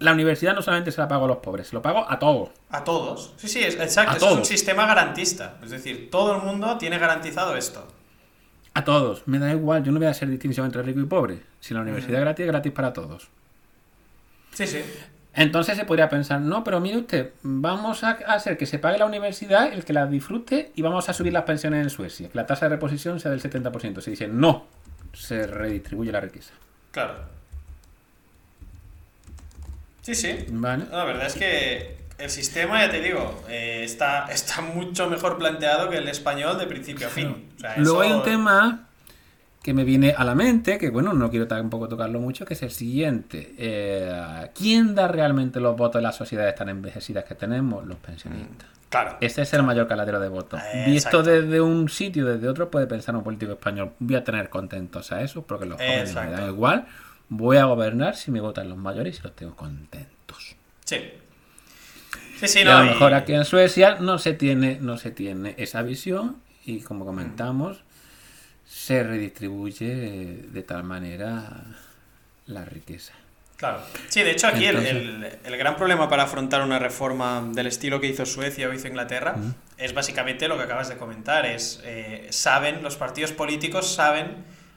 La 0.00 0.12
universidad 0.12 0.54
no 0.54 0.62
solamente 0.62 0.90
se 0.90 1.00
la 1.00 1.06
pago 1.06 1.26
a 1.26 1.28
los 1.28 1.36
pobres, 1.38 1.68
se 1.68 1.74
lo 1.74 1.82
pago 1.82 2.10
a 2.10 2.18
todos. 2.18 2.50
A 2.70 2.82
todos. 2.82 3.34
Sí, 3.36 3.48
sí, 3.48 3.62
es, 3.62 3.74
exacto. 3.74 4.16
Eso 4.16 4.30
es 4.30 4.36
un 4.38 4.44
sistema 4.44 4.86
garantista. 4.86 5.58
Es 5.62 5.70
decir, 5.70 6.10
todo 6.10 6.36
el 6.36 6.42
mundo 6.42 6.76
tiene 6.78 6.98
garantizado 6.98 7.54
esto. 7.54 7.86
A 8.74 8.82
todos. 8.82 9.22
Me 9.26 9.38
da 9.38 9.52
igual, 9.52 9.84
yo 9.84 9.92
no 9.92 9.98
voy 9.98 10.08
a 10.08 10.10
hacer 10.10 10.28
distinción 10.28 10.66
entre 10.66 10.82
rico 10.82 11.00
y 11.00 11.04
pobre. 11.04 11.42
Si 11.60 11.74
la 11.74 11.80
universidad 11.80 12.18
es 12.18 12.20
gratis, 12.24 12.44
es 12.44 12.50
gratis 12.50 12.72
para 12.72 12.92
todos. 12.92 13.28
Sí, 14.52 14.66
sí. 14.66 14.82
Entonces 15.34 15.76
se 15.76 15.84
podría 15.84 16.08
pensar, 16.08 16.40
no, 16.40 16.64
pero 16.64 16.80
mire 16.80 16.98
usted, 16.98 17.32
vamos 17.42 18.02
a 18.02 18.10
hacer 18.10 18.56
que 18.56 18.66
se 18.66 18.78
pague 18.78 18.98
la 18.98 19.06
universidad, 19.06 19.72
el 19.72 19.84
que 19.84 19.92
la 19.92 20.06
disfrute, 20.06 20.72
y 20.74 20.82
vamos 20.82 21.08
a 21.08 21.12
subir 21.12 21.32
las 21.32 21.44
pensiones 21.44 21.84
en 21.84 21.90
Suecia, 21.90 22.28
que 22.28 22.36
la 22.36 22.46
tasa 22.46 22.66
de 22.66 22.70
reposición 22.70 23.20
sea 23.20 23.30
del 23.30 23.40
70%. 23.40 24.00
Se 24.00 24.10
dice, 24.10 24.26
no, 24.26 24.66
se 25.12 25.46
redistribuye 25.46 26.10
la 26.10 26.20
riqueza. 26.20 26.54
Claro. 26.90 27.39
Sí, 30.02 30.14
sí. 30.14 30.46
¿Vale? 30.50 30.84
La 30.90 31.04
verdad 31.04 31.26
es 31.26 31.34
que 31.34 31.96
el 32.18 32.30
sistema, 32.30 32.84
ya 32.84 32.90
te 32.90 33.00
digo, 33.00 33.42
eh, 33.48 33.82
está, 33.84 34.26
está 34.26 34.60
mucho 34.60 35.08
mejor 35.08 35.38
planteado 35.38 35.88
que 35.88 35.96
el 35.96 36.08
español 36.08 36.58
de 36.58 36.66
principio 36.66 37.06
a 37.06 37.10
fin. 37.10 37.50
O 37.56 37.60
sea, 37.60 37.76
Luego 37.78 38.00
hay 38.00 38.12
un 38.12 38.22
tema 38.22 38.86
que 39.62 39.74
me 39.74 39.84
viene 39.84 40.14
a 40.16 40.24
la 40.24 40.34
mente, 40.34 40.78
que 40.78 40.90
bueno, 40.90 41.12
no 41.12 41.30
quiero 41.30 41.46
tampoco 41.46 41.88
tocarlo 41.88 42.18
mucho, 42.20 42.44
que 42.46 42.54
es 42.54 42.62
el 42.62 42.70
siguiente. 42.70 43.54
Eh, 43.58 44.50
¿Quién 44.54 44.94
da 44.94 45.08
realmente 45.08 45.60
los 45.60 45.76
votos 45.76 45.98
en 45.98 46.04
las 46.04 46.16
sociedades 46.16 46.54
tan 46.54 46.68
envejecidas 46.68 47.24
que 47.24 47.34
tenemos? 47.34 47.86
Los 47.86 47.98
pensionistas. 47.98 48.68
Claro. 48.88 49.18
Ese 49.20 49.42
es 49.42 49.52
el 49.52 49.62
mayor 49.62 49.86
caladero 49.86 50.18
de 50.18 50.28
votos. 50.28 50.60
Eh, 50.74 50.84
Visto 50.86 51.22
desde 51.22 51.60
un 51.60 51.88
sitio, 51.88 52.26
desde 52.26 52.48
otro, 52.48 52.70
puede 52.70 52.86
pensar 52.86 53.14
un 53.14 53.22
político 53.22 53.52
español, 53.52 53.92
voy 53.98 54.16
a 54.16 54.24
tener 54.24 54.48
contentos 54.48 55.12
a 55.12 55.22
eso, 55.22 55.42
porque 55.42 55.66
los 55.66 55.76
jóvenes 55.76 56.14
me 56.14 56.30
dan 56.30 56.48
igual, 56.48 56.86
voy 57.30 57.56
a 57.56 57.64
gobernar 57.64 58.16
si 58.16 58.30
me 58.30 58.40
votan 58.40 58.68
los 58.68 58.76
mayores 58.76 59.18
y 59.18 59.22
los 59.22 59.34
tengo 59.34 59.56
contentos. 59.56 60.56
Sí. 60.84 60.98
Sí, 62.38 62.48
sí, 62.48 62.60
y 62.60 62.64
no. 62.64 62.72
a 62.76 62.80
lo 62.80 62.86
y- 62.86 62.88
mejor 62.90 63.14
aquí 63.14 63.32
en 63.34 63.44
Suecia 63.44 63.96
no 64.00 64.18
se 64.18 64.34
tiene, 64.34 64.78
no 64.80 64.98
se 64.98 65.10
tiene 65.10 65.54
esa 65.58 65.80
visión 65.82 66.36
y 66.66 66.80
como 66.80 67.04
comentamos, 67.06 67.78
se 68.66 69.02
redistribuye 69.02 69.94
de 70.50 70.62
tal 70.62 70.84
manera 70.84 71.48
la 72.46 72.64
riqueza. 72.64 73.12
Claro. 73.56 73.80
Sí, 74.08 74.22
de 74.22 74.30
hecho 74.30 74.46
aquí 74.46 74.64
Entonces- 74.64 74.92
el, 74.92 75.38
el 75.44 75.56
gran 75.58 75.76
problema 75.76 76.08
para 76.08 76.22
afrontar 76.24 76.62
una 76.62 76.78
reforma 76.78 77.46
del 77.52 77.66
estilo 77.66 78.00
que 78.00 78.06
hizo 78.06 78.24
Suecia 78.24 78.68
o 78.68 78.72
hizo 78.72 78.88
Inglaterra 78.88 79.36
es 79.76 79.92
básicamente 79.92 80.48
lo 80.48 80.56
que 80.56 80.62
acabas 80.64 80.88
de 80.88 80.96
comentar. 80.96 81.44
Es, 81.44 81.80
eh, 81.84 82.26
saben, 82.30 82.82
los 82.82 82.96
partidos 82.96 83.32
políticos 83.32 83.94
saben 83.94 84.28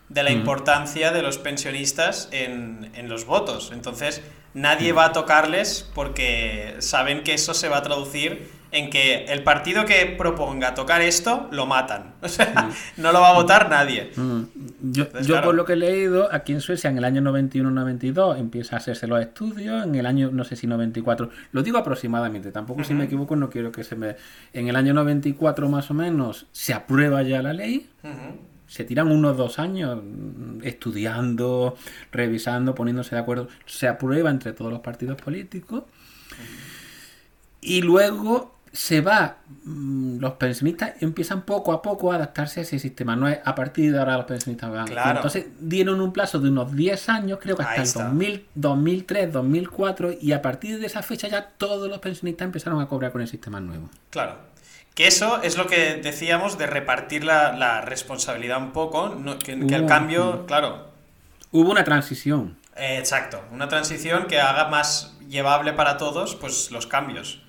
de 0.09 0.23
la 0.23 0.31
importancia 0.31 1.11
de 1.11 1.21
los 1.21 1.37
pensionistas 1.37 2.29
en, 2.31 2.91
en 2.95 3.09
los 3.09 3.25
votos. 3.25 3.71
Entonces, 3.73 4.21
nadie 4.53 4.91
va 4.91 5.05
a 5.05 5.11
tocarles 5.13 5.89
porque 5.95 6.75
saben 6.79 7.23
que 7.23 7.33
eso 7.33 7.53
se 7.53 7.69
va 7.69 7.77
a 7.77 7.83
traducir 7.83 8.63
en 8.73 8.89
que 8.89 9.25
el 9.25 9.43
partido 9.43 9.85
que 9.85 10.15
proponga 10.17 10.73
tocar 10.73 11.01
esto 11.01 11.47
lo 11.51 11.65
matan. 11.67 12.15
O 12.23 12.27
sea, 12.27 12.69
no 12.97 13.11
lo 13.11 13.21
va 13.21 13.29
a 13.29 13.33
votar 13.33 13.69
nadie. 13.69 14.11
Yo, 14.15 14.23
Entonces, 15.03 15.27
yo 15.27 15.33
claro. 15.35 15.47
por 15.47 15.55
lo 15.55 15.65
que 15.65 15.73
he 15.73 15.75
leído, 15.75 16.29
aquí 16.31 16.53
en 16.53 16.61
Suecia 16.61 16.89
en 16.89 16.97
el 16.97 17.03
año 17.05 17.21
91-92 17.21 18.39
empieza 18.39 18.75
a 18.75 18.79
hacerse 18.79 19.05
los 19.05 19.21
estudios, 19.21 19.85
en 19.85 19.93
el 19.93 20.05
año 20.05 20.31
no 20.31 20.43
sé 20.43 20.55
si 20.55 20.65
94, 20.65 21.29
lo 21.51 21.61
digo 21.61 21.77
aproximadamente, 21.77 22.51
tampoco 22.51 22.83
si 22.83 22.93
me 22.95 23.03
equivoco 23.05 23.35
no 23.35 23.49
quiero 23.49 23.71
que 23.71 23.83
se 23.83 23.95
me... 23.95 24.15
En 24.53 24.67
el 24.67 24.75
año 24.75 24.93
94 24.93 25.69
más 25.69 25.91
o 25.91 25.93
menos 25.93 26.47
se 26.51 26.73
aprueba 26.73 27.21
ya 27.21 27.41
la 27.43 27.53
ley, 27.53 27.89
Ujú. 28.03 28.39
Se 28.73 28.83
tiran 28.85 29.11
unos 29.11 29.37
dos 29.37 29.59
años 29.59 30.01
mm, 30.03 30.63
estudiando, 30.63 31.77
revisando, 32.11 32.73
poniéndose 32.73 33.13
de 33.13 33.21
acuerdo, 33.21 33.47
se 33.67 33.87
aprueba 33.87 34.31
entre 34.31 34.51
todos 34.51 34.71
los 34.71 34.81
partidos 34.81 35.21
políticos 35.21 35.83
y 37.61 37.83
luego 37.83 38.55
se 38.71 39.01
va, 39.01 39.37
mm, 39.63 40.17
los 40.17 40.33
pensionistas 40.33 40.93
empiezan 41.01 41.43
poco 41.43 41.71
a 41.71 41.83
poco 41.83 42.11
a 42.11 42.15
adaptarse 42.15 42.61
a 42.61 42.63
ese 42.63 42.79
sistema, 42.79 43.15
no 43.15 43.27
es 43.27 43.37
a 43.45 43.53
partir 43.53 43.91
de 43.91 43.99
ahora 43.99 44.17
los 44.17 44.25
pensionistas 44.25 44.71
van. 44.71 44.87
Claro. 44.87 45.17
Entonces 45.17 45.45
dieron 45.59 46.01
un 46.01 46.11
plazo 46.11 46.39
de 46.39 46.49
unos 46.49 46.75
10 46.75 47.09
años, 47.09 47.37
creo 47.39 47.55
que 47.55 47.61
hasta 47.61 47.75
el 47.75 47.83
está. 47.83 48.05
2000, 48.05 48.47
2003, 48.55 49.33
2004 49.33 50.13
y 50.19 50.31
a 50.31 50.41
partir 50.41 50.79
de 50.79 50.87
esa 50.87 51.03
fecha 51.03 51.27
ya 51.27 51.47
todos 51.47 51.87
los 51.87 51.99
pensionistas 51.99 52.47
empezaron 52.47 52.81
a 52.81 52.87
cobrar 52.87 53.11
con 53.11 53.21
el 53.21 53.27
sistema 53.27 53.59
nuevo. 53.59 53.87
Claro. 54.09 54.52
Que 54.95 55.07
eso 55.07 55.41
es 55.41 55.57
lo 55.57 55.65
que 55.67 55.95
decíamos 55.95 56.57
de 56.57 56.67
repartir 56.67 57.23
la, 57.23 57.53
la 57.53 57.81
responsabilidad 57.81 58.59
un 58.59 58.71
poco, 58.73 59.09
no- 59.09 59.39
que, 59.39 59.65
que 59.65 59.75
el 59.75 59.85
cambio, 59.87 60.45
claro, 60.45 60.91
Hubo 61.51 61.71
una 61.71 61.83
transición. 61.83 62.57
eh, 62.75 62.97
exacto, 62.99 63.43
una 63.51 63.67
transición 63.67 64.27
que 64.27 64.39
haga 64.39 64.67
más 64.69 65.17
llevable 65.27 65.73
para 65.73 65.97
todos 65.97 66.35
pues 66.35 66.71
los 66.71 66.87
cambios. 66.87 67.41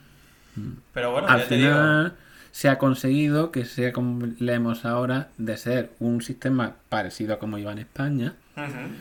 Pero 0.92 1.10
bueno, 1.12 1.28
Al 1.28 1.40
ya 1.40 1.48
te 1.48 1.56
digo, 1.56 1.70
final 1.70 2.14
se 2.52 2.68
ha 2.68 2.78
conseguido 2.78 3.50
que 3.50 3.64
sea 3.64 3.92
como 3.92 4.26
leemos 4.38 4.84
ahora 4.84 5.28
de 5.38 5.56
ser 5.56 5.90
un 5.98 6.22
sistema 6.22 6.76
parecido 6.88 7.34
a 7.34 7.38
como 7.40 7.58
iba 7.58 7.72
en 7.72 7.78
España 7.78 8.34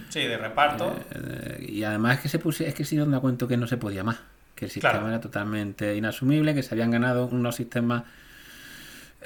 sí, 0.10 0.22
de 0.22 0.38
reparto. 0.38 0.96
eh, 1.12 1.66
y 1.70 1.84
además 1.84 2.20
que 2.20 2.30
se 2.30 2.40
puse 2.40 2.68
es 2.68 2.74
que 2.74 2.84
se 2.86 2.96
dieron 2.96 3.20
cuenta 3.20 3.48
que 3.48 3.58
no 3.58 3.68
se 3.68 3.78
podía 3.78 4.04
más 4.04 4.18
que 4.56 4.66
el 4.66 4.72
sistema 4.72 4.94
Claro. 4.94 5.08
era 5.10 5.22
totalmente 5.22 5.96
inasumible 5.96 6.56
que 6.56 6.64
se 6.64 6.74
habían 6.74 6.90
ganado 6.92 7.28
unos 7.28 7.56
sistemas 7.56 8.04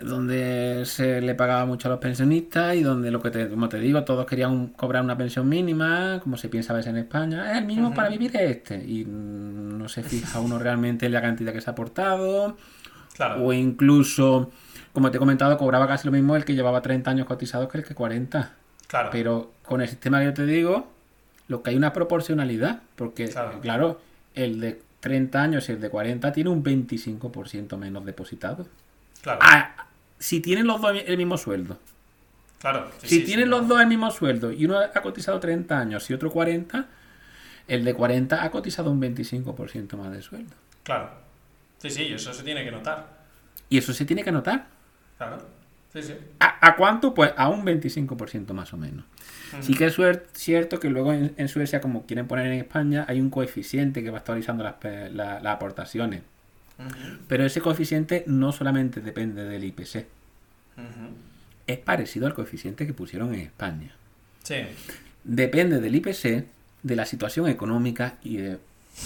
donde 0.04 0.84
se 0.86 1.22
le 1.22 1.36
pagaba 1.36 1.66
mucho 1.66 1.88
a 1.88 1.92
los 1.92 2.00
pensionistas 2.00 2.76
y 2.76 2.84
donde 2.84 3.12
lo 3.12 3.22
que 3.22 3.30
te, 3.32 3.50
como 3.50 3.68
te 3.70 3.80
digo 3.80 4.04
todos 4.04 4.26
querían 4.26 4.52
un- 4.52 4.68
cobrar 4.70 5.04
una 5.04 5.18
pensión 5.18 5.48
mínima 5.50 6.20
como 6.24 6.38
se 6.38 6.50
piensa 6.50 6.74
a 6.74 6.76
veces 6.78 6.92
en 6.92 6.98
España 6.98 7.54
"Eh, 7.54 7.60
el 7.60 7.66
mínimo 7.66 7.94
para 7.94 8.10
vivir 8.10 8.36
es 8.36 8.58
este 8.58 8.76
y 8.84 9.06
no 9.06 9.88
se 9.90 10.04
fija 10.04 10.40
uno 10.40 10.58
realmente 10.60 11.06
en 11.06 11.14
la 11.14 11.22
cantidad 11.22 11.54
que 11.54 11.62
se 11.62 11.70
ha 11.70 11.74
aportado 11.74 12.58
claro. 13.16 13.44
o 13.46 13.54
incluso, 13.54 14.52
como 14.94 15.12
te 15.12 15.18
he 15.18 15.20
comentado, 15.20 15.58
cobraba 15.58 15.88
casi 15.88 16.08
lo 16.08 16.12
mismo 16.12 16.36
el 16.36 16.46
que 16.46 16.54
llevaba 16.56 16.82
30 16.82 17.12
años 17.12 17.26
cotizados 17.28 17.70
que 17.70 17.78
el 17.80 17.84
que 17.84 17.94
40. 17.96 18.52
Claro. 18.88 19.10
Pero 19.12 19.52
con 19.64 19.82
el 19.82 19.88
sistema 19.90 20.20
que 20.20 20.26
yo 20.26 20.34
te 20.34 20.46
digo, 20.46 20.88
lo 21.48 21.62
que 21.62 21.72
hay 21.72 21.76
una 21.76 21.94
proporcionalidad, 21.94 22.82
porque, 22.96 23.28
Claro. 23.30 23.60
claro, 23.62 24.02
el 24.36 24.60
de 24.60 24.82
30 25.00 25.42
años 25.42 25.68
y 25.70 25.74
el 25.74 25.82
de 25.82 25.90
40 25.90 26.32
tiene 26.32 26.50
un 26.50 26.64
25% 26.64 27.78
menos 27.78 28.06
depositado. 28.06 28.68
claro. 29.22 29.40
Ah, 29.44 29.87
si 30.20 30.40
tienen 30.42 30.68
los 30.68 30.82
dos 30.82 30.96
el 31.06 31.18
mismo 31.18 31.38
sueldo. 31.38 31.78
claro. 32.60 32.90
sí, 33.02 33.08
Si 33.08 33.20
sí, 33.20 33.26
tienen 33.26 33.46
sí, 33.46 33.50
los 33.52 33.68
dos 33.68 33.82
el 33.82 33.88
mismo 33.88 34.10
sueldo 34.12 34.52
y 34.52 34.66
uno 34.66 34.80
ha 34.80 35.02
cotizado 35.02 35.40
30 35.40 35.80
años 35.80 36.10
y 36.10 36.14
otro 36.14 36.32
40, 36.32 36.86
el 37.68 37.86
de 37.86 37.94
40 37.94 38.44
ha 38.44 38.52
cotizado 38.52 38.92
un 38.92 39.00
25% 39.02 39.98
más 39.98 40.12
de 40.12 40.22
sueldo. 40.22 40.54
Claro. 40.84 41.10
Sí, 41.80 41.90
sí, 41.90 42.04
eso 42.14 42.34
se 42.34 42.44
tiene 42.44 42.64
que 42.64 42.72
notar. 42.72 43.06
Y 43.70 43.78
eso 43.78 43.94
se 43.94 44.06
tiene 44.06 44.24
que 44.24 44.32
notar. 44.32 44.68
Claro. 45.18 45.38
Sí, 45.94 46.02
sí. 46.04 46.14
¿A, 46.40 46.68
a 46.68 46.76
cuánto? 46.76 47.14
Pues 47.14 47.34
a 47.36 47.50
un 47.50 47.64
25% 47.66 48.54
más 48.54 48.74
o 48.74 48.78
menos. 48.78 49.06
Sí 49.62 49.74
que 49.74 49.86
es 49.86 49.98
cierto 50.34 50.80
que 50.80 50.90
luego 50.90 51.14
en, 51.14 51.34
en 51.38 51.48
Suecia, 51.48 51.80
como 51.82 52.06
quieren 52.06 52.28
poner 52.28 52.48
en 52.48 52.54
España, 52.60 53.06
hay 53.08 53.20
un 53.22 53.30
coeficiente 53.30 54.04
que 54.04 54.10
va 54.12 54.18
actualizando 54.20 54.64
las, 54.64 54.76
la- 55.14 55.40
las 55.40 55.56
aportaciones. 55.56 56.22
Pero 57.28 57.46
ese 57.46 57.62
coeficiente 57.62 58.24
no 58.28 58.52
solamente 58.52 59.02
depende 59.02 59.44
del 59.44 59.64
IPC, 59.64 60.06
es 61.66 61.78
parecido 61.80 62.28
al 62.28 62.34
coeficiente 62.34 62.86
que 62.86 62.94
pusieron 62.94 63.34
en 63.34 63.42
España. 63.42 63.96
Sí. 64.44 64.56
Depende 65.24 65.82
del 65.82 65.96
IPC, 65.96 66.46
de 66.84 66.96
la 66.96 67.06
situación 67.06 67.50
económica 67.50 68.16
y 68.24 68.38
de 68.38 68.60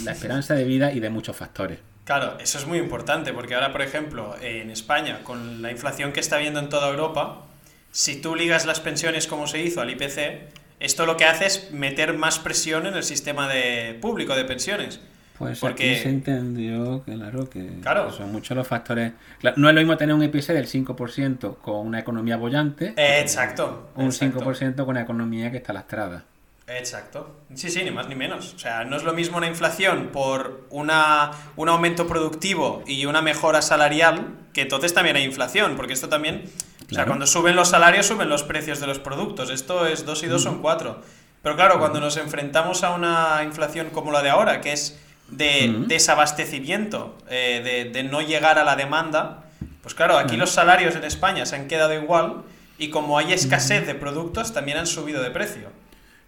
la 0.03 0.11
esperanza 0.11 0.53
de 0.53 0.65
vida 0.65 0.91
y 0.91 0.99
de 0.99 1.09
muchos 1.09 1.35
factores. 1.35 1.79
Claro, 2.05 2.37
eso 2.39 2.57
es 2.57 2.67
muy 2.67 2.77
importante 2.77 3.31
porque 3.31 3.55
ahora, 3.55 3.71
por 3.71 3.81
ejemplo, 3.81 4.35
en 4.41 4.69
España, 4.69 5.23
con 5.23 5.61
la 5.61 5.71
inflación 5.71 6.11
que 6.11 6.19
está 6.19 6.35
habiendo 6.35 6.59
en 6.59 6.69
toda 6.69 6.89
Europa, 6.89 7.45
si 7.91 8.21
tú 8.21 8.35
ligas 8.35 8.65
las 8.65 8.79
pensiones 8.79 9.27
como 9.27 9.47
se 9.47 9.61
hizo 9.61 9.81
al 9.81 9.89
IPC, 9.89 10.49
esto 10.79 11.05
lo 11.05 11.15
que 11.15 11.25
hace 11.25 11.45
es 11.45 11.71
meter 11.71 12.13
más 12.17 12.39
presión 12.39 12.87
en 12.87 12.95
el 12.95 13.03
sistema 13.03 13.47
de 13.47 13.97
público 14.01 14.35
de 14.35 14.45
pensiones. 14.45 14.99
Pues 15.41 15.59
Porque- 15.59 15.91
aquí 15.93 16.03
se 16.03 16.09
entendió, 16.09 17.01
claro, 17.03 17.49
que 17.49 17.67
Claro. 17.81 18.11
son 18.11 18.31
muchos 18.31 18.55
los 18.55 18.67
factores. 18.67 19.13
No 19.55 19.69
es 19.69 19.75
lo 19.75 19.81
mismo 19.81 19.97
tener 19.97 20.13
un 20.15 20.23
IPC 20.23 20.53
del 20.53 20.67
5% 20.67 21.55
con 21.61 21.87
una 21.87 21.99
economía 21.99 22.37
bollante, 22.37 22.93
Eh, 22.95 23.19
exacto. 23.21 23.89
un 23.95 24.05
exacto. 24.05 24.39
5% 24.39 24.85
con 24.85 24.89
una 24.95 25.01
economía 25.01 25.49
que 25.51 25.57
está 25.57 25.73
lastrada. 25.73 26.23
Exacto. 26.67 27.35
Sí, 27.55 27.69
sí, 27.69 27.83
ni 27.83 27.91
más 27.91 28.07
ni 28.07 28.15
menos. 28.15 28.53
O 28.53 28.59
sea, 28.59 28.85
no 28.85 28.95
es 28.95 29.03
lo 29.03 29.13
mismo 29.13 29.37
una 29.37 29.47
inflación 29.47 30.09
por 30.13 30.61
una, 30.69 31.31
un 31.57 31.67
aumento 31.69 32.07
productivo 32.07 32.83
y 32.87 33.05
una 33.07 33.21
mejora 33.21 33.61
salarial, 33.61 34.27
que 34.53 34.61
entonces 34.61 34.93
también 34.93 35.15
hay 35.17 35.23
inflación, 35.23 35.75
porque 35.75 35.93
esto 35.93 36.07
también... 36.07 36.43
O 36.89 36.93
sea, 36.93 37.05
cuando 37.05 37.25
suben 37.25 37.55
los 37.55 37.69
salarios, 37.69 38.05
suben 38.05 38.27
los 38.29 38.43
precios 38.43 38.79
de 38.81 38.87
los 38.87 38.99
productos. 38.99 39.49
Esto 39.49 39.85
es 39.87 40.05
2 40.05 40.23
y 40.23 40.27
2 40.27 40.43
son 40.43 40.61
4. 40.61 41.01
Pero 41.41 41.55
claro, 41.55 41.79
cuando 41.79 41.99
nos 42.01 42.17
enfrentamos 42.17 42.83
a 42.83 42.93
una 42.93 43.41
inflación 43.45 43.89
como 43.91 44.11
la 44.11 44.21
de 44.21 44.29
ahora, 44.29 44.59
que 44.61 44.73
es 44.73 44.99
de 45.31 45.83
desabastecimiento, 45.87 47.17
eh, 47.29 47.61
de, 47.63 47.89
de 47.91 48.07
no 48.07 48.21
llegar 48.21 48.59
a 48.59 48.63
la 48.63 48.75
demanda, 48.75 49.45
pues 49.81 49.95
claro, 49.95 50.17
aquí 50.17 50.37
los 50.37 50.51
salarios 50.51 50.95
en 50.95 51.03
España 51.03 51.45
se 51.45 51.55
han 51.55 51.67
quedado 51.67 51.93
igual 51.93 52.43
y 52.77 52.89
como 52.89 53.17
hay 53.17 53.33
escasez 53.33 53.87
de 53.87 53.95
productos, 53.95 54.53
también 54.53 54.77
han 54.77 54.87
subido 54.87 55.23
de 55.23 55.31
precio. 55.31 55.69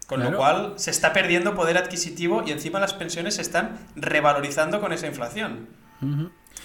Con 0.06 0.22
lo 0.22 0.36
cual 0.36 0.74
se 0.76 0.90
está 0.90 1.12
perdiendo 1.14 1.54
poder 1.54 1.78
adquisitivo 1.78 2.42
y 2.46 2.50
encima 2.52 2.78
las 2.78 2.92
pensiones 2.92 3.36
se 3.36 3.42
están 3.42 3.78
revalorizando 3.96 4.80
con 4.80 4.92
esa 4.92 5.06
inflación. 5.06 5.66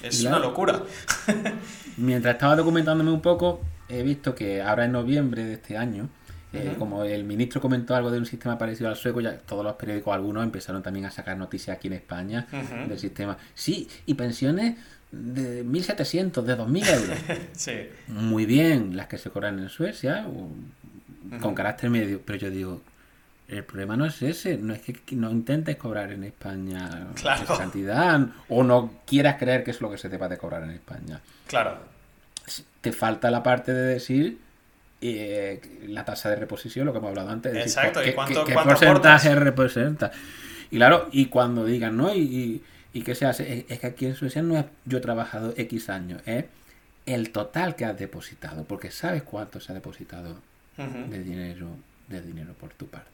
Es 0.03 0.19
Claro. 0.19 0.37
una 0.37 0.45
locura. 0.45 0.81
Mientras 1.97 2.35
estaba 2.35 2.55
documentándome 2.57 3.11
un 3.11 3.21
poco, 3.21 3.61
he 3.87 4.03
visto 4.03 4.35
que 4.35 4.61
ahora 4.61 4.85
en 4.85 4.91
noviembre 4.91 5.43
de 5.45 5.53
este 5.53 5.77
año, 5.77 6.09
eh, 6.53 6.75
como 6.79 7.03
el 7.03 7.23
ministro 7.23 7.61
comentó 7.61 7.95
algo 7.95 8.09
de 8.11 8.17
un 8.17 8.25
sistema 8.25 8.57
parecido 8.57 8.89
al 8.89 8.95
sueco, 8.95 9.21
ya 9.21 9.37
todos 9.37 9.63
los 9.63 9.75
periódicos, 9.75 10.13
algunos 10.13 10.43
empezaron 10.43 10.81
también 10.81 11.05
a 11.05 11.11
sacar 11.11 11.37
noticias 11.37 11.77
aquí 11.77 11.87
en 11.87 11.93
España 11.93 12.47
del 12.87 12.97
sistema. 12.99 13.37
Sí, 13.53 13.87
y 14.05 14.13
pensiones 14.15 14.75
de 15.11 15.65
1.700, 15.65 16.41
de 16.43 16.57
2.000 16.57 16.87
euros. 17.01 17.17
Sí. 17.53 17.73
Muy 18.07 18.45
bien, 18.45 18.95
las 18.95 19.07
que 19.07 19.17
se 19.17 19.29
cobran 19.29 19.59
en 19.59 19.69
Suecia, 19.69 20.25
con 21.41 21.53
carácter 21.55 21.89
medio, 21.89 22.21
pero 22.25 22.37
yo 22.39 22.49
digo, 22.49 22.81
el 23.47 23.63
problema 23.63 23.97
no 23.97 24.05
es 24.05 24.21
ese, 24.21 24.57
no 24.57 24.73
es 24.73 24.81
que 24.81 24.95
no 25.15 25.31
intentes 25.31 25.75
cobrar 25.77 26.11
en 26.11 26.23
España 26.23 27.07
Claro. 27.15 27.43
esa 27.43 27.57
cantidad, 27.57 28.19
o 28.47 28.63
no 28.63 28.91
quieras 29.07 29.37
creer 29.37 29.63
que 29.63 29.71
es 29.71 29.81
lo 29.81 29.89
que 29.89 29.97
se 29.97 30.09
te 30.09 30.17
va 30.17 30.27
de 30.29 30.37
cobrar 30.37 30.63
en 30.63 30.71
España. 30.71 31.19
Claro. 31.47 31.77
Te 32.81 32.91
falta 32.91 33.29
la 33.31 33.41
parte 33.43 33.73
de 33.73 33.81
decir 33.93 34.39
eh, 35.01 35.61
la 35.87 36.03
tasa 36.05 36.29
de 36.29 36.35
reposición, 36.35 36.85
lo 36.85 36.91
que 36.91 36.97
hemos 36.99 37.09
hablado 37.09 37.29
antes. 37.29 37.51
es 37.53 37.57
decir, 37.65 37.69
Exacto, 37.79 38.01
¿y 38.01 38.05
¿qué, 38.05 38.15
cuánto- 38.15 38.41
qué- 38.43 38.47
qué 38.49 38.53
cuánto 38.53 38.69
porcentaje 38.73 39.29
aportas? 39.29 39.43
representa? 39.43 40.11
Y 40.71 40.77
claro, 40.77 41.09
y 41.11 41.25
cuando 41.27 41.65
digan, 41.65 41.97
¿no? 41.97 42.13
Y, 42.13 42.19
y, 42.21 42.63
y 42.93 43.01
qué 43.01 43.15
se 43.15 43.25
hace, 43.25 43.65
es, 43.69 43.79
que 43.79 43.87
aquí 43.87 44.05
en 44.05 44.15
Suecia 44.15 44.41
no 44.41 44.57
es 44.57 44.65
yo 44.85 44.97
he 44.97 45.01
trabajado 45.01 45.53
X 45.57 45.89
años, 45.89 46.21
es 46.25 46.45
el 47.05 47.31
total 47.31 47.75
que 47.75 47.85
has 47.85 47.97
depositado, 47.97 48.65
porque 48.65 48.91
sabes 48.91 49.23
cuánto 49.23 49.59
se 49.59 49.71
ha 49.71 49.75
depositado 49.75 50.35
de 50.77 51.23
dinero, 51.23 51.67
de 52.07 52.21
dinero 52.21 52.53
por 52.59 52.69
tu 52.73 52.87
parte. 52.87 53.09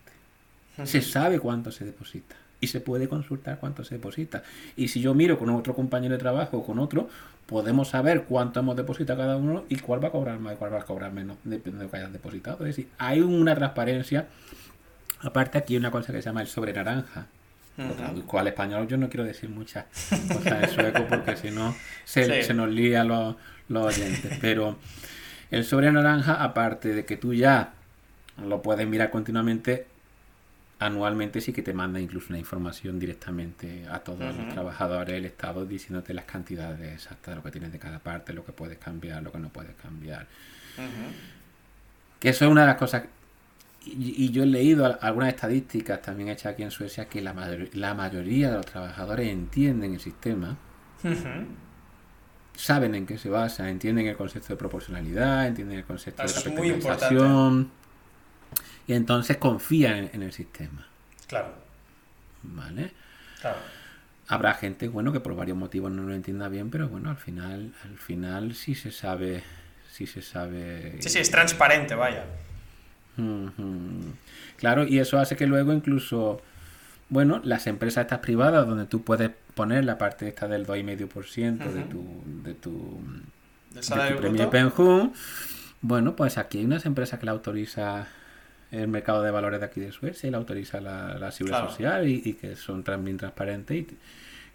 Se 0.84 1.02
sabe 1.02 1.40
cuánto 1.40 1.72
se 1.72 1.86
deposita 1.86 2.36
y 2.66 2.68
se 2.68 2.82
puede 2.82 3.08
consultar 3.08 3.60
cuánto 3.60 3.84
se 3.84 3.96
deposita. 3.96 4.42
Y 4.76 4.88
si 4.88 5.00
yo 5.02 5.14
miro 5.14 5.38
con 5.38 5.50
otro 5.52 5.76
compañero 5.76 6.14
de 6.14 6.20
trabajo 6.20 6.58
o 6.58 6.66
con 6.66 6.80
otro, 6.80 7.08
podemos 7.46 7.90
saber 7.90 8.24
cuánto 8.24 8.60
hemos 8.60 8.76
depositado 8.76 9.20
cada 9.20 9.38
uno 9.38 9.66
y 9.70 9.76
cuál 9.78 10.04
va 10.04 10.08
a 10.08 10.12
cobrar 10.12 10.40
más 10.40 10.54
y 10.54 10.58
cuál 10.58 10.74
va 10.74 10.80
a 10.80 10.84
cobrar 10.84 11.12
menos, 11.14 11.38
depende 11.44 11.78
de 11.80 11.86
lo 11.86 11.92
que 11.92 11.98
hayas 11.98 12.12
depositado. 12.12 12.58
Es 12.62 12.76
decir, 12.76 12.88
hay 12.98 13.22
una 13.22 13.54
transparencia. 13.56 14.28
Aparte 15.22 15.58
aquí 15.60 15.74
hay 15.74 15.78
una 15.80 15.92
cosa 15.92 16.12
que 16.12 16.22
se 16.22 16.26
llama 16.30 16.42
el 16.42 16.48
sobre 16.48 16.74
naranja. 16.74 17.28
Lo 17.78 17.86
Ujú. 17.86 17.94
traduzco 17.96 18.40
al 18.40 18.48
español, 18.48 18.88
yo 18.88 18.98
no 18.98 19.10
quiero 19.10 19.24
decir 19.26 19.50
muchas 19.50 19.86
cosas 20.34 20.64
en 20.64 20.70
sueco 20.70 21.06
porque 21.10 21.36
si 21.38 21.52
no 21.52 21.76
se, 22.04 22.24
Sí. 22.42 22.48
se 22.48 22.54
nos 22.54 22.70
lía 22.70 23.04
los, 23.04 23.36
los 23.70 23.86
oyentes. 23.96 24.38
Pero 24.42 24.78
el 25.52 25.64
sobre 25.66 25.92
naranja, 25.92 26.44
aparte 26.44 26.94
de 26.96 27.06
que 27.06 27.18
tú 27.18 27.34
ya 27.34 27.74
lo 28.44 28.62
puedes 28.62 28.88
mirar 28.88 29.10
continuamente. 29.12 29.88
Anualmente 30.86 31.42
sí 31.42 31.52
que 31.52 31.62
te 31.62 31.74
manda 31.74 32.00
incluso 32.00 32.28
una 32.30 32.38
información 32.38 33.00
directamente 33.00 33.88
a 33.90 34.00
todos 34.00 34.36
los 34.36 34.50
trabajadores 34.50 35.16
del 35.16 35.26
Estado 35.26 35.66
diciéndote 35.66 36.14
las 36.14 36.26
cantidades 36.26 36.94
exactas 36.94 37.32
de 37.32 37.36
lo 37.38 37.44
que 37.44 37.52
tienes 37.52 37.72
de 37.72 37.80
cada 37.80 38.00
parte, 38.00 38.34
lo 38.34 38.46
que 38.46 38.52
puedes 38.52 38.78
cambiar, 38.78 39.24
lo 39.24 39.32
que 39.32 39.40
no 39.40 39.50
puedes 39.50 39.76
cambiar. 39.76 40.28
Que 42.20 42.30
eso 42.30 42.46
es 42.46 42.52
una 42.52 42.62
de 42.62 42.68
las 42.68 42.78
cosas 42.78 43.04
y, 43.86 44.32
yo 44.32 44.44
he 44.44 44.48
leído 44.48 44.98
algunas 45.02 45.30
estadísticas 45.30 46.02
también 46.02 46.30
hechas 46.30 46.54
aquí 46.54 46.64
en 46.64 46.72
Suecia 46.72 47.06
que 47.06 47.22
la, 47.22 47.34
la 47.74 47.94
mayoría 47.94 48.50
de 48.50 48.58
los 48.58 48.66
trabajadores 48.66 49.30
entienden 49.30 49.94
el 49.94 50.00
sistema, 50.00 50.58
saben 52.56 52.96
en 52.96 53.06
qué 53.06 53.18
se 53.18 53.30
basa, 53.30 53.70
entienden 53.70 54.08
el 54.08 54.18
concepto 54.18 54.50
de 54.50 54.58
proporcionalidad, 54.58 55.48
entienden 55.48 55.80
el 55.80 55.86
concepto 55.86 56.24
de 56.24 56.34
capitalización 56.34 57.70
y 58.88 58.94
entonces 58.94 59.38
confían 59.38 60.10
en, 60.14 60.24
el 60.24 60.32
sistema. 60.32 60.88
Claro. 61.28 61.50
¿Vale? 62.44 62.92
Claro. 63.42 63.58
Habrá 64.28 64.54
gente, 64.54 64.88
bueno, 64.88 65.12
que 65.12 65.20
por 65.20 65.36
varios 65.36 65.58
motivos 65.58 65.92
no 65.92 66.04
lo 66.04 66.14
entienda 66.14 66.48
bien, 66.50 66.70
pero 66.70 66.88
bueno, 66.90 67.10
al 67.10 67.18
final, 67.18 67.74
al 67.84 67.98
final 67.98 68.56
sí 68.56 68.76
se 68.76 68.92
sabe, 68.92 69.44
sí 69.92 70.08
se 70.08 70.22
sabe. 70.22 70.98
Sí, 71.00 71.10
sí, 71.10 71.20
es 71.20 71.30
transparente, 71.30 71.96
vaya. 71.96 72.26
Claro, 74.58 74.86
y 74.86 75.00
eso 75.00 75.20
hace 75.20 75.36
que 75.36 75.48
luego 75.48 75.72
incluso, 75.74 76.42
bueno, 77.10 77.40
las 77.44 77.68
empresas 77.68 78.04
estas 78.04 78.20
privadas 78.20 78.68
donde 78.68 78.86
tú 78.86 79.04
puedes 79.04 79.32
poner 79.54 79.86
la 79.86 79.98
parte 79.98 80.28
esta 80.28 80.48
del 80.48 80.66
2,5% 80.66 81.58
de 81.72 81.84
tu, 81.84 82.24
de 82.44 82.54
tu, 82.56 83.00
de 83.72 83.82
tu 83.82 84.18
premio 84.18 84.50
Penjum, 84.50 85.14
bueno, 85.82 86.16
pues 86.16 86.38
aquí 86.38 86.60
hay 86.60 86.66
unas 86.66 86.86
empresas 86.86 87.20
que 87.20 87.26
la 87.26 87.32
autoriza 87.32 88.08
el 88.72 88.88
mercado 88.88 89.22
de 89.24 89.32
valores 89.32 89.60
de 89.60 89.66
aquí 89.66 89.80
de 89.80 89.92
Suecia 89.92 90.28
y 90.28 90.32
la 90.32 90.38
autoriza 90.38 90.82
la, 90.82 91.18
la 91.18 91.32
seguridad 91.32 91.70
social 91.70 92.08
y, 92.08 92.34
que 92.34 92.56
son 92.56 92.84
también 92.84 93.18
transparentes 93.18 93.78
y, 93.78 93.88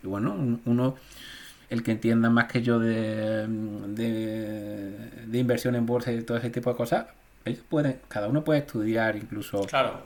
bueno, 0.07 0.59
uno 0.65 0.97
el 1.69 1.83
que 1.83 1.93
entienda 1.93 2.31
más 2.31 2.47
que 2.47 2.63
yo 2.63 2.81
de, 2.81 3.47
de, 3.47 4.91
de, 5.27 5.39
inversión 5.39 5.77
en 5.77 5.87
bolsa 5.87 6.13
y 6.13 6.23
todo 6.23 6.37
ese 6.37 6.51
tipo 6.51 6.71
de 6.71 6.77
cosas, 6.77 7.07
ellos 7.45 7.63
pueden, 7.69 7.99
cada 8.09 8.27
uno 8.27 8.43
puede 8.43 8.61
estudiar 8.61 9.15
incluso 9.15 9.61
claro. 9.67 10.03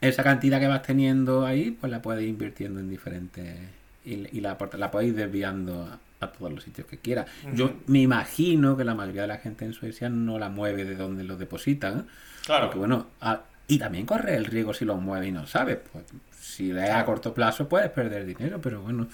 esa 0.00 0.24
cantidad 0.24 0.58
que 0.58 0.66
vas 0.66 0.82
teniendo 0.82 1.46
ahí, 1.46 1.70
pues 1.70 1.92
la 1.92 2.02
puedes 2.02 2.22
ir 2.24 2.30
invirtiendo 2.30 2.80
en 2.80 2.90
diferentes 2.90 3.56
y, 4.04 4.40
la, 4.40 4.56
la 4.76 4.90
puedes 4.90 5.10
ir 5.10 5.14
desviando 5.14 5.88
a, 6.20 6.26
todos 6.28 6.52
los 6.52 6.64
sitios 6.64 6.86
que 6.86 6.98
quiera. 6.98 7.26
Yo 7.52 7.72
me 7.86 8.00
imagino 8.00 8.76
que 8.76 8.84
la 8.84 8.94
mayoría 8.94 9.22
de 9.22 9.28
la 9.28 9.38
gente 9.38 9.64
en 9.64 9.72
Suecia 9.72 10.08
no 10.08 10.38
la 10.38 10.48
mueve 10.48 10.84
de 10.84 10.96
donde 10.96 11.24
lo 11.24 11.36
depositan. 11.36 12.06
Claro. 12.44 12.66
Porque 12.66 12.78
bueno, 12.78 13.06
y 13.68 13.78
también 13.78 14.06
corre 14.06 14.36
el 14.36 14.44
riesgo 14.44 14.72
si 14.74 14.84
lo 14.84 14.96
mueve 14.96 15.28
y 15.28 15.32
no 15.32 15.46
sabes. 15.46 15.78
Pues 15.92 16.04
si 16.40 16.72
le 16.72 16.90
a 16.90 17.04
corto 17.04 17.34
plazo 17.34 17.68
puedes 17.68 17.90
perder 17.90 18.24
dinero, 18.24 18.60
pero 18.60 18.80
bueno. 18.80 19.08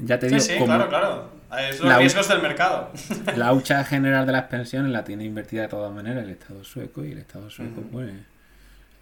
Ya 0.00 0.18
te 0.18 0.28
digo, 0.28 0.40
sí, 0.40 0.56
claro, 0.64 0.88
claro. 0.88 1.30
Es 1.58 1.80
los 1.80 1.96
riesgos 1.96 2.28
del 2.28 2.40
mercado. 2.40 2.92
La 3.36 3.52
hucha 3.54 3.82
general 3.84 4.26
de 4.26 4.32
las 4.32 4.44
pensiones 4.44 4.92
la 4.92 5.02
tiene 5.02 5.24
invertida 5.24 5.62
de 5.62 5.68
todas 5.68 5.92
maneras 5.92 6.24
el 6.24 6.30
Estado 6.30 6.62
sueco 6.62 7.04
y 7.04 7.12
el 7.12 7.18
Estado 7.18 7.50
sueco, 7.50 7.82
pues, 7.90 8.12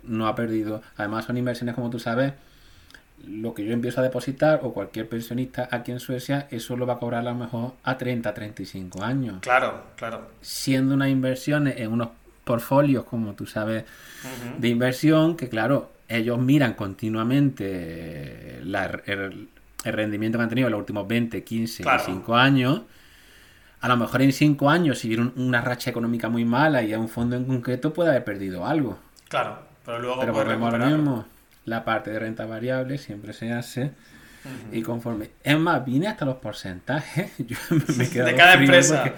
no 0.05 0.27
ha 0.27 0.35
perdido. 0.35 0.83
Además, 0.97 1.27
son 1.27 1.37
inversiones, 1.37 1.75
como 1.75 1.91
tú 1.91 1.99
sabes, 1.99 2.33
lo 3.29 3.55
que 3.55 3.65
yo 3.65 3.73
empiezo 3.73 4.01
a 4.01 4.05
depositar 4.05 4.61
o 4.63 4.73
cualquier 4.73 5.09
pensionista 5.09 5.69
aquí 5.71 5.93
en 5.93 6.01
Suecia, 6.01 6.47
eso 6.51 6.77
lo 6.77 6.87
va 6.87 6.95
a 6.95 6.99
cobrar 6.99 7.21
a 7.21 7.31
lo 7.31 7.35
mejor 7.35 7.73
a 7.83 7.99
30, 7.99 8.33
35 8.33 9.03
años. 9.03 9.39
Claro, 9.41 9.83
claro. 9.97 10.29
Siendo 10.41 10.95
unas 10.95 11.09
inversiones 11.09 11.79
en 11.79 11.93
unos 11.93 12.09
portfolios, 12.45 13.05
como 13.05 13.35
tú 13.35 13.47
sabes, 13.47 13.85
de 14.59 14.69
inversión, 14.69 15.37
que 15.37 15.49
claro, 15.49 15.91
ellos 16.09 16.39
miran 16.39 16.75
continuamente 16.75 18.61
la, 18.63 18.85
el 19.05 19.49
rendimiento 19.85 20.39
que 20.39 20.43
han 20.43 20.49
tenido 20.49 20.69
en 20.69 20.73
los 20.73 20.81
últimos 20.81 21.09
20, 21.09 21.43
15, 21.43 21.85
5 22.05 22.37
años, 22.37 22.83
a 23.81 23.89
lo 23.89 23.97
mejor 23.97 24.23
en 24.23 24.33
5 24.33 24.71
años, 24.71 24.99
si 24.99 25.09
vieron 25.09 25.33
una 25.37 25.61
racha 25.61 25.91
económica 25.91 26.29
muy 26.29 26.45
mala 26.45 26.83
y 26.83 26.93
a 26.93 26.99
un 26.99 27.09
fondo 27.09 27.37
en 27.37 27.45
concreto, 27.45 27.93
puede 27.93 28.11
haber 28.11 28.25
perdido 28.25 28.67
algo. 28.67 28.99
Claro, 29.29 29.59
pero 29.85 29.99
luego 29.99 30.21
pero 30.21 30.33
volvemos 30.33 30.73
lo 30.73 30.87
mismo. 30.87 31.25
La 31.67 31.85
parte 31.85 32.11
de 32.11 32.19
renta 32.19 32.47
variable 32.47 32.97
siempre 32.97 33.35
se 33.35 33.53
hace. 33.53 33.93
Y 34.73 34.83
conforme. 34.83 35.31
Es 35.43 35.59
más, 35.59 35.85
vine 35.85 36.07
hasta 36.07 36.25
los 36.25 36.37
porcentajes. 36.37 37.33
Yo 37.39 37.57
me 37.71 38.05
he 38.05 38.23
de 38.23 38.35
cada 38.35 38.55
empresa. 38.55 39.13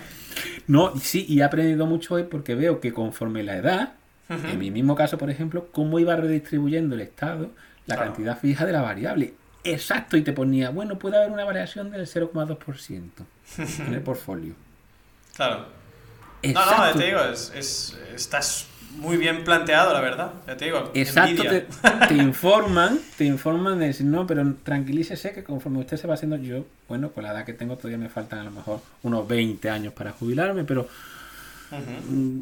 no, 0.67 0.97
sí, 0.97 1.27
y 1.29 1.41
he 1.41 1.45
aprendido 1.45 1.87
mucho 1.87 2.15
hoy 2.15 2.25
porque 2.25 2.55
veo 2.55 2.81
que 2.81 2.93
conforme 2.93 3.45
la 3.45 3.57
edad, 3.57 3.93
en 4.29 4.59
mi 4.59 4.71
mismo 4.71 4.97
caso, 4.97 5.19
por 5.19 5.31
ejemplo, 5.31 5.69
cómo 5.71 5.99
iba 6.01 6.17
redistribuyendo 6.17 6.97
el 6.97 7.03
Estado 7.03 7.51
la 7.87 7.97
cantidad 7.97 8.39
fija 8.39 8.67
de 8.67 8.73
la 8.73 8.83
variable 8.83 9.35
exacto 9.65 10.17
y 10.17 10.23
te 10.23 10.33
ponía, 10.33 10.71
bueno, 10.71 10.99
puede 10.99 11.17
haber 11.17 11.31
una 11.31 11.45
variación 11.45 11.91
del 11.91 12.07
0,2% 12.07 13.11
en 13.87 13.95
el 13.95 14.01
portfolio. 14.03 14.55
Claro. 15.35 15.67
No, 16.43 16.77
no, 16.77 16.93
te 16.93 17.07
digo, 17.07 17.21
es, 17.21 17.97
estás 18.15 18.69
muy 18.97 19.17
bien 19.17 19.45
planteado, 19.45 19.93
la 19.93 20.01
verdad. 20.01 20.33
Ya 20.47 20.57
te 20.57 20.67
digo. 20.67 20.91
Exacto, 20.95 21.43
te, 21.43 22.15
informan, 22.15 22.99
te 23.17 23.25
informan 23.25 23.79
de 23.79 23.87
decir, 23.87 24.07
no, 24.07 24.27
pero 24.27 24.55
tranquilícese 24.63 25.33
que 25.33 25.45
conforme 25.45 25.81
usted 25.81 25.97
se 25.97 26.07
va 26.07 26.15
haciendo, 26.15 26.37
yo, 26.37 26.65
bueno, 26.89 27.11
con 27.11 27.25
la 27.25 27.33
edad 27.33 27.45
que 27.45 27.53
tengo 27.53 27.77
todavía 27.77 27.99
me 27.99 28.09
faltan 28.09 28.41
a 28.41 28.45
lo 28.45 28.51
mejor 28.51 28.81
unos 29.03 29.27
20 29.29 29.71
años 29.71 29.93
para 29.93 30.13
jubilarme, 30.13 30.65
pero 30.65 30.89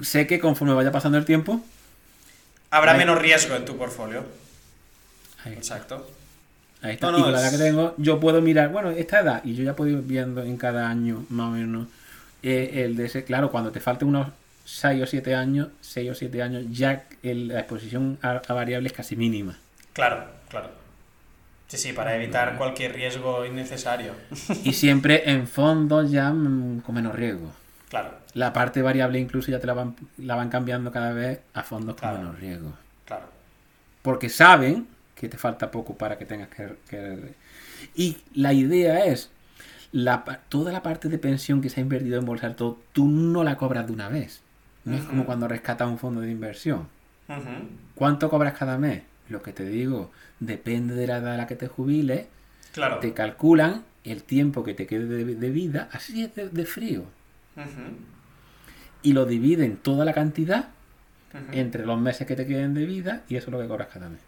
sé 0.03 0.27
que 0.27 0.39
conforme 0.39 0.75
vaya 0.75 0.93
pasando 0.93 1.19
el 1.19 1.25
tiempo... 1.25 1.61
Habrá 2.71 2.95
menos 2.95 3.19
riesgo 3.19 3.55
en 3.55 3.65
tu 3.65 3.77
portfolio. 3.77 4.25
Exacto. 5.47 6.07
Ahí 6.83 6.95
está. 6.95 7.09
y 7.11 7.23
con 7.23 7.33
la 7.33 7.41
edad 7.41 7.51
que 7.51 7.59
tengo, 7.59 7.95
yo 7.97 8.21
puedo 8.21 8.41
mirar, 8.41 8.71
bueno, 8.71 8.91
esta 8.91 9.21
edad, 9.21 9.41
y 9.45 9.55
yo 9.55 9.65
ya 9.65 9.75
puedo 9.75 9.91
ir 9.91 10.03
viendo 10.03 10.43
en 10.43 10.57
cada 10.57 10.89
año, 10.89 11.25
más 11.31 11.49
o 11.49 11.51
menos, 11.53 11.89
eh, 12.43 12.85
el 12.85 12.97
de 12.97 13.07
ese, 13.07 13.25
claro, 13.25 13.51
cuando 13.51 13.71
te 13.73 13.81
falten 13.81 14.09
unos 14.09 14.29
6 14.67 15.03
o 15.03 15.07
7 15.07 15.35
años, 15.37 15.69
6 15.81 16.11
o 16.11 16.15
7 16.15 16.43
años, 16.43 16.65
ya 16.71 17.07
la 17.23 17.61
exposición 17.61 18.19
a, 18.21 18.43
variables 18.53 18.93
es 18.93 18.97
casi 18.97 19.15
mínima. 19.15 19.57
Claro, 19.93 20.27
claro. 20.49 20.71
Sí, 21.69 21.77
sí, 21.79 21.93
para 21.93 22.17
evitar 22.17 22.57
cualquier 22.59 22.95
riesgo 22.95 23.47
innecesario. 23.47 24.13
Y 24.65 24.73
siempre 24.73 25.31
en 25.31 25.47
fondos 25.47 26.11
ya 26.11 26.31
mm, 26.33 26.81
con 26.81 26.95
menos 26.97 27.15
riesgo. 27.15 27.53
Claro. 27.89 28.11
La 28.35 28.53
parte 28.53 28.83
variable 28.83 29.21
incluso 29.21 29.53
ya 29.53 29.61
te 29.61 29.69
la 29.69 29.73
van, 29.73 29.95
la 30.19 30.35
van 30.35 30.49
cambiando 30.49 30.91
cada 30.91 31.13
vez 31.13 31.41
a 31.55 31.63
fondos 31.63 31.97
con 31.97 32.13
menos 32.13 32.39
riesgo. 32.39 32.73
Claro. 33.05 33.27
Porque 34.03 34.29
saben 34.29 34.89
que 35.15 35.29
te 35.29 35.39
falta 35.39 35.71
poco 35.71 35.95
para 35.97 36.19
que 36.19 36.27
tengas 36.27 36.49
que... 36.49 37.35
Y 37.95 38.17
la 38.35 38.53
idea 38.53 39.05
es, 39.05 39.31
la, 39.93 40.25
toda 40.49 40.73
la 40.73 40.83
parte 40.83 41.09
de 41.09 41.19
pensión 41.19 41.61
que 41.61 41.71
se 41.71 41.81
ha 41.81 41.83
invertido 41.83 42.19
en 42.19 42.27
bolsa, 42.27 42.55
todo, 42.57 42.81
tú 42.93 43.07
no 43.07 43.45
la 43.45 43.57
cobras 43.57 43.87
de 43.87 43.93
una 43.93 44.09
vez. 44.09 44.43
No 44.87 44.97
es 44.97 45.03
como 45.03 45.27
cuando 45.27 45.49
rescatas 45.49 45.89
un 45.89 45.99
fondo 45.99 46.23
de 46.23 46.31
inversión. 46.31 46.89
¿Cuánto 47.95 48.31
cobras 48.31 48.57
cada 48.57 48.79
mes? 48.79 49.03
Lo 49.29 49.43
que 49.43 49.53
te 49.53 49.65
digo, 49.65 50.13
depende 50.41 50.95
de 50.95 51.09
la 51.09 51.19
edad 51.19 51.35
a 51.35 51.37
la 51.37 51.47
que 51.47 51.57
te 51.57 51.67
jubiles. 51.67 52.27
Claro. 52.73 53.01
Te 53.01 53.13
calculan 53.13 53.85
el 54.05 54.23
tiempo 54.23 54.63
que 54.63 54.75
te 54.75 54.87
quede 54.87 55.07
de, 55.07 55.51
vida, 55.51 55.89
así 55.93 56.23
es 56.23 56.35
de, 56.35 56.65
frío. 56.65 57.05
Y 59.03 59.13
lo 59.13 59.27
dividen 59.27 59.77
toda 59.77 60.05
la 60.05 60.13
cantidad 60.13 60.69
entre 61.53 61.85
los 61.85 62.01
meses 62.01 62.27
que 62.27 62.37
te 62.37 62.47
queden 62.47 62.73
de 62.73 62.87
vida 62.87 63.23
y 63.29 63.37
eso 63.37 63.49
es 63.49 63.53
lo 63.53 63.61
que 63.61 63.67
cobras 63.67 63.89
cada 63.93 64.09
mes. 64.09 64.21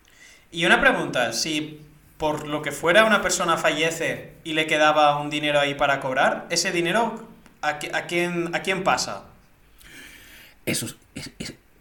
Y 0.51 0.67
una 0.67 0.81
pregunta, 0.81 1.33
si 1.33 1.81
por 2.17 2.49
lo 2.49 2.63
que 2.63 2.73
fuera 2.73 3.05
una 3.05 3.23
persona 3.23 3.57
fallece 3.57 4.33
y 4.43 4.55
le 4.55 4.67
quedaba 4.67 5.21
un 5.21 5.31
dinero 5.31 5.61
ahí 5.61 5.75
para 5.75 6.01
cobrar, 6.01 6.47
¿ese 6.51 6.73
dinero 6.73 7.29
a, 7.63 7.79
quién, 7.79 8.55
a 8.55 8.63
quién 8.63 8.83
pasa? 8.83 9.28
Eso, 10.71 10.87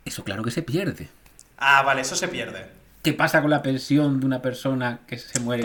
eso 0.06 0.24
claro 0.24 0.44
que 0.44 0.52
se 0.52 0.62
pierde. 0.62 1.10
Ah, 1.58 1.84
vale, 1.84 2.02
eso 2.02 2.16
se 2.16 2.28
pierde. 2.28 2.66
¿Qué 3.04 3.14
pasa 3.14 3.42
con 3.42 3.50
la 3.50 3.62
pensión 3.62 4.20
de 4.20 4.26
una 4.26 4.42
persona 4.42 5.00
que 5.08 5.18
se 5.18 5.40
muere 5.40 5.64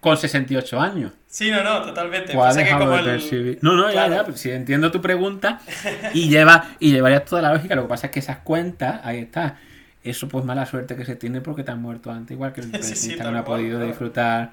con 0.00 0.16
68 0.16 0.80
años? 0.80 1.12
Sí, 1.26 1.50
no, 1.50 1.62
no, 1.62 1.82
totalmente. 1.82 2.34
No, 2.34 3.76
no, 3.76 3.92
ya, 3.92 4.08
ya, 4.08 4.24
pues, 4.24 4.40
si 4.40 4.50
entiendo 4.50 4.90
tu 4.90 5.02
pregunta 5.02 5.60
y 6.14 6.28
lleva 6.28 6.70
y 6.78 6.92
llevarías 6.92 7.24
toda 7.24 7.42
la 7.42 7.52
lógica, 7.52 7.74
lo 7.74 7.82
que 7.82 7.88
pasa 7.88 8.06
es 8.06 8.12
que 8.12 8.20
esas 8.20 8.38
cuentas, 8.38 9.00
ahí 9.04 9.18
está, 9.18 9.58
eso 10.02 10.28
pues 10.28 10.44
mala 10.44 10.64
suerte 10.66 10.96
que 10.96 11.04
se 11.04 11.16
tiene 11.16 11.40
porque 11.40 11.64
te 11.64 11.70
han 11.70 11.82
muerto 11.82 12.10
antes, 12.10 12.34
igual 12.34 12.52
que 12.52 12.62
el 12.62 12.70
pensionista 12.70 13.24
que 13.24 13.30
no 13.30 13.38
ha 13.38 13.44
podido 13.44 13.80
disfrutar, 13.80 14.52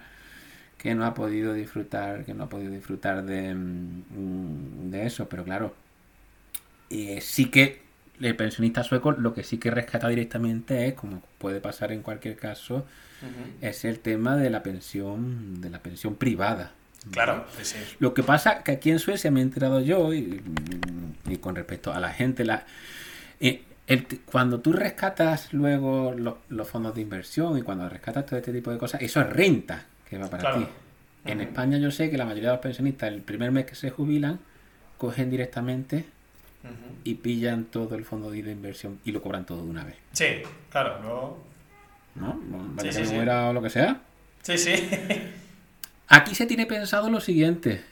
que 0.78 0.96
no 0.96 1.06
ha 1.06 1.14
podido 1.14 1.54
disfrutar, 1.54 2.26
que 2.26 2.34
no 2.34 2.44
ha 2.44 2.50
podido 2.50 2.72
disfrutar 2.72 3.24
de, 3.24 3.56
mm, 3.56 4.92
de 4.92 5.06
eso, 5.06 5.30
pero 5.30 5.44
claro, 5.44 5.74
eh, 6.90 7.20
sí 7.22 7.46
que 7.46 7.82
el 8.22 8.36
pensionista 8.36 8.84
sueco 8.84 9.12
lo 9.12 9.34
que 9.34 9.44
sí 9.44 9.58
que 9.58 9.72
rescata 9.72 10.08
directamente 10.08 10.88
es, 10.88 10.94
como 10.94 11.22
puede 11.38 11.60
pasar 11.60 11.92
en 11.92 12.02
cualquier 12.02 12.38
caso, 12.38 12.86
es 13.62 13.86
el 13.86 14.00
tema 14.00 14.38
de 14.38 14.50
la 14.50 14.62
pensión, 14.64 15.60
de 15.62 15.70
la 15.70 15.80
pensión 15.80 16.16
privada. 16.16 16.72
Claro, 17.12 17.46
Lo 18.00 18.14
que 18.14 18.24
pasa 18.24 18.64
que 18.64 18.72
aquí 18.72 18.90
en 18.92 19.00
Suecia 19.00 19.30
me 19.32 19.40
he 19.40 19.44
enterado 19.44 19.80
yo 19.82 20.14
y, 20.14 20.42
con 21.42 21.56
respecto 21.56 21.94
a 21.94 22.00
la 22.00 22.10
gente, 22.12 22.44
la, 22.46 22.66
eh, 23.40 23.64
el 23.88 24.06
cuando 24.26 24.60
tú 24.60 24.74
rescatas 24.74 25.54
luego 25.54 26.14
lo- 26.18 26.40
los 26.50 26.68
fondos 26.68 26.96
de 26.96 27.02
inversión 27.02 27.58
y 27.58 27.62
cuando 27.62 27.88
rescatas 27.90 28.26
todo 28.26 28.38
este 28.40 28.52
tipo 28.54 28.72
de 28.72 28.78
cosas, 28.78 29.02
eso 29.02 29.22
es 29.22 29.30
renta 29.30 29.86
que 30.10 30.18
va 30.18 30.28
para 30.30 30.42
Claro. 30.42 30.58
ti. 30.60 30.68
En. 31.26 31.42
España 31.42 31.78
yo 31.80 31.90
sé 31.92 32.10
que 32.12 32.18
la 32.18 32.26
mayoría 32.26 32.50
de 32.50 32.56
los 32.56 32.62
pensionistas 32.64 33.12
el 33.12 33.22
primer 33.22 33.52
mes 33.52 33.66
que 33.66 33.76
se 33.76 33.90
jubilan 33.90 34.40
cogen 34.98 35.30
directamente 35.32 36.06
Y 37.04 37.16
pillan 37.16 37.66
todo 37.66 37.96
el 37.96 38.06
fondo 38.06 38.32
de 38.32 38.40
inversión 38.40 39.00
y 39.06 39.12
lo 39.12 39.22
cobran 39.22 39.46
todo 39.46 39.64
de 39.64 39.70
una 39.70 39.84
vez. 39.84 39.96
Sí, 40.14 40.26
claro, 40.70 41.00
luego... 41.02 41.44
¿No? 42.16 42.40
Vale 42.50 42.82
Sí, 42.82 42.88
que 42.88 42.94
sí, 42.94 43.00
me 43.02 43.08
sí. 43.08 43.16
muera 43.16 43.50
o 43.50 43.54
lo 43.54 43.62
que 43.62 43.70
sea. 43.70 44.02
Sí, 44.42 44.58
sí. 44.58 44.74
Aquí 46.08 46.34
se 46.36 46.46
tiene 46.46 46.66
pensado 46.66 47.10
lo 47.10 47.20
siguiente, 47.20 47.84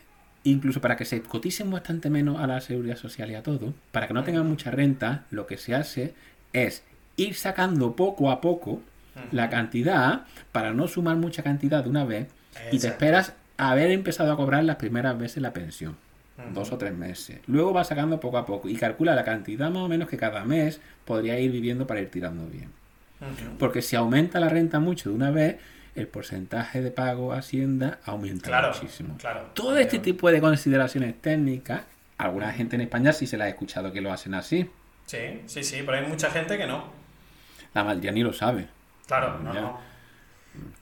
incluso 0.43 0.81
para 0.81 0.95
que 0.95 1.05
se 1.05 1.21
coticen 1.21 1.69
bastante 1.69 2.09
menos 2.09 2.39
a 2.39 2.47
la 2.47 2.61
seguridad 2.61 2.95
social 2.95 3.29
y 3.31 3.35
a 3.35 3.43
todo, 3.43 3.73
para 3.91 4.07
que 4.07 4.13
no 4.13 4.23
tengan 4.23 4.47
mucha 4.47 4.71
renta, 4.71 5.25
lo 5.31 5.45
que 5.47 5.57
se 5.57 5.75
hace 5.75 6.13
es 6.53 6.83
ir 7.17 7.35
sacando 7.35 7.95
poco 7.95 8.31
a 8.31 8.39
poco 8.41 8.81
la 9.31 9.49
cantidad 9.49 10.25
para 10.51 10.73
no 10.73 10.87
sumar 10.87 11.17
mucha 11.17 11.43
cantidad 11.43 11.83
de 11.83 11.89
una 11.89 12.03
vez 12.05 12.27
y 12.71 12.79
te 12.79 12.87
esperas 12.87 13.33
haber 13.57 13.91
empezado 13.91 14.31
a 14.31 14.37
cobrar 14.37 14.63
las 14.63 14.77
primeras 14.77 15.17
veces 15.17 15.41
la 15.43 15.53
pensión. 15.53 15.97
Dos 16.51 16.71
o 16.71 16.77
tres 16.77 16.93
meses. 16.93 17.39
Luego 17.45 17.73
vas 17.73 17.87
sacando 17.87 18.19
poco 18.19 18.37
a 18.37 18.45
poco 18.45 18.67
y 18.67 18.75
calcula 18.75 19.13
la 19.13 19.23
cantidad 19.23 19.69
más 19.69 19.83
o 19.83 19.87
menos 19.87 20.09
que 20.09 20.17
cada 20.17 20.43
mes 20.43 20.81
podría 21.05 21.39
ir 21.39 21.51
viviendo 21.51 21.85
para 21.85 22.01
ir 22.01 22.09
tirando 22.09 22.47
bien. 22.47 22.71
Porque 23.59 23.81
si 23.81 23.95
aumenta 23.95 24.39
la 24.39 24.49
renta 24.49 24.79
mucho 24.79 25.09
de 25.09 25.15
una 25.15 25.31
vez, 25.31 25.57
el 25.95 26.07
porcentaje 26.07 26.81
de 26.81 26.91
pago 26.91 27.33
a 27.33 27.37
Hacienda 27.37 27.99
aumenta 28.03 28.47
Claro, 28.47 28.73
muchísimo. 28.73 29.15
claro. 29.17 29.45
Todo 29.53 29.77
este 29.77 29.99
tipo 29.99 30.29
de 30.31 30.41
consideraciones 30.41 31.21
técnicas, 31.21 31.83
alguna 32.17 32.51
gente 32.51 32.75
en 32.75 32.81
España 32.81 33.13
sí 33.13 33.27
se 33.27 33.37
la 33.37 33.45
ha 33.45 33.49
escuchado 33.49 33.91
que 33.93 34.01
lo 34.01 34.11
hacen 34.11 34.33
así. 34.33 34.69
Sí, 35.05 35.41
sí, 35.45 35.63
sí, 35.63 35.83
pero 35.85 35.99
hay 35.99 36.07
mucha 36.07 36.31
gente 36.31 36.57
que 36.57 36.65
no. 36.65 36.85
La 37.73 37.83
mayoría 37.83 38.11
ni 38.11 38.23
lo 38.23 38.33
sabe. 38.33 38.67
Claro, 39.07 39.39
no, 39.39 39.53
no. 39.53 39.79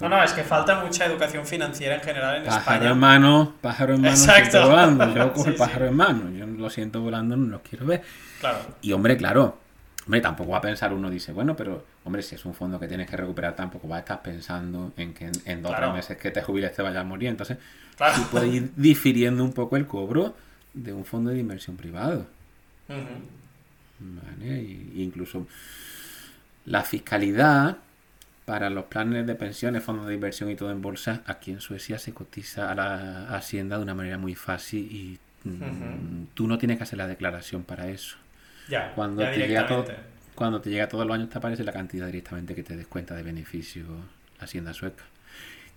No, 0.02 0.10
no, 0.10 0.22
es 0.24 0.34
que 0.34 0.44
falta 0.44 0.84
mucha 0.84 1.06
educación 1.06 1.46
financiera 1.46 1.96
en 1.96 2.02
general 2.02 2.38
en 2.38 2.44
Pájaro 2.44 2.60
España. 2.76 2.92
en 2.92 2.98
mano, 2.98 3.54
pájaro 3.62 3.94
en 3.96 4.02
mano, 4.02 4.14
Exacto. 4.14 4.52
siempre 4.52 4.70
volando. 4.70 5.16
Yo 5.16 5.34
cojo 5.34 5.48
el 5.50 5.56
pájaro 5.56 5.86
sí. 5.86 5.90
en 5.92 5.96
mano. 5.96 6.30
Yo 6.32 6.46
lo 6.46 6.70
siento 6.70 7.02
volando, 7.02 7.38
no 7.38 7.48
los 7.48 7.62
quiero 7.62 7.86
ver. 7.86 8.02
Claro, 8.40 8.60
Y 8.82 8.92
hombre, 8.92 9.16
claro, 9.16 9.60
hombre, 10.06 10.20
tampoco 10.20 10.52
va 10.52 10.58
a 10.58 10.62
pensar 10.62 10.92
uno, 10.94 11.10
dice, 11.10 11.32
bueno, 11.32 11.56
pero 11.56 11.86
hombre, 12.04 12.22
si 12.22 12.36
es 12.36 12.44
un 12.46 12.54
fondo 12.54 12.80
que 12.80 12.88
tienes 12.88 13.10
que 13.10 13.16
recuperar, 13.16 13.56
tampoco 13.56 13.88
va 13.88 13.98
a 13.98 14.00
estar 14.00 14.22
pensando 14.22 14.92
en 14.98 15.14
que 15.14 15.26
en, 15.28 15.32
en 15.46 15.62
dos 15.62 15.72
o 15.72 15.76
Claro. 15.76 15.94
tres 15.94 15.96
meses 16.04 16.18
que 16.18 16.32
te 16.32 16.42
jubiles 16.42 16.74
te 16.76 16.82
vayas 16.82 17.00
a 17.00 17.04
morir. 17.06 17.30
Entonces, 17.30 17.58
claro. 17.96 18.16
tú 18.18 18.24
puedes 18.30 18.54
ir 18.54 18.72
difiriendo 18.76 19.44
un 19.44 19.54
poco 19.54 19.78
el 19.78 19.86
cobro 19.88 20.36
de 20.74 20.92
un 20.92 21.06
fondo 21.06 21.30
de 21.30 21.40
inversión 21.40 21.78
privado. 21.78 22.26
¿vale? 24.00 24.62
Y- 24.62 25.02
incluso 25.04 25.48
la 26.66 26.82
fiscalidad 26.84 27.78
para 28.46 28.70
los 28.70 28.86
planes 28.86 29.28
de 29.28 29.36
pensiones, 29.36 29.84
fondos 29.84 30.08
de 30.08 30.16
inversión 30.16 30.50
y 30.50 30.56
todo 30.56 30.72
en 30.72 30.82
bolsa, 30.82 31.22
aquí 31.26 31.52
en 31.52 31.62
Suecia 31.62 32.00
se 32.00 32.14
cotiza 32.14 32.72
a 32.72 32.76
la 32.76 33.36
hacienda 33.36 33.78
de 33.78 33.84
una 33.84 33.94
manera 33.94 34.18
muy 34.18 34.36
fácil 34.36 34.80
y 34.92 35.20
mm, 35.48 36.28
tú 36.34 36.48
no 36.48 36.58
tienes 36.58 36.78
que 36.78 36.84
hacer 36.84 36.98
la 36.98 37.08
declaración 37.08 37.64
para 37.64 37.88
eso. 37.90 38.18
Ya, 38.68 38.94
Cuando 38.94 39.22
ya 39.22 39.32
te 39.32 39.48
llega 39.48 39.68
todo, 39.68 39.86
cuando 40.36 40.62
te 40.62 40.70
llega 40.70 40.88
todos 40.88 41.06
los 41.06 41.16
años 41.16 41.30
te 41.30 41.38
aparece 41.38 41.64
la 41.64 41.72
cantidad 41.74 42.06
directamente 42.06 42.56
que 42.56 42.64
te 42.64 42.76
descuenta 42.76 43.16
de 43.16 43.24
beneficio 43.24 43.84
la 44.40 44.46
hacienda 44.46 44.74
sueca. 44.74 45.04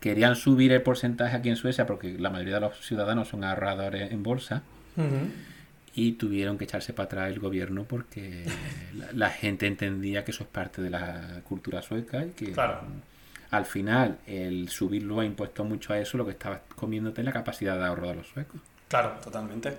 Querían 0.00 0.36
subir 0.36 0.72
el 0.72 0.82
porcentaje 0.82 1.36
aquí 1.36 1.48
en 1.48 1.56
Suecia 1.56 1.86
porque 1.86 2.18
la 2.18 2.30
mayoría 2.30 2.54
de 2.54 2.60
los 2.60 2.80
ciudadanos 2.84 3.28
son 3.28 3.44
ahorradores 3.44 4.12
en 4.12 4.22
bolsa. 4.22 4.62
Y 5.94 6.12
tuvieron 6.12 6.58
que 6.58 6.64
echarse 6.64 6.92
para 6.92 7.06
atrás 7.06 7.28
el 7.32 7.38
gobierno 7.38 7.84
porque 7.84 8.44
la, 8.94 9.06
la 9.12 9.30
gente 9.30 9.66
entendía 9.66 10.24
que 10.24 10.30
eso 10.32 10.42
es 10.44 10.48
parte 10.50 10.82
de 10.82 10.90
la 10.90 11.40
cultura 11.44 11.82
sueca 11.82 12.24
y 12.24 12.30
que 12.30 12.52
Claro. 12.52 12.80
al 13.50 13.64
final 13.66 14.18
el 14.26 14.68
subirlo 14.68 15.20
ha 15.20 15.24
impuesto 15.24 15.64
mucho 15.64 15.92
a 15.92 15.98
eso 15.98 16.18
lo 16.18 16.24
que 16.24 16.32
estaba 16.32 16.60
comiéndote 16.74 17.22
la 17.22 17.32
capacidad 17.32 17.78
de 17.78 17.84
ahorro 17.84 18.08
de 18.08 18.14
los 18.16 18.26
suecos. 18.28 18.60
Claro, 18.88 19.14
totalmente. 19.22 19.72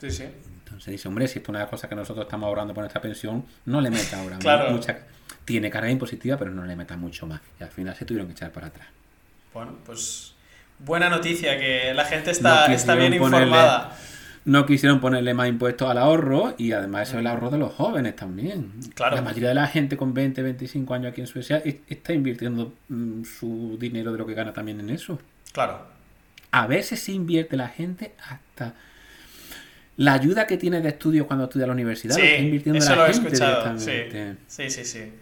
Sí, 0.00 0.10
sí. 0.10 0.24
Entonces 0.64 0.92
dice, 0.92 1.08
hombre, 1.08 1.26
si 1.28 1.38
esto 1.38 1.50
es 1.52 1.56
una 1.56 1.66
cosa 1.66 1.88
que 1.88 1.94
nosotros 1.94 2.24
estamos 2.26 2.46
ahorrando 2.46 2.74
por 2.74 2.82
nuestra 2.82 3.00
pensión, 3.00 3.44
no 3.66 3.80
le 3.80 3.90
metas 3.90 4.14
ahora 4.14 4.38
Claro. 4.40 4.70
mucha... 4.70 4.98
Tiene 5.44 5.70
carga 5.70 5.90
impositiva, 5.90 6.36
pero 6.38 6.50
no 6.50 6.64
le 6.66 6.76
metas 6.76 6.98
mucho 6.98 7.26
más. 7.26 7.40
Y 7.58 7.62
al 7.64 7.70
final 7.70 7.94
se 7.96 8.04
tuvieron 8.04 8.26
que 8.28 8.32
echar 8.34 8.50
para 8.52 8.66
atrás. 8.66 8.86
Bueno, 9.54 9.76
pues 9.84 10.34
buena 10.78 11.08
noticia 11.08 11.58
que 11.58 11.92
la 11.94 12.04
gente 12.04 12.30
está, 12.30 12.72
está 12.72 12.94
bien 12.94 13.12
ponerle- 13.14 13.16
informada. 13.16 13.96
No 14.48 14.64
quisieron 14.64 14.98
ponerle 15.00 15.34
más 15.34 15.48
impuestos 15.48 15.90
al 15.90 15.98
ahorro 15.98 16.54
y 16.56 16.72
además 16.72 17.08
eso 17.08 17.16
es 17.18 17.20
el 17.20 17.26
ahorro 17.26 17.50
de 17.50 17.58
los 17.58 17.72
jóvenes 17.74 18.16
también. 18.16 18.72
Claro. 18.94 19.16
La 19.16 19.22
mayoría 19.22 19.50
de 19.50 19.54
la 19.54 19.66
gente 19.66 19.96
con 19.96 20.14
20, 20.14 20.42
25 20.42 20.94
años 20.94 21.12
aquí 21.12 21.20
en 21.20 21.26
Suecia 21.26 21.58
es- 21.58 21.76
está 21.88 22.12
invirtiendo 22.14 22.72
mm, 22.88 23.24
su 23.24 23.76
dinero 23.78 24.10
de 24.12 24.18
lo 24.18 24.26
que 24.26 24.32
gana 24.34 24.52
también 24.52 24.80
en 24.80 24.88
eso. 24.90 25.18
Claro. 25.52 25.86
A 26.50 26.66
veces 26.66 26.98
se 27.00 27.12
invierte 27.12 27.56
la 27.58 27.68
gente 27.68 28.14
hasta 28.26 28.74
la 29.98 30.14
ayuda 30.14 30.46
que 30.46 30.56
tiene 30.56 30.80
de 30.80 30.88
estudio 30.90 31.26
cuando 31.26 31.44
estudia 31.44 31.64
en 31.64 31.68
la 31.68 31.74
universidad. 31.74 32.14
Sí, 32.14 32.20
lo 32.22 32.26
está 32.26 32.42
invirtiendo 32.42 32.78
eso 32.78 32.90
la 32.90 32.96
lo 32.96 33.02
he 33.06 33.12
gente 33.12 33.28
escuchado. 33.28 33.78
Sí, 33.78 34.70
sí. 34.70 34.84
sí. 34.84 35.12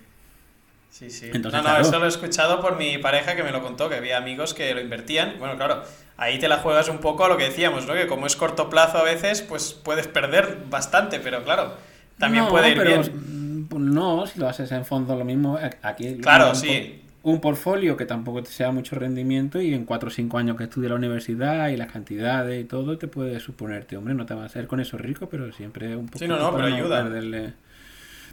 Sí, 0.98 1.10
sí. 1.10 1.26
Entonces, 1.26 1.52
no, 1.52 1.58
no, 1.58 1.74
claro. 1.74 1.82
eso 1.82 1.98
lo 1.98 2.06
he 2.06 2.08
escuchado 2.08 2.60
por 2.62 2.76
mi 2.78 2.96
pareja 2.96 3.36
que 3.36 3.42
me 3.42 3.50
lo 3.50 3.62
contó, 3.62 3.88
que 3.90 3.96
había 3.96 4.16
amigos 4.16 4.54
que 4.54 4.72
lo 4.74 4.80
invertían. 4.80 5.34
Bueno, 5.38 5.56
claro, 5.56 5.82
ahí 6.16 6.38
te 6.38 6.48
la 6.48 6.56
juegas 6.58 6.88
un 6.88 6.98
poco 6.98 7.24
a 7.26 7.28
lo 7.28 7.36
que 7.36 7.44
decíamos, 7.44 7.86
¿no? 7.86 7.92
Que 7.92 8.06
como 8.06 8.26
es 8.26 8.34
corto 8.34 8.70
plazo 8.70 8.96
a 8.98 9.02
veces, 9.02 9.42
pues 9.42 9.74
puedes 9.74 10.06
perder 10.08 10.58
bastante, 10.70 11.20
pero 11.20 11.44
claro, 11.44 11.74
también 12.18 12.44
No, 12.44 12.50
puede 12.50 12.70
ir 12.70 12.78
pero, 12.78 12.90
bien. 13.02 13.66
pues 13.68 13.82
no, 13.82 14.26
si 14.26 14.38
lo 14.40 14.48
haces 14.48 14.72
en 14.72 14.86
fondo 14.86 15.14
lo 15.16 15.24
mismo. 15.26 15.58
a- 15.58 15.70
Aquí 15.86 16.16
Claro, 16.16 16.48
un, 16.50 16.56
sí. 16.56 17.02
Un 17.22 17.40
portfolio 17.42 17.96
que 17.96 18.06
tampoco 18.06 18.42
te 18.42 18.50
sea 18.50 18.70
mucho 18.70 18.96
rendimiento 18.96 19.60
y 19.60 19.74
en 19.74 19.84
4 19.84 20.08
o 20.08 20.10
5 20.12 20.38
años 20.38 20.56
que 20.56 20.64
estudie 20.64 20.88
la 20.88 20.94
universidad 20.94 21.68
y 21.68 21.76
las 21.76 21.90
cantidades 21.92 22.58
y 22.58 22.64
todo, 22.64 22.96
te 22.96 23.08
puede 23.08 23.38
suponerte, 23.40 23.96
hombre, 23.98 24.14
no 24.14 24.24
te 24.24 24.32
va 24.34 24.44
a 24.44 24.46
hacer 24.46 24.66
con 24.66 24.80
eso 24.80 24.96
rico, 24.96 25.28
pero 25.28 25.52
siempre 25.52 25.94
un 25.96 26.06
poco. 26.06 26.20
Sí, 26.20 26.26
no, 26.28 26.38
no, 26.38 26.54
pero 26.54 26.68
ayuda. 26.74 27.02
Perderle. 27.02 27.52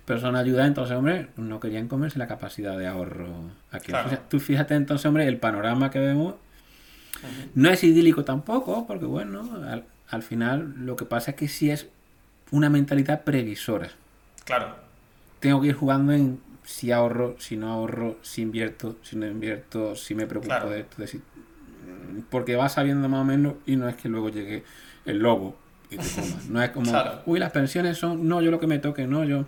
Pero 0.05 0.19
son 0.19 0.35
ayuda, 0.35 0.65
entonces, 0.67 0.95
hombre, 0.97 1.27
no 1.37 1.59
querían 1.59 1.87
comerse 1.87 2.19
la 2.19 2.27
capacidad 2.27 2.77
de 2.77 2.87
ahorro 2.87 3.27
aquí. 3.71 3.87
Claro. 3.87 4.07
O 4.07 4.09
sea, 4.09 4.19
tú 4.27 4.39
fíjate 4.39 4.75
entonces, 4.75 5.05
hombre, 5.05 5.27
el 5.27 5.37
panorama 5.37 5.89
que 5.91 5.99
vemos 5.99 6.35
no 7.55 7.69
es 7.69 7.83
idílico 7.83 8.25
tampoco, 8.25 8.85
porque 8.85 9.05
bueno, 9.05 9.49
al, 9.65 9.85
al 10.09 10.23
final 10.23 10.73
lo 10.85 10.95
que 10.97 11.05
pasa 11.05 11.31
es 11.31 11.37
que 11.37 11.47
sí 11.47 11.69
es 11.69 11.87
una 12.51 12.69
mentalidad 12.69 13.23
previsora. 13.23 13.89
Claro, 14.43 14.75
Tengo 15.39 15.61
que 15.61 15.67
ir 15.67 15.73
jugando 15.75 16.11
en 16.11 16.39
si 16.63 16.91
ahorro, 16.91 17.35
si 17.39 17.55
no 17.57 17.71
ahorro, 17.71 18.17
si 18.21 18.41
invierto, 18.41 18.97
si 19.03 19.15
no 19.15 19.25
invierto, 19.25 19.95
si 19.95 20.15
me 20.15 20.25
preocupo 20.27 20.49
Claro. 20.49 20.69
de 20.69 20.81
esto. 20.81 20.95
de 21.01 21.07
si- 21.07 21.21
porque 22.29 22.55
vas 22.55 22.73
sabiendo 22.73 23.07
más 23.09 23.21
o 23.21 23.25
menos 23.25 23.53
y 23.65 23.75
no 23.75 23.87
es 23.89 23.95
que 23.95 24.07
luego 24.09 24.29
llegue 24.29 24.63
el 25.05 25.19
lobo 25.19 25.57
y 25.89 25.97
te 25.97 26.03
coma. 26.09 26.27
No 26.49 26.61
es 26.63 26.69
como, 26.71 26.91
Claro. 26.91 27.21
uy, 27.25 27.39
las 27.39 27.51
pensiones 27.51 27.97
son, 27.97 28.27
no, 28.27 28.41
yo 28.41 28.51
lo 28.51 28.59
que 28.59 28.67
me 28.67 28.79
toque, 28.79 29.07
no, 29.07 29.23
yo. 29.23 29.45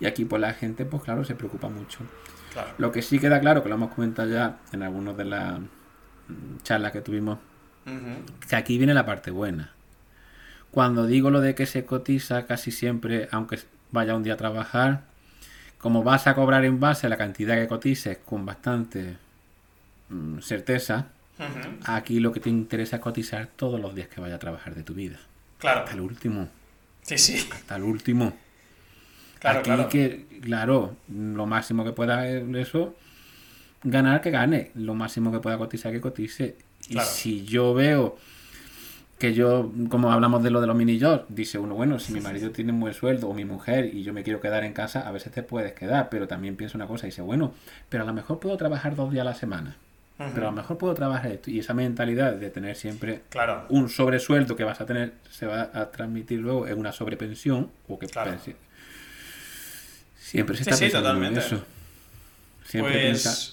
Y 0.00 0.06
aquí 0.06 0.24
pues 0.24 0.40
la 0.40 0.52
gente, 0.52 0.84
pues 0.84 1.02
claro, 1.02 1.24
se 1.24 1.34
preocupa 1.34 1.68
mucho. 1.68 2.00
claro. 2.52 2.70
Lo 2.78 2.92
que 2.92 3.02
sí 3.02 3.18
queda 3.18 3.40
claro, 3.40 3.62
que 3.62 3.68
lo 3.68 3.76
hemos 3.76 3.94
comentado 3.94 4.30
ya 4.30 4.58
en 4.72 4.82
algunas 4.82 5.16
de 5.16 5.24
las 5.24 5.60
mm, 5.60 6.62
charlas 6.62 6.92
que 6.92 7.00
tuvimos 7.00 7.38
que 8.48 8.56
aquí 8.56 8.78
viene 8.78 8.94
la 8.94 9.06
parte 9.06 9.30
buena. 9.30 9.72
Cuando 10.70 11.06
digo 11.06 11.30
lo 11.30 11.40
de 11.40 11.54
que 11.54 11.66
se 11.66 11.84
cotiza 11.84 12.46
casi 12.46 12.70
siempre, 12.70 13.28
aunque 13.30 13.60
vaya 13.92 14.16
un 14.16 14.22
día 14.22 14.34
a 14.34 14.36
trabajar, 14.36 15.04
como 15.78 16.02
vas 16.02 16.26
a 16.26 16.34
cobrar 16.34 16.64
en 16.64 16.80
base 16.80 17.06
a 17.06 17.10
la 17.10 17.16
cantidad 17.16 17.54
que 17.54 17.68
cotices 17.68 18.18
con 18.18 18.44
bastante 18.44 19.16
mm, 20.08 20.40
certeza, 20.40 21.06
aquí 21.84 22.18
lo 22.18 22.32
que 22.32 22.40
te 22.40 22.50
interesa 22.50 22.96
es 22.96 23.02
cotizar 23.02 23.46
todos 23.56 23.80
los 23.80 23.94
días 23.94 24.08
que 24.08 24.20
vaya 24.20 24.34
a 24.34 24.38
trabajar 24.38 24.74
de 24.74 24.82
tu 24.82 24.94
vida. 24.94 25.18
Claro, 25.58 25.80
Hasta 25.80 25.92
el 25.92 26.00
último, 26.00 26.48
sí, 27.02 27.16
sí, 27.16 27.48
hasta 27.52 27.76
el 27.76 27.84
último. 27.84 28.36
Claro, 29.38 29.58
aquí 29.60 29.70
claro. 29.70 29.88
que, 29.88 30.26
claro, 30.42 30.96
lo 31.08 31.46
máximo 31.46 31.84
que 31.84 31.92
pueda 31.92 32.28
es 32.28 32.42
eso, 32.54 32.94
ganar 33.82 34.20
que 34.20 34.30
gane, 34.30 34.70
lo 34.74 34.94
máximo 34.94 35.32
que 35.32 35.40
pueda 35.40 35.58
cotizar 35.58 35.92
que 35.92 36.00
cotice. 36.00 36.56
Y 36.88 36.98
si 37.00 37.44
yo 37.44 37.74
veo 37.74 38.16
que 39.18 39.32
yo, 39.32 39.72
como 39.88 40.12
hablamos 40.12 40.42
de 40.42 40.50
lo 40.50 40.60
de 40.60 40.66
los 40.66 40.76
mini 40.76 41.00
jobs, 41.00 41.24
dice 41.28 41.58
uno, 41.58 41.74
bueno, 41.74 41.98
si 41.98 42.12
mi 42.12 42.20
marido 42.20 42.50
tiene 42.50 42.72
un 42.72 42.80
buen 42.80 42.92
sueldo 42.92 43.28
o 43.28 43.34
mi 43.34 43.44
mujer 43.44 43.86
y 43.94 44.02
yo 44.02 44.12
me 44.12 44.22
quiero 44.22 44.40
quedar 44.40 44.64
en 44.64 44.74
casa, 44.74 45.08
a 45.08 45.10
veces 45.10 45.32
te 45.32 45.42
puedes 45.42 45.72
quedar, 45.72 46.08
pero 46.10 46.28
también 46.28 46.56
pienso 46.56 46.76
una 46.76 46.86
cosa, 46.86 47.06
dice, 47.06 47.22
bueno, 47.22 47.54
pero 47.88 48.02
a 48.04 48.06
lo 48.06 48.12
mejor 48.12 48.38
puedo 48.40 48.56
trabajar 48.56 48.94
dos 48.94 49.10
días 49.10 49.22
a 49.22 49.30
la 49.30 49.34
semana, 49.34 49.76
pero 50.34 50.48
a 50.48 50.50
lo 50.50 50.56
mejor 50.56 50.76
puedo 50.76 50.94
trabajar 50.94 51.32
esto. 51.32 51.50
Y 51.50 51.60
esa 51.60 51.72
mentalidad 51.72 52.34
de 52.34 52.50
tener 52.50 52.76
siempre 52.76 53.22
Claro, 53.30 53.64
un 53.70 53.88
sobresueldo 53.88 54.54
que 54.54 54.64
vas 54.64 54.80
a 54.80 54.86
tener 54.86 55.14
se 55.30 55.46
va 55.46 55.70
a 55.72 55.90
transmitir 55.90 56.40
luego 56.40 56.66
en 56.66 56.78
una 56.78 56.92
sobrepensión 56.92 57.70
o 57.88 57.98
que 57.98 58.06
Claro. 58.06 58.32
Siempre 60.30 60.56
se 60.56 60.62
está 60.62 60.76
sí, 60.76 60.84
pensando 60.84 61.08
en 61.10 61.14
totalmente. 61.16 61.40
eso 61.40 61.64
siempre 62.64 63.00
piensa 63.00 63.30
pues... 63.30 63.52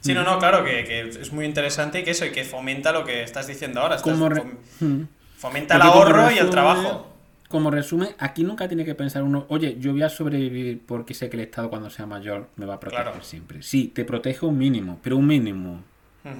Sí, 0.00 0.14
no, 0.14 0.24
no, 0.24 0.38
claro, 0.40 0.64
que, 0.64 0.82
que 0.84 1.00
es 1.08 1.32
muy 1.32 1.44
interesante 1.44 2.00
y 2.00 2.02
que 2.04 2.10
eso, 2.10 2.26
y 2.26 2.32
que 2.32 2.42
fomenta 2.44 2.90
lo 2.90 3.04
que 3.04 3.22
estás 3.22 3.46
diciendo 3.46 3.80
ahora. 3.80 3.94
estás 3.96 4.12
cómo 4.12 4.28
re- 4.28 4.42
fom- 4.42 4.56
Mm. 4.80 5.02
Fomenta 5.38 5.74
el 5.76 5.80
Porque 5.80 5.92
como 5.92 6.04
ahorro 6.04 6.30
y 6.32 6.38
el 6.38 6.50
trabajo. 6.50 7.16
como 7.48 7.70
resumen, 7.70 8.08
aquí 8.18 8.42
nunca 8.42 8.66
tiene 8.66 8.84
que 8.84 8.96
pensar 8.96 9.22
uno, 9.22 9.46
oye, 9.48 9.76
yo 9.78 9.92
voy 9.92 10.02
a 10.02 10.08
sobrevivir 10.08 10.80
porque 10.86 11.14
sé 11.14 11.30
que 11.30 11.36
el 11.36 11.42
Estado 11.44 11.70
cuando 11.70 11.88
sea 11.90 12.06
mayor 12.06 12.48
me 12.56 12.66
va 12.66 12.74
a 12.74 12.80
proteger 12.80 13.22
siempre. 13.22 13.62
Sí, 13.62 13.92
te 13.94 14.04
protege 14.04 14.44
un 14.44 14.58
mínimo, 14.58 14.98
pero 15.04 15.16
un 15.16 15.26
mínimo. 15.26 15.82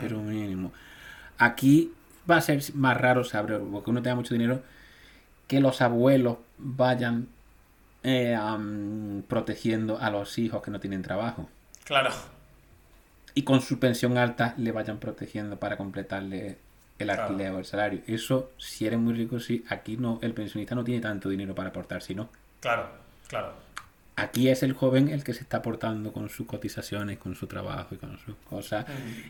Pero 0.00 0.18
un 0.18 0.28
mínimo. 0.28 0.72
Aquí 1.38 1.92
va 2.28 2.36
a 2.36 2.40
ser 2.40 2.60
más 2.74 2.96
raro 2.96 3.22
saber, 3.24 3.60
porque 3.70 3.90
uno 3.90 4.02
tenga 4.02 4.16
mucho 4.16 4.34
dinero, 4.34 4.60
que 5.46 5.60
los 5.60 5.80
abuelos 5.82 6.38
vayan 6.58 7.28
eh, 8.02 8.38
protegiendo 9.28 9.98
a 9.98 10.10
los 10.10 10.38
hijos 10.38 10.62
que 10.62 10.70
no 10.70 10.80
tienen 10.80 11.02
trabajo. 11.02 11.48
Claro. 11.84 12.10
Y 13.34 13.42
con 13.42 13.60
su 13.60 13.78
pensión 13.78 14.18
alta 14.18 14.54
le 14.58 14.72
vayan 14.72 14.98
protegiendo 14.98 15.56
para 15.58 15.76
completarle 15.76 16.58
el 16.98 17.10
alquiler 17.10 17.52
o 17.52 17.58
el 17.58 17.64
salario. 17.64 18.00
Eso, 18.06 18.52
si 18.58 18.86
eres 18.86 18.98
muy 18.98 19.14
rico, 19.14 19.40
sí. 19.40 19.64
Aquí 19.68 19.96
no, 19.96 20.18
el 20.22 20.34
pensionista 20.34 20.74
no 20.74 20.84
tiene 20.84 21.00
tanto 21.00 21.28
dinero 21.28 21.54
para 21.54 21.70
aportar, 21.70 22.02
si 22.02 22.14
no. 22.14 22.28
Claro, 22.60 22.88
claro. 23.28 23.52
Aquí 24.16 24.48
es 24.48 24.62
el 24.62 24.74
joven 24.74 25.08
el 25.08 25.24
que 25.24 25.32
se 25.32 25.40
está 25.40 25.58
aportando 25.58 26.12
con 26.12 26.28
sus 26.28 26.46
cotizaciones, 26.46 27.18
con 27.18 27.34
su 27.34 27.46
trabajo 27.46 27.94
y 27.94 27.98
con 27.98 28.18
sus 28.18 28.34
cosas. 28.48 28.84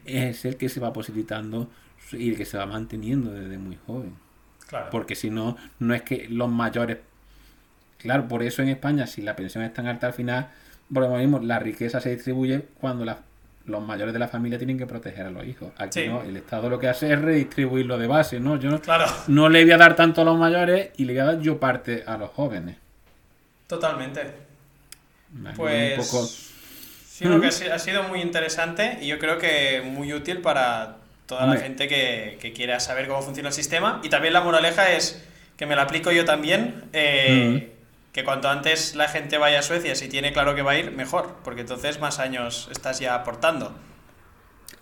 Es 0.04 0.44
el 0.44 0.56
que 0.56 0.68
se 0.68 0.80
va 0.80 0.92
posibilitando 0.92 1.70
y 2.10 2.30
el 2.30 2.36
que 2.36 2.44
se 2.44 2.58
va 2.58 2.66
manteniendo 2.66 3.30
desde 3.30 3.58
muy 3.58 3.78
joven. 3.86 4.16
Claro. 4.66 4.88
Porque 4.90 5.14
si 5.14 5.30
no, 5.30 5.56
no 5.78 5.94
es 5.94 6.02
que 6.02 6.28
los 6.28 6.50
mayores. 6.50 6.98
Claro, 8.03 8.28
por 8.28 8.42
eso 8.42 8.62
en 8.62 8.68
España, 8.68 9.07
si 9.07 9.22
la 9.22 9.36
pensión 9.36 9.64
es 9.64 9.72
tan 9.72 9.86
alta 9.86 10.09
al 10.09 10.12
final, 10.12 10.48
por 10.92 11.05
lo 11.05 11.16
mismo, 11.16 11.38
la 11.40 11.59
riqueza 11.59 12.00
se 12.00 12.11
distribuye 12.11 12.64
cuando 12.80 13.05
la 13.05 13.18
los 13.66 13.82
mayores 13.82 14.12
de 14.12 14.18
la 14.18 14.28
familia 14.28 14.59
tienen 14.59 14.78
que 14.78 14.86
proteger 14.86 15.26
a 15.26 15.30
los 15.30 15.46
hijos. 15.46 15.72
Aquí 15.78 16.09
no, 16.09 16.22
el 16.22 16.36
Estado 16.36 16.68
lo 16.68 16.78
que 16.78 16.88
hace 16.88 17.12
es 17.12 17.20
redistribuirlo 17.20 17.98
de 17.98 18.07
base, 18.07 18.40
¿no? 18.40 18.59
Yo 18.59 18.80
no 19.28 19.48
le 19.48 19.62
voy 19.62 19.72
a 19.72 19.78
dar 19.78 19.96
tanto 19.96 20.22
a 20.22 20.24
los 20.24 20.38
mayores 20.38 20.90
y 20.96 21.05
le 21.05 21.12
voy 21.12 21.20
a 21.20 21.24
dar 21.26 21.40
yo 21.40 21.59
parte 21.59 22.05
a 22.07 22.16
los 22.16 22.30
jóvenes. 22.30 22.76
Totalmente. 23.66 24.22
pues 25.57 26.50
sí, 27.07 27.24
que 27.24 27.70
ha 27.72 27.78
sido 27.78 28.03
muy 28.05 28.20
interesante 28.20 28.98
y 29.00 29.07
yo 29.07 29.18
creo 29.18 29.38
que 29.38 29.82
muy 29.84 30.12
útil 30.12 30.38
para 30.38 30.96
toda 31.26 31.46
la 31.46 31.57
gente 31.57 31.88
que, 31.88 32.53
quiera 32.55 32.80
saber 32.80 33.07
cómo 33.07 33.22
funciona 33.22 33.50
el 33.50 33.55
sistema. 33.55 34.00
Y 34.03 34.09
también 34.09 34.34
la 34.34 34.40
moraleja 34.40 34.92
es 34.92 35.24
que 35.57 35.66
me 35.66 35.76
la 35.76 35.82
aplico 35.82 36.11
yo 36.11 36.24
también. 36.24 36.84
Eh, 36.92 37.72
que 38.12 38.24
cuanto 38.24 38.48
antes 38.48 38.94
la 38.94 39.08
gente 39.08 39.38
vaya 39.38 39.60
a 39.60 39.62
Suecia, 39.62 39.94
si 39.94 40.08
tiene 40.08 40.32
claro 40.32 40.54
que 40.54 40.62
va 40.62 40.72
a 40.72 40.78
ir, 40.78 40.92
mejor, 40.92 41.36
porque 41.42 41.62
entonces 41.62 41.98
más 41.98 42.18
años 42.18 42.68
estás 42.70 43.00
ya 43.00 43.14
aportando. 43.14 43.72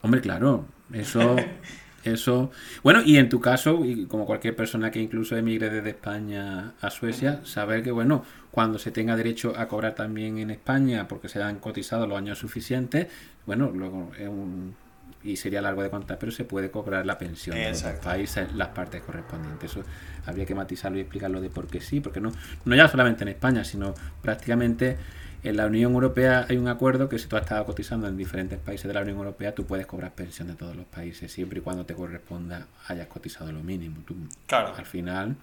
Hombre, 0.02 0.20
claro, 0.20 0.66
eso, 0.92 1.36
eso. 2.04 2.50
Bueno, 2.82 3.02
y 3.04 3.18
en 3.18 3.28
tu 3.28 3.40
caso, 3.40 3.84
y 3.84 4.06
como 4.06 4.26
cualquier 4.26 4.56
persona 4.56 4.90
que 4.90 4.98
incluso 4.98 5.36
emigre 5.36 5.70
desde 5.70 5.90
España 5.90 6.72
a 6.80 6.90
Suecia, 6.90 7.40
saber 7.44 7.84
que, 7.84 7.92
bueno, 7.92 8.24
cuando 8.50 8.80
se 8.80 8.90
tenga 8.90 9.14
derecho 9.16 9.54
a 9.56 9.68
cobrar 9.68 9.94
también 9.94 10.38
en 10.38 10.50
España, 10.50 11.06
porque 11.06 11.28
se 11.28 11.40
han 11.40 11.60
cotizado 11.60 12.08
los 12.08 12.18
años 12.18 12.38
suficientes, 12.38 13.06
bueno, 13.46 13.70
luego 13.72 14.10
es 14.18 14.28
un 14.28 14.74
y 15.22 15.36
sería 15.36 15.60
largo 15.60 15.82
de 15.82 15.90
contar, 15.90 16.18
pero 16.18 16.32
se 16.32 16.44
puede 16.44 16.70
cobrar 16.70 17.04
la 17.04 17.18
pensión 17.18 17.56
en 17.56 17.72
los 17.72 17.82
países, 18.02 18.52
las 18.54 18.68
partes 18.68 19.02
correspondientes. 19.02 19.70
Eso 19.70 19.82
habría 20.30 20.46
que 20.46 20.54
matizarlo 20.54 20.98
y 20.98 21.02
explicarlo 21.02 21.40
de 21.40 21.50
por 21.50 21.66
qué 21.66 21.80
sí, 21.80 22.00
porque 22.00 22.20
no, 22.20 22.32
no 22.64 22.74
ya 22.74 22.88
solamente 22.88 23.22
en 23.22 23.28
España, 23.28 23.64
sino 23.64 23.94
prácticamente 24.22 24.96
en 25.42 25.56
la 25.56 25.66
Unión 25.66 25.92
Europea 25.92 26.46
hay 26.48 26.58
un 26.58 26.68
acuerdo 26.68 27.08
que 27.08 27.18
si 27.18 27.26
tú 27.26 27.36
has 27.36 27.42
estado 27.42 27.64
cotizando 27.64 28.06
en 28.08 28.16
diferentes 28.16 28.58
países 28.58 28.86
de 28.86 28.94
la 28.94 29.00
Unión 29.00 29.18
Europea, 29.18 29.54
tú 29.54 29.64
puedes 29.64 29.86
cobrar 29.86 30.12
pensión 30.12 30.48
de 30.48 30.54
todos 30.54 30.76
los 30.76 30.84
países, 30.86 31.32
siempre 31.32 31.60
y 31.60 31.62
cuando 31.62 31.86
te 31.86 31.94
corresponda 31.94 32.66
hayas 32.88 33.06
cotizado 33.06 33.50
lo 33.50 33.62
mínimo. 33.62 34.02
Tú, 34.06 34.14
claro. 34.46 34.74
Al 34.76 34.84
final 34.84 35.36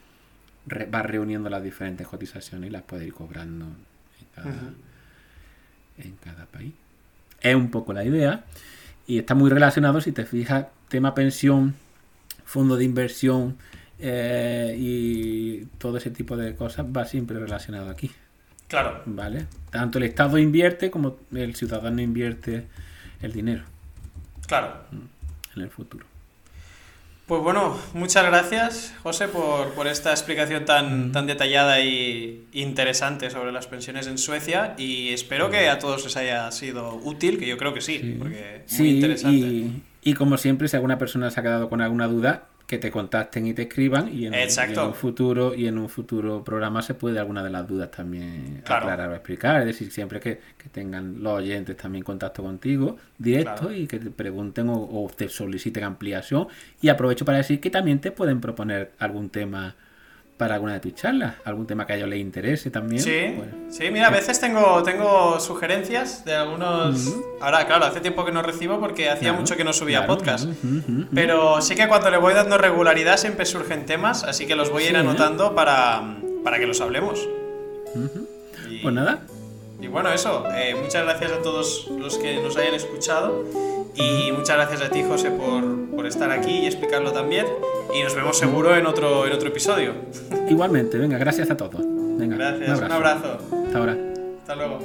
vas 0.89 1.05
reuniendo 1.05 1.49
las 1.49 1.63
diferentes 1.63 2.05
cotizaciones 2.07 2.69
y 2.69 2.71
las 2.71 2.83
puedes 2.83 3.07
ir 3.07 3.13
cobrando 3.13 3.65
en 3.65 4.27
cada, 4.35 4.73
en 5.97 6.15
cada 6.23 6.45
país. 6.45 6.73
Es 7.41 7.55
un 7.55 7.71
poco 7.71 7.93
la 7.93 8.03
idea. 8.03 8.43
Y 9.07 9.19
está 9.19 9.35
muy 9.35 9.49
relacionado, 9.49 10.01
si 10.01 10.11
te 10.11 10.25
fijas, 10.25 10.67
tema 10.89 11.15
pensión, 11.15 11.75
fondo 12.45 12.75
de 12.75 12.83
inversión 12.83 13.57
eh, 13.99 14.75
y 14.77 15.65
todo 15.77 15.97
ese 15.97 16.11
tipo 16.11 16.37
de 16.37 16.55
cosas 16.55 16.85
va 16.85 17.05
siempre 17.05 17.39
relacionado 17.39 17.89
aquí. 17.89 18.11
Claro. 18.67 19.01
¿Vale? 19.05 19.47
Tanto 19.71 19.97
el 19.97 20.05
Estado 20.05 20.37
invierte 20.37 20.91
como 20.91 21.17
el 21.33 21.55
ciudadano 21.55 22.01
invierte 22.01 22.67
el 23.21 23.31
dinero. 23.31 23.63
Claro. 24.45 24.73
En 25.55 25.61
el 25.61 25.69
futuro. 25.69 26.05
Pues 27.27 27.41
bueno, 27.41 27.77
muchas 27.93 28.25
gracias, 28.25 28.93
José, 29.03 29.27
por, 29.27 29.87
esta 29.87 30.11
explicación 30.11 30.63
tan, 30.63 31.11
tan 31.11 31.27
detallada 31.27 31.81
y 31.81 32.47
interesante 32.53 33.29
sobre 33.29 33.51
las 33.51 33.67
pensiones 33.67 34.07
en 34.07 34.17
Suecia. 34.17 34.75
Y 34.77 35.09
espero 35.09 35.51
que 35.51 35.67
a 35.67 35.77
todos 35.77 36.05
les 36.05 36.15
haya 36.15 36.49
sido 36.51 36.95
útil, 36.95 37.37
que 37.37 37.45
yo 37.45 37.57
creo 37.57 37.73
que 37.73 37.81
sí, 37.81 38.15
porque 38.17 38.63
muy 38.79 38.89
interesante. 38.91 39.37
Y, 39.37 39.83
y 40.03 40.13
como 40.13 40.37
siempre, 40.37 40.69
si 40.69 40.77
alguna 40.77 40.97
persona 40.97 41.29
se 41.29 41.41
ha 41.41 41.43
quedado 41.43 41.67
con 41.67 41.81
alguna 41.81 42.07
duda, 42.07 42.45
que 42.67 42.77
te 42.77 42.91
contacten 42.91 43.47
y 43.47 43.53
te 43.53 43.61
escriban 43.63 44.13
y 44.13 44.25
en, 44.25 44.33
un 44.33 44.93
futuro 44.93 45.55
y 45.55 45.67
en 45.67 45.77
un 45.77 45.87
futuro 45.87 46.43
programa 46.43 46.81
se 46.81 46.95
puede 46.95 47.17
alguna 47.17 47.41
de 47.41 47.49
las 47.49 47.65
dudas 47.65 47.89
también 47.91 48.61
aclarar 48.65 49.09
o 49.09 49.13
explicar. 49.13 49.61
Es 49.61 49.67
decir, 49.67 49.89
siempre 49.89 50.19
que, 50.19 50.57
tengan 50.73 51.23
los 51.23 51.37
oyentes 51.37 51.77
también 51.77 52.03
contacto 52.03 52.43
contigo 52.43 52.97
directo 53.17 53.71
y 53.71 53.87
que 53.87 53.99
te 53.99 54.09
pregunten 54.11 54.67
o, 54.69 55.09
te 55.15 55.29
soliciten 55.29 55.85
ampliación. 55.85 56.49
Y 56.81 56.89
aprovecho 56.89 57.23
para 57.23 57.37
decir 57.37 57.61
que 57.61 57.69
también 57.69 58.01
te 58.01 58.11
pueden 58.11 58.41
proponer 58.41 58.91
algún 58.99 59.29
tema 59.29 59.77
para 60.37 60.55
alguna 60.55 60.73
de 60.73 60.79
tus 60.79 60.93
charlas, 60.93 61.35
algún 61.45 61.65
tema 61.65 61.85
que 61.87 61.93
a 61.93 61.95
ellos 61.95 62.07
les 62.07 62.19
interese 62.19 62.69
también. 62.69 63.01
Sí, 63.01 63.35
sí, 63.69 63.89
mira, 63.91 64.07
a 64.07 64.11
veces 64.11 64.39
tengo, 64.39 64.83
tengo 64.83 65.39
sugerencias 65.39 66.23
de 66.25 66.35
algunos... 66.35 67.15
Ahora, 67.41 67.65
claro, 67.65 67.85
hace 67.85 68.01
tiempo 68.01 68.23
que 68.23 68.31
no 68.31 68.43
recibo 68.43 68.79
porque 68.79 69.09
hacía 69.09 69.33
mucho 69.33 69.57
que 69.57 69.63
no 69.63 69.73
subía 69.73 70.05
podcast. 70.05 70.47
Pero 71.13 71.61
sí 71.61 71.75
que 71.75 71.87
cuando 71.87 72.11
le 72.11 72.17
voy 72.17 72.35
dando 72.35 72.57
regularidad 72.57 73.17
siempre 73.17 73.45
surgen 73.45 73.85
temas, 73.85 74.23
así 74.23 74.45
que 74.45 74.55
los 74.55 74.69
voy 74.69 74.83
a 74.83 74.89
ir 74.91 74.97
anotando 74.97 75.55
para, 75.55 76.17
para 76.43 76.59
que 76.59 76.67
los 76.67 76.81
hablemos. 76.81 77.27
pues 78.83 78.93
nada. 78.93 79.21
Y 79.79 79.87
bueno, 79.87 80.11
eso, 80.11 80.43
eh, 80.55 80.75
muchas 80.81 81.03
gracias 81.03 81.31
a 81.31 81.41
todos 81.41 81.87
los 81.97 82.17
que 82.17 82.41
nos 82.41 82.57
hayan 82.57 82.73
escuchado 82.73 83.43
y 83.95 84.31
muchas 84.31 84.57
gracias 84.57 84.81
a 84.81 84.89
ti, 84.89 85.03
José, 85.03 85.31
por, 85.31 85.89
por 85.95 86.05
estar 86.07 86.31
aquí 86.31 86.59
y 86.59 86.65
explicarlo 86.65 87.11
también. 87.11 87.45
Y 87.93 88.03
nos 88.03 88.15
vemos 88.15 88.37
seguro 88.37 88.75
en 88.75 88.85
otro, 88.85 89.25
en 89.25 89.33
otro 89.33 89.49
episodio. 89.49 89.93
Igualmente, 90.49 90.97
venga, 90.97 91.17
gracias 91.17 91.49
a 91.51 91.57
todos. 91.57 91.81
Venga, 91.81 92.35
gracias, 92.35 92.79
un 92.79 92.91
abrazo. 92.91 93.37
Hasta 93.65 93.77
ahora. 93.77 93.97
Hasta 94.41 94.55
luego. 94.55 94.79